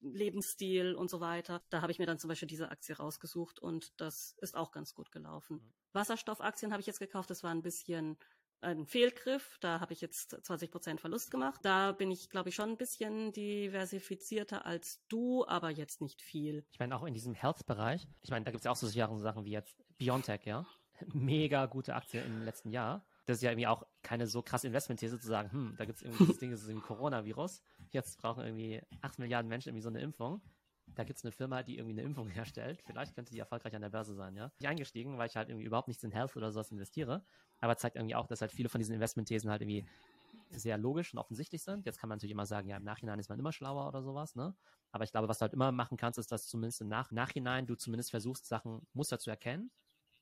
Lebensstil 0.01 0.95
und 0.95 1.11
so 1.11 1.21
weiter. 1.21 1.63
Da 1.71 1.81
habe 1.81 1.93
ich 1.93 1.99
mir 1.99 2.07
dann 2.07 2.19
zum 2.19 2.29
Beispiel 2.29 2.49
diese 2.49 2.71
Aktie 2.71 2.97
rausgesucht 2.97 3.59
und 3.59 3.99
das 4.01 4.37
ist 4.41 4.55
auch 4.55 4.71
ganz 4.71 4.95
gut 4.95 5.11
gelaufen. 5.13 5.57
Mhm. 5.57 5.73
Wasserstoffaktien 5.93 6.73
habe 6.73 6.81
ich 6.81 6.87
jetzt 6.87 6.99
gekauft, 6.99 7.31
das 7.31 7.43
war 7.43 7.51
ein 7.51 7.63
bisschen 7.63 8.19
ein 8.61 8.87
Fehlgriff. 8.87 9.59
Da 9.61 9.81
habe 9.81 9.93
ich 9.93 10.01
jetzt 10.01 10.37
20 10.45 10.71
Prozent 10.71 11.01
Verlust 11.01 11.31
gemacht. 11.31 11.61
Da 11.63 11.93
bin 11.93 12.11
ich, 12.11 12.31
glaube 12.31 12.49
ich, 12.49 12.55
schon 12.55 12.71
ein 12.71 12.77
bisschen 12.77 13.33
diversifizierter 13.33 14.67
als 14.67 15.05
du, 15.09 15.47
aber 15.47 15.71
jetzt 15.71 16.01
nicht 16.01 16.23
viel. 16.23 16.65
Ich 16.73 16.79
meine, 16.79 16.97
auch 16.97 17.05
in 17.05 17.15
diesem 17.15 17.35
Health-Bereich, 17.35 18.07
ich 18.23 18.31
meine, 18.31 18.45
da 18.45 18.51
gibt 18.51 18.61
es 18.61 18.65
ja 18.65 18.71
auch 18.71 18.77
so 18.77 18.87
Sachen 18.87 19.45
wie 19.45 19.51
jetzt 19.51 19.77
Biontech, 19.99 20.45
ja. 20.45 20.67
Mega 21.13 21.67
gute 21.67 21.95
Aktie 21.95 22.23
im 22.23 22.45
letzten 22.45 22.71
Jahr. 22.71 23.05
Das 23.27 23.39
ist 23.39 23.43
ja 23.43 23.51
irgendwie 23.51 23.67
auch 23.67 23.87
keine 24.03 24.27
so 24.27 24.43
krasse 24.43 24.67
Investmentthese 24.67 25.19
zu 25.19 25.27
sagen, 25.27 25.51
hm, 25.51 25.75
da 25.77 25.87
gibt 25.87 25.97
es 25.97 26.03
irgendwie 26.03 26.27
das 26.27 26.39
Ding, 26.39 26.51
das 26.51 26.63
ist 26.63 26.69
ein 26.69 26.83
Coronavirus. 26.83 27.63
Jetzt 27.91 28.19
brauchen 28.19 28.45
irgendwie 28.45 28.83
8 29.01 29.19
Milliarden 29.19 29.49
Menschen 29.49 29.71
irgendwie 29.71 29.83
so 29.83 29.89
eine 29.89 30.01
Impfung 30.01 30.43
da 30.87 31.05
gibt 31.05 31.19
es 31.19 31.25
eine 31.25 31.33
Firma, 31.33 31.63
die 31.63 31.79
irgendwie 31.79 31.99
eine 31.99 32.03
Impfung 32.03 32.29
herstellt. 32.29 32.83
Vielleicht 32.87 33.15
könnte 33.15 33.33
die 33.33 33.39
erfolgreich 33.39 33.75
an 33.75 33.83
der 33.83 33.91
Börse 33.91 34.15
sein, 34.15 34.37
ja. 34.37 34.53
Ich 34.59 34.69
eingestiegen, 34.69 35.19
weil 35.19 35.29
ich 35.29 35.37
halt 35.37 35.49
irgendwie 35.49 35.67
überhaupt 35.67 35.89
nichts 35.89 36.05
in 36.05 36.11
Health 36.11 36.37
oder 36.37 36.53
sowas 36.53 36.71
investiere. 36.71 37.25
Aber 37.61 37.77
zeigt 37.77 37.97
irgendwie 37.97 38.15
auch, 38.15 38.27
dass 38.27 38.41
halt 38.41 38.53
viele 38.53 38.69
von 38.69 38.79
diesen 38.79 38.95
Investmentthesen 38.95 39.51
halt 39.51 39.63
irgendwie 39.63 39.87
sehr 40.51 40.79
logisch 40.79 41.13
und 41.13 41.19
offensichtlich 41.19 41.63
sind. 41.63 41.87
Jetzt 41.87 41.99
kann 41.99 42.09
man 42.09 42.19
natürlich 42.19 42.33
immer 42.33 42.47
sagen, 42.47 42.69
ja, 42.69 42.77
im 42.77 42.85
Nachhinein 42.85 43.19
ist 43.19 43.29
man 43.29 43.39
immer 43.39 43.53
schlauer 43.53 43.89
oder 43.89 44.03
sowas, 44.03 44.35
ne? 44.35 44.55
Aber 44.93 45.05
ich 45.05 45.11
glaube, 45.11 45.29
was 45.29 45.39
du 45.39 45.43
halt 45.43 45.53
immer 45.55 45.73
machen 45.73 45.97
kannst, 45.97 46.19
ist, 46.19 46.31
dass 46.31 46.47
zumindest 46.47 46.81
im 46.81 46.89
Nach 46.89 47.11
Nachhinein 47.11 47.67
du 47.67 47.75
zumindest 47.75 48.11
versuchst, 48.11 48.47
Sachen, 48.47 48.87
Muster 48.93 49.19
zu 49.19 49.31
erkennen 49.31 49.73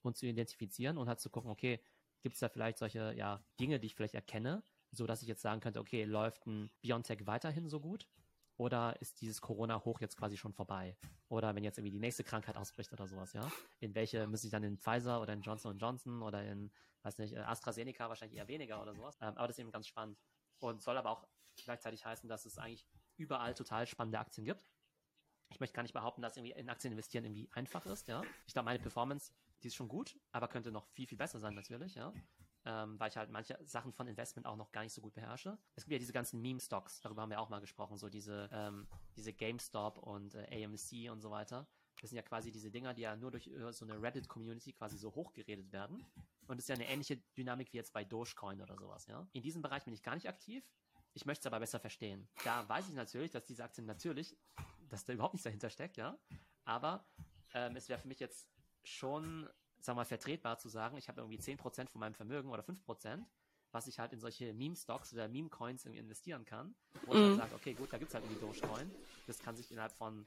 und 0.01 0.17
zu 0.17 0.27
identifizieren 0.27 0.97
und 0.97 1.09
halt 1.09 1.21
zu 1.21 1.29
gucken, 1.29 1.51
okay, 1.51 1.83
gibt 2.23 2.35
es 2.35 2.41
da 2.41 2.49
vielleicht 2.49 2.79
solche, 2.79 3.13
ja, 3.15 3.45
Dinge, 3.61 3.81
die 3.81 3.87
ich 3.87 3.95
vielleicht 3.95 4.15
erkenne, 4.15 4.63
so 4.91 5.07
dass 5.07 5.23
ich 5.23 5.29
jetzt 5.29 5.43
sagen 5.43 5.61
könnte, 5.61 5.81
okay, 5.81 6.05
läuft 6.05 6.47
ein 6.47 6.71
Biontech 6.81 7.27
weiterhin 7.27 7.69
so 7.69 7.81
gut? 7.81 8.09
Oder 8.63 8.95
ist 9.01 9.21
dieses 9.21 9.41
Corona-Hoch 9.41 10.01
jetzt 10.01 10.17
quasi 10.17 10.37
schon 10.37 10.53
vorbei? 10.53 10.97
Oder 11.29 11.53
wenn 11.53 11.65
jetzt 11.65 11.79
irgendwie 11.79 11.91
die 11.91 11.99
nächste 11.99 12.23
Krankheit 12.23 12.57
ausbricht 12.57 12.93
oder 12.93 13.09
sowas, 13.09 13.33
ja? 13.33 13.51
In 13.81 13.93
welche 13.97 14.29
müsste 14.29 14.47
ich 14.47 14.53
dann 14.53 14.63
in 14.63 14.79
Pfizer 14.79 15.21
oder 15.21 15.33
in 15.33 15.41
Johnson 15.41 15.77
Johnson 15.79 16.23
oder 16.23 16.45
in, 16.45 16.71
weiß 17.03 17.19
nicht, 17.19 17.37
AstraZeneca 17.37 18.09
wahrscheinlich 18.09 18.39
eher 18.39 18.47
weniger 18.47 18.81
oder 18.81 18.95
sowas. 18.95 19.19
Ähm, 19.21 19.37
aber 19.37 19.49
das 19.49 19.57
ist 19.57 19.63
eben 19.63 19.73
ganz 19.73 19.89
spannend. 19.89 20.17
Und 20.61 20.81
soll 20.81 20.97
aber 20.97 21.11
auch 21.11 21.27
gleichzeitig 21.57 22.07
heißen, 22.07 22.29
dass 22.29 22.47
es 22.47 22.57
eigentlich 22.57 22.87
überall 23.17 23.55
total 23.55 23.85
spannende 23.89 24.21
Aktien 24.21 24.45
gibt. 24.45 24.71
Ich 25.51 25.59
möchte 25.59 25.75
gar 25.75 25.83
nicht 25.83 25.93
behaupten, 25.93 26.23
dass 26.23 26.37
irgendwie 26.37 26.53
in 26.53 26.71
Aktien 26.71 26.93
investieren 26.93 27.25
irgendwie 27.25 27.51
einfach 27.55 27.85
ist, 27.87 28.07
ja. 28.07 28.23
Ich 28.47 28.53
glaube, 28.53 28.67
meine 28.67 28.79
Performance, 28.79 29.33
die 29.65 29.67
ist 29.67 29.75
schon 29.75 29.89
gut, 29.89 30.17
aber 30.31 30.47
könnte 30.47 30.71
noch 30.71 30.87
viel, 30.87 31.09
viel 31.09 31.19
besser 31.19 31.41
sein 31.41 31.55
natürlich, 31.55 31.97
ja 31.97 32.15
ähm, 32.65 32.99
weil 32.99 33.09
ich 33.09 33.17
halt 33.17 33.31
manche 33.31 33.59
Sachen 33.65 33.93
von 33.93 34.07
Investment 34.07 34.47
auch 34.47 34.57
noch 34.57 34.73
gar 34.73 34.83
nicht 34.83 34.93
so 34.93 35.01
gut 35.01 35.15
beherrsche. 35.15 35.59
Es 35.75 35.85
gibt 35.85 35.93
ja 35.93 35.99
diese 35.99 36.13
ganzen 36.13 36.41
Meme-Stocks, 36.41 37.01
darüber 37.01 37.23
haben 37.23 37.31
wir 37.31 37.41
auch 37.41 37.49
mal 37.49 37.61
gesprochen, 37.61 37.97
so 37.97 38.09
diese, 38.09 38.49
ähm, 38.53 38.87
diese 39.17 39.33
GameStop 39.33 39.99
und 39.99 40.35
äh, 40.35 40.65
AMC 40.65 41.11
und 41.11 41.21
so 41.21 41.31
weiter. 41.31 41.67
Das 42.01 42.11
sind 42.11 42.17
ja 42.17 42.23
quasi 42.23 42.51
diese 42.51 42.71
Dinger, 42.71 42.95
die 42.95 43.03
ja 43.03 43.17
nur 43.17 43.31
durch 43.31 43.47
äh, 43.47 43.73
so 43.73 43.85
eine 43.85 44.01
Reddit-Community 44.01 44.73
quasi 44.73 44.97
so 44.97 45.15
hochgeredet 45.15 45.73
werden. 45.73 46.05
Und 46.47 46.57
das 46.57 46.65
ist 46.65 46.69
ja 46.69 46.75
eine 46.75 46.89
ähnliche 46.89 47.17
Dynamik 47.37 47.73
wie 47.73 47.77
jetzt 47.77 47.93
bei 47.93 48.05
Dogecoin 48.05 48.61
oder 48.61 48.77
sowas, 48.77 49.07
ja. 49.07 49.27
In 49.33 49.43
diesem 49.43 49.63
Bereich 49.63 49.85
bin 49.85 49.95
ich 49.95 50.03
gar 50.03 50.15
nicht 50.15 50.29
aktiv. 50.29 50.65
Ich 51.15 51.27
möchte 51.27 51.43
es 51.43 51.47
aber 51.47 51.61
besser 51.61 51.79
verstehen. 51.79 52.29
Da 52.45 52.69
weiß 52.69 52.89
ich 52.89 52.95
natürlich, 52.95 53.31
dass 53.31 53.45
diese 53.45 53.63
Aktien 53.65 53.87
natürlich, 53.87 54.37
dass 54.89 55.05
da 55.05 55.13
überhaupt 55.13 55.35
nichts 55.35 55.45
dahinter 55.45 55.71
steckt, 55.71 55.97
ja. 55.97 56.19
Aber 56.65 57.07
ähm, 57.55 57.77
es 57.77 57.89
wäre 57.89 58.01
für 58.01 58.09
mich 58.09 58.21
jetzt 58.21 58.49
schon 58.83 59.49
sag 59.85 59.97
mal, 59.97 60.05
vertretbar 60.05 60.59
zu 60.59 60.69
sagen, 60.69 60.97
ich 60.97 61.09
habe 61.09 61.21
irgendwie 61.21 61.39
10% 61.39 61.89
von 61.89 62.01
meinem 62.01 62.15
Vermögen 62.15 62.51
oder 62.51 62.63
5%, 62.63 63.25
was 63.73 63.87
ich 63.87 63.99
halt 63.99 64.13
in 64.13 64.21
solche 64.21 64.53
Meme-Stocks 64.53 65.13
oder 65.13 65.29
Meme-Coins 65.29 65.85
irgendwie 65.85 66.01
investieren 66.01 66.45
kann, 66.45 66.75
wo 67.07 67.15
mhm. 67.15 67.21
ich 67.21 67.29
halt 67.29 67.37
sage, 67.39 67.55
okay, 67.55 67.75
gut, 67.75 67.93
da 67.93 67.99
gibt 67.99 68.11
es 68.11 68.15
halt 68.15 68.25
irgendwie 68.25 68.41
Dogecoin. 68.41 68.91
Das 69.27 69.39
kann 69.39 69.57
sich 69.57 69.71
innerhalb 69.71 69.93
von 69.93 70.25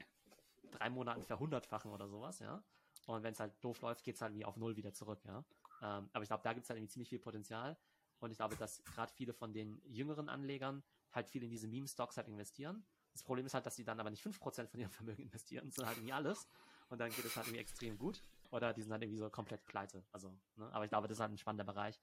drei 0.71 0.89
Monaten 0.89 1.23
verhundertfachen 1.23 1.91
oder 1.91 2.07
sowas, 2.07 2.39
ja. 2.39 2.63
Und 3.05 3.23
wenn 3.23 3.33
es 3.33 3.39
halt 3.39 3.53
doof 3.61 3.81
läuft, 3.81 4.03
geht 4.03 4.15
es 4.15 4.21
halt 4.21 4.33
wie 4.33 4.45
auf 4.45 4.57
Null 4.57 4.75
wieder 4.75 4.93
zurück, 4.93 5.23
ja. 5.25 5.45
Ähm, 5.81 6.09
aber 6.13 6.23
ich 6.23 6.29
glaube, 6.29 6.43
da 6.43 6.53
gibt 6.53 6.63
es 6.63 6.69
halt 6.69 6.77
irgendwie 6.77 6.91
ziemlich 6.91 7.09
viel 7.09 7.19
Potenzial. 7.19 7.77
Und 8.19 8.31
ich 8.31 8.37
glaube, 8.37 8.55
dass 8.55 8.83
gerade 8.83 9.11
viele 9.13 9.33
von 9.33 9.53
den 9.53 9.81
jüngeren 9.85 10.29
Anlegern 10.29 10.83
halt 11.11 11.27
viel 11.27 11.43
in 11.43 11.49
diese 11.49 11.67
Meme-Stocks 11.67 12.17
halt 12.17 12.27
investieren. 12.27 12.85
Das 13.13 13.23
Problem 13.23 13.45
ist 13.45 13.53
halt, 13.53 13.65
dass 13.65 13.75
sie 13.75 13.83
dann 13.83 13.99
aber 13.99 14.09
nicht 14.09 14.25
5% 14.25 14.67
von 14.67 14.79
ihrem 14.79 14.91
Vermögen 14.91 15.21
investieren, 15.21 15.71
sondern 15.71 15.89
halt 15.89 15.97
irgendwie 15.99 16.13
alles. 16.13 16.47
Und 16.89 16.99
dann 16.99 17.11
geht 17.11 17.25
es 17.25 17.35
halt 17.35 17.47
irgendwie 17.47 17.61
extrem 17.61 17.97
gut. 17.97 18.21
Oder 18.51 18.73
die 18.73 18.81
sind 18.81 18.91
halt 18.91 19.01
irgendwie 19.03 19.19
so 19.19 19.29
komplett 19.29 19.65
pleite. 19.65 20.03
Also, 20.11 20.29
ne? 20.55 20.71
Aber 20.73 20.85
ich 20.85 20.89
glaube, 20.89 21.07
das 21.07 21.17
ist 21.17 21.21
halt 21.21 21.31
ein 21.31 21.37
spannender 21.37 21.63
Bereich, 21.63 21.99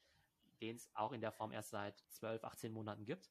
den 0.61 0.76
es 0.76 0.90
auch 0.94 1.12
in 1.12 1.20
der 1.20 1.33
Form 1.33 1.52
erst 1.52 1.70
seit 1.70 1.98
12, 2.11 2.44
18 2.44 2.72
Monaten 2.72 3.05
gibt, 3.05 3.31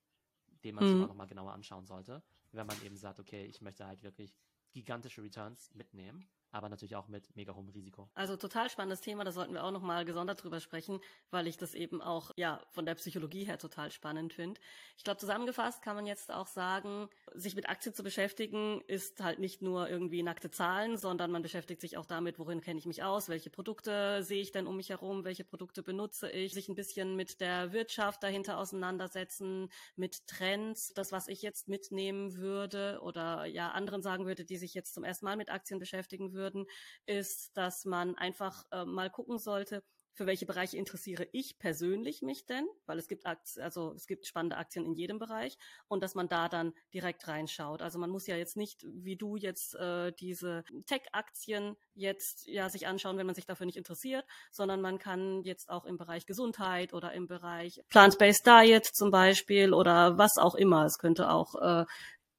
den 0.64 0.76
man 0.76 0.84
mhm. 0.84 0.90
sich 0.90 1.04
auch 1.04 1.08
nochmal 1.08 1.28
genauer 1.28 1.54
anschauen 1.54 1.86
sollte, 1.86 2.24
wenn 2.52 2.68
man 2.68 2.82
eben 2.84 2.98
sagt, 2.98 3.20
okay, 3.20 3.46
ich 3.46 3.62
möchte 3.62 3.86
halt 3.86 4.04
wirklich 4.04 4.36
gigantische 4.74 5.22
Returns 5.22 5.74
mitnehmen 5.74 6.28
aber 6.52 6.70
natürlich 6.70 6.96
auch 6.96 7.08
mit 7.08 7.36
mega 7.36 7.56
hohem 7.56 7.70
Risiko. 7.70 8.10
Also 8.14 8.36
total 8.36 8.70
spannendes 8.70 9.02
Thema, 9.02 9.24
da 9.24 9.32
sollten 9.32 9.54
wir 9.54 9.64
auch 9.64 9.72
nochmal 9.72 10.06
gesondert 10.06 10.44
drüber 10.44 10.60
sprechen, 10.60 11.00
weil 11.30 11.48
ich 11.48 11.58
das 11.58 11.74
eben 11.74 12.02
auch, 12.02 12.32
ja, 12.36 12.62
von 12.70 12.86
der 12.86 12.96
Psychologie 12.96 13.46
her 13.46 13.58
total 13.58 13.92
spannend 13.92 14.34
finde. 14.34 14.60
Ich 14.98 15.04
glaube, 15.04 15.20
zusammengefasst 15.20 15.82
kann 15.82 15.96
man 15.96 16.06
jetzt 16.06 16.32
auch 16.32 16.48
sagen, 16.48 17.10
sich 17.34 17.56
mit 17.56 17.70
Aktien 17.70 17.96
zu 17.96 18.04
beschäftigen, 18.04 18.82
ist 18.88 19.24
halt 19.24 19.40
nicht 19.40 19.62
nur 19.62 19.90
irgendwie 19.90 20.24
nackte 20.24 20.52
Zahlen, 20.52 20.98
sondern 20.98 21.32
man 21.32 21.42
beschäftigt 21.42 21.80
sich 21.80 21.98
auch 21.98 22.06
damit, 22.06 22.38
worin 22.38 22.62
kenne 22.62 22.80
ich 22.80 22.86
mich 22.86 23.04
aus, 23.04 23.30
welche 23.30 23.50
Produkte 23.50 24.22
sehe 24.24 24.42
ich 24.42 24.52
denn 24.52 24.68
um 24.68 24.76
mich 24.76 24.90
herum, 24.90 25.24
welche 25.24 25.46
Produkte 25.46 25.84
benutze 25.84 26.30
ich, 26.30 26.54
sich 26.54 26.68
ein 26.68 26.76
bisschen 26.76 27.16
mit 27.16 27.40
der 27.40 27.72
Wirtschaft 27.72 28.24
dahinter 28.24 28.58
auseinandersetzen, 28.58 29.70
mit 29.96 30.28
Trends, 30.28 30.94
das, 30.94 31.12
was 31.12 31.30
ich 31.30 31.42
jetzt 31.42 31.70
mitnehmen 31.70 32.36
würde 32.36 33.00
oder 33.02 33.46
ja, 33.46 33.72
anderen 33.72 34.02
sagen 34.02 34.26
würde, 34.26 34.44
die 34.44 34.58
sich 34.58 34.74
jetzt 34.74 34.94
zum 34.94 35.04
ersten 35.04 35.26
Mal 35.26 35.38
mit 35.38 35.50
Aktien 35.50 35.80
beschäftigen 35.80 36.34
würden 36.34 36.41
würden, 36.42 36.66
ist, 37.06 37.56
dass 37.56 37.86
man 37.86 38.16
einfach 38.16 38.66
äh, 38.72 38.84
mal 38.86 39.12
gucken 39.12 39.38
sollte, 39.38 39.84
für 40.14 40.26
welche 40.26 40.46
Bereiche 40.46 40.78
interessiere 40.78 41.28
ich 41.32 41.58
persönlich 41.58 42.22
mich 42.22 42.46
denn, 42.46 42.68
weil 42.86 43.00
es 43.00 43.08
gibt 43.08 43.26
Aktien, 43.26 43.64
also 43.64 43.94
es 43.94 44.08
gibt 44.08 44.28
spannende 44.28 44.58
Aktien 44.58 44.86
in 44.86 44.94
jedem 44.94 45.20
Bereich 45.20 45.58
und 45.88 46.04
dass 46.04 46.16
man 46.16 46.28
da 46.28 46.50
dann 46.50 46.74
direkt 46.94 47.28
reinschaut. 47.28 47.82
Also 47.82 47.98
man 47.98 48.10
muss 48.10 48.28
ja 48.28 48.36
jetzt 48.36 48.58
nicht, 48.58 48.86
wie 48.86 49.16
du 49.16 49.36
jetzt 49.38 49.76
äh, 49.76 50.12
diese 50.20 50.64
Tech-Aktien 50.86 51.78
jetzt 51.94 52.46
ja 52.48 52.70
sich 52.70 52.88
anschauen, 52.88 53.18
wenn 53.18 53.26
man 53.26 53.36
sich 53.36 53.46
dafür 53.46 53.66
nicht 53.66 53.78
interessiert, 53.78 54.26
sondern 54.52 54.82
man 54.82 55.00
kann 55.00 55.44
jetzt 55.44 55.70
auch 55.70 55.86
im 55.86 55.98
Bereich 55.98 56.26
Gesundheit 56.26 56.94
oder 56.94 57.14
im 57.14 57.28
Bereich 57.28 57.82
Plant-Based 57.90 58.46
Diet 58.46 58.86
zum 58.86 59.12
Beispiel 59.12 59.74
oder 59.74 60.18
was 60.18 60.38
auch 60.38 60.56
immer. 60.56 60.86
Es 60.86 60.98
könnte 60.98 61.30
auch 61.32 61.56
äh, 61.56 61.86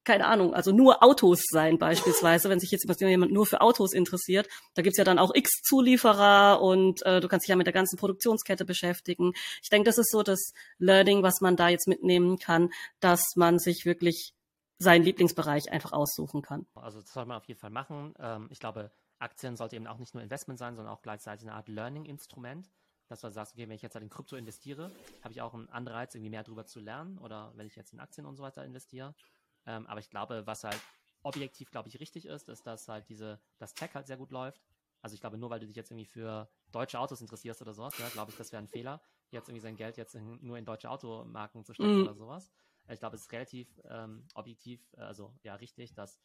keine 0.05 0.27
Ahnung, 0.27 0.55
also 0.55 0.73
nur 0.73 1.03
Autos 1.03 1.43
sein 1.51 1.79
beispielsweise, 1.79 2.49
wenn 2.49 2.61
sich 2.61 2.71
jetzt 2.71 2.87
jemand 3.01 3.33
nur 3.33 3.47
für 3.47 3.61
Autos 3.61 3.93
interessiert, 3.93 4.49
da 4.75 4.83
gibt's 4.83 4.99
ja 4.99 5.05
dann 5.05 5.19
auch 5.19 5.35
x 5.35 5.63
Zulieferer 5.63 6.61
und 6.61 7.05
äh, 7.07 7.21
du 7.21 7.29
kannst 7.29 7.45
dich 7.45 7.51
ja 7.51 7.57
mit 7.57 7.67
der 7.67 7.73
ganzen 7.73 7.99
Produktionskette 7.99 8.65
beschäftigen. 8.65 9.33
Ich 9.63 9.71
denke, 9.71 9.89
das 9.89 9.99
ist 9.99 10.11
so 10.11 10.23
das 10.23 10.53
Learning, 10.79 11.23
was 11.23 11.41
man 11.41 11.57
da 11.57 11.69
jetzt 11.69 11.89
mitnehmen 11.89 12.39
kann, 12.39 12.71
dass 13.01 13.23
man 13.37 13.59
sich 13.59 13.85
wirklich 13.85 14.35
seinen 14.79 15.05
Lieblingsbereich 15.05 15.71
einfach 15.71 15.93
aussuchen 15.93 16.43
kann. 16.43 16.67
Also 16.75 17.01
das 17.01 17.13
soll 17.13 17.25
man 17.27 17.37
auf 17.37 17.47
jeden 17.47 17.61
Fall 17.61 17.71
machen. 17.71 18.15
Ähm, 18.19 18.49
ich 18.51 18.59
glaube, 18.59 18.91
Aktien 19.19 19.57
sollte 19.57 19.77
eben 19.77 19.87
auch 19.87 19.99
nicht 19.99 20.15
nur 20.15 20.23
Investment 20.23 20.59
sein, 20.59 20.75
sondern 20.75 20.93
auch 20.93 21.03
gleichzeitig 21.03 21.47
eine 21.47 21.57
Art 21.57 21.69
Learning-Instrument 21.69 22.69
dass 23.13 23.21
du 23.21 23.31
sagst, 23.31 23.53
okay, 23.53 23.69
wenn 23.69 23.77
ich 23.77 23.83
jetzt 23.83 23.95
halt 23.95 24.03
in 24.03 24.09
Krypto 24.09 24.37
investiere, 24.37 24.91
habe 25.23 25.33
ich 25.33 25.43
auch 25.43 25.53
einen 25.53 25.69
Anreiz, 25.69 26.15
irgendwie 26.15 26.31
mehr 26.31 26.45
darüber 26.45 26.65
zu 26.65 26.81
lernen 26.81 27.19
oder 27.19 27.53
wenn 27.57 27.67
ich 27.67 27.77
jetzt 27.77 27.93
in 27.93 28.01
Aktien 28.01 28.27
und 28.27 28.37
so 28.37 28.43
weiter 28.43 28.65
investiere, 28.65 29.15
ähm, 29.67 29.87
aber 29.87 30.01
ich 30.01 30.11
glaube, 30.11 30.47
was 30.47 30.65
halt 30.65 30.81
objektiv, 31.23 31.71
glaube 31.71 31.89
ich, 31.89 32.01
richtig 32.01 32.27
ist, 32.27 32.49
ist, 32.49 32.67
dass 32.67 32.89
halt 32.89 33.09
diese, 33.09 33.41
das 33.59 33.75
Tech 33.75 33.95
halt 33.95 34.07
sehr 34.07 34.17
gut 34.17 34.33
läuft. 34.33 34.63
Also 35.03 35.15
ich 35.15 35.21
glaube, 35.21 35.37
nur 35.37 35.51
weil 35.51 35.61
du 35.61 35.67
dich 35.67 35.77
jetzt 35.77 35.91
irgendwie 35.91 36.07
für 36.07 36.49
deutsche 36.71 36.99
Autos 36.99 37.21
interessierst 37.21 37.61
oder 37.61 37.75
sowas, 37.75 37.97
ja, 37.99 38.09
glaube 38.09 38.31
ich, 38.31 38.37
das 38.37 38.53
wäre 38.53 38.63
ein 38.63 38.69
Fehler, 38.69 39.01
jetzt 39.31 39.49
irgendwie 39.49 39.63
sein 39.63 39.77
Geld 39.77 39.97
jetzt 39.97 40.15
in, 40.15 40.39
nur 40.45 40.59
in 40.59 40.65
deutsche 40.65 40.91
Automarken 40.91 41.65
zu 41.65 41.75
stecken 41.75 41.97
mhm. 41.97 42.03
oder 42.03 42.15
sowas. 42.15 42.53
Ich 42.89 42.99
glaube, 42.99 43.17
es 43.17 43.23
ist 43.23 43.33
relativ 43.33 43.69
ähm, 43.85 44.27
objektiv, 44.35 44.81
äh, 44.97 45.01
also 45.01 45.35
ja, 45.43 45.55
richtig, 45.55 45.95
dass 45.95 46.21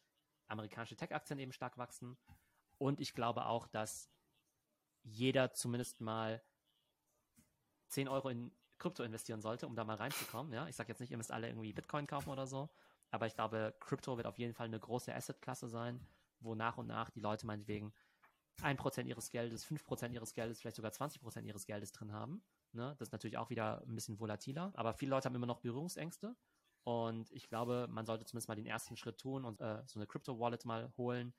amerikanische 0.48 0.96
Tech-Aktien 0.96 1.38
eben 1.38 1.52
stark 1.52 1.78
wachsen. 1.78 2.16
Und 2.78 3.00
ich 3.00 3.14
glaube 3.14 3.46
auch, 3.46 3.66
dass 3.66 4.10
jeder 5.02 5.52
zumindest 5.52 6.00
mal 6.00 6.42
10 7.88 8.08
Euro 8.08 8.28
in 8.28 8.52
Krypto 8.78 9.02
investieren 9.02 9.40
sollte, 9.40 9.66
um 9.66 9.74
da 9.74 9.84
mal 9.84 9.96
reinzukommen. 9.96 10.52
Ja, 10.52 10.68
ich 10.68 10.76
sage 10.76 10.90
jetzt 10.90 11.00
nicht, 11.00 11.10
ihr 11.10 11.16
müsst 11.16 11.32
alle 11.32 11.48
irgendwie 11.48 11.72
Bitcoin 11.72 12.06
kaufen 12.06 12.30
oder 12.30 12.46
so, 12.46 12.68
aber 13.10 13.26
ich 13.26 13.34
glaube, 13.34 13.74
Crypto 13.80 14.16
wird 14.16 14.26
auf 14.26 14.38
jeden 14.38 14.54
Fall 14.54 14.66
eine 14.66 14.78
große 14.78 15.14
Asset-Klasse 15.14 15.68
sein, 15.68 16.06
wo 16.40 16.54
nach 16.54 16.78
und 16.78 16.86
nach 16.86 17.10
die 17.10 17.20
Leute 17.20 17.46
meinetwegen 17.46 17.92
1% 18.62 19.06
ihres 19.06 19.30
Geldes, 19.30 19.66
5% 19.66 20.12
ihres 20.12 20.34
Geldes, 20.34 20.60
vielleicht 20.60 20.76
sogar 20.76 20.90
20% 20.90 21.44
ihres 21.44 21.66
Geldes 21.66 21.92
drin 21.92 22.12
haben. 22.12 22.42
Ne? 22.72 22.94
Das 22.98 23.08
ist 23.08 23.12
natürlich 23.12 23.38
auch 23.38 23.50
wieder 23.50 23.82
ein 23.86 23.94
bisschen 23.94 24.18
volatiler. 24.18 24.72
Aber 24.74 24.94
viele 24.94 25.10
Leute 25.10 25.26
haben 25.26 25.34
immer 25.34 25.46
noch 25.46 25.60
Berührungsängste. 25.60 26.36
Und 26.84 27.30
ich 27.32 27.48
glaube, 27.48 27.86
man 27.90 28.06
sollte 28.06 28.24
zumindest 28.24 28.48
mal 28.48 28.54
den 28.54 28.66
ersten 28.66 28.96
Schritt 28.96 29.18
tun 29.18 29.44
und 29.44 29.60
äh, 29.60 29.82
so 29.86 29.98
eine 29.98 30.06
Crypto-Wallet 30.06 30.64
mal 30.64 30.92
holen, 30.96 31.34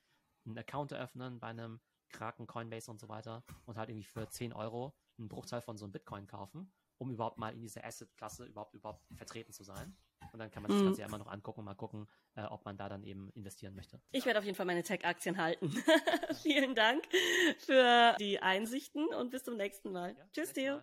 einen 0.46 0.58
Account 0.58 0.92
eröffnen 0.92 1.40
bei 1.40 1.48
einem 1.48 1.82
Kraken, 2.10 2.48
Coinbase 2.48 2.90
und 2.90 3.00
so 3.00 3.10
weiter 3.10 3.44
und 3.66 3.78
halt 3.78 3.90
irgendwie 3.90 4.06
für 4.06 4.28
10 4.28 4.54
Euro 4.54 4.96
einen 5.18 5.28
Bruchteil 5.28 5.62
von 5.62 5.78
so 5.78 5.86
einem 5.86 5.92
Bitcoin 5.92 6.28
kaufen, 6.28 6.72
um 6.98 7.12
überhaupt 7.12 7.38
mal 7.38 7.54
in 7.54 7.62
dieser 7.62 7.84
Asset-Klasse 7.84 8.46
überhaupt, 8.46 8.74
überhaupt 8.74 9.06
vertreten 9.16 9.52
zu 9.52 9.64
sein. 9.64 9.98
Und 10.32 10.40
dann 10.40 10.52
kann 10.52 10.64
man 10.64 10.72
sich 10.72 10.80
das 10.80 10.86
Ganze 10.88 11.02
ja 11.02 11.08
immer 11.08 11.18
noch 11.18 11.28
angucken 11.28 11.60
und 11.62 11.66
mal 11.66 11.76
gucken, 11.76 12.08
äh, 12.36 12.44
ob 12.44 12.66
man 12.66 12.78
da 12.78 12.90
dann 12.90 13.04
eben 13.04 13.30
investieren 13.32 13.76
möchte. 13.76 14.00
Ich 14.12 14.26
werde 14.26 14.40
auf 14.40 14.46
jeden 14.46 14.56
Fall 14.56 14.66
meine 14.66 14.84
Tech-Aktien 14.84 15.38
halten. 15.38 15.72
Vielen 16.44 16.76
Dank 16.76 17.04
für 17.58 18.16
die 18.20 18.40
Einsichten 18.40 19.08
und 19.08 19.32
bis 19.32 19.44
zum 19.44 19.58
nächsten 19.58 19.92
Mal. 19.92 20.16
Ja, 20.16 20.26
Tschüss, 20.32 20.54
Theo. 20.54 20.78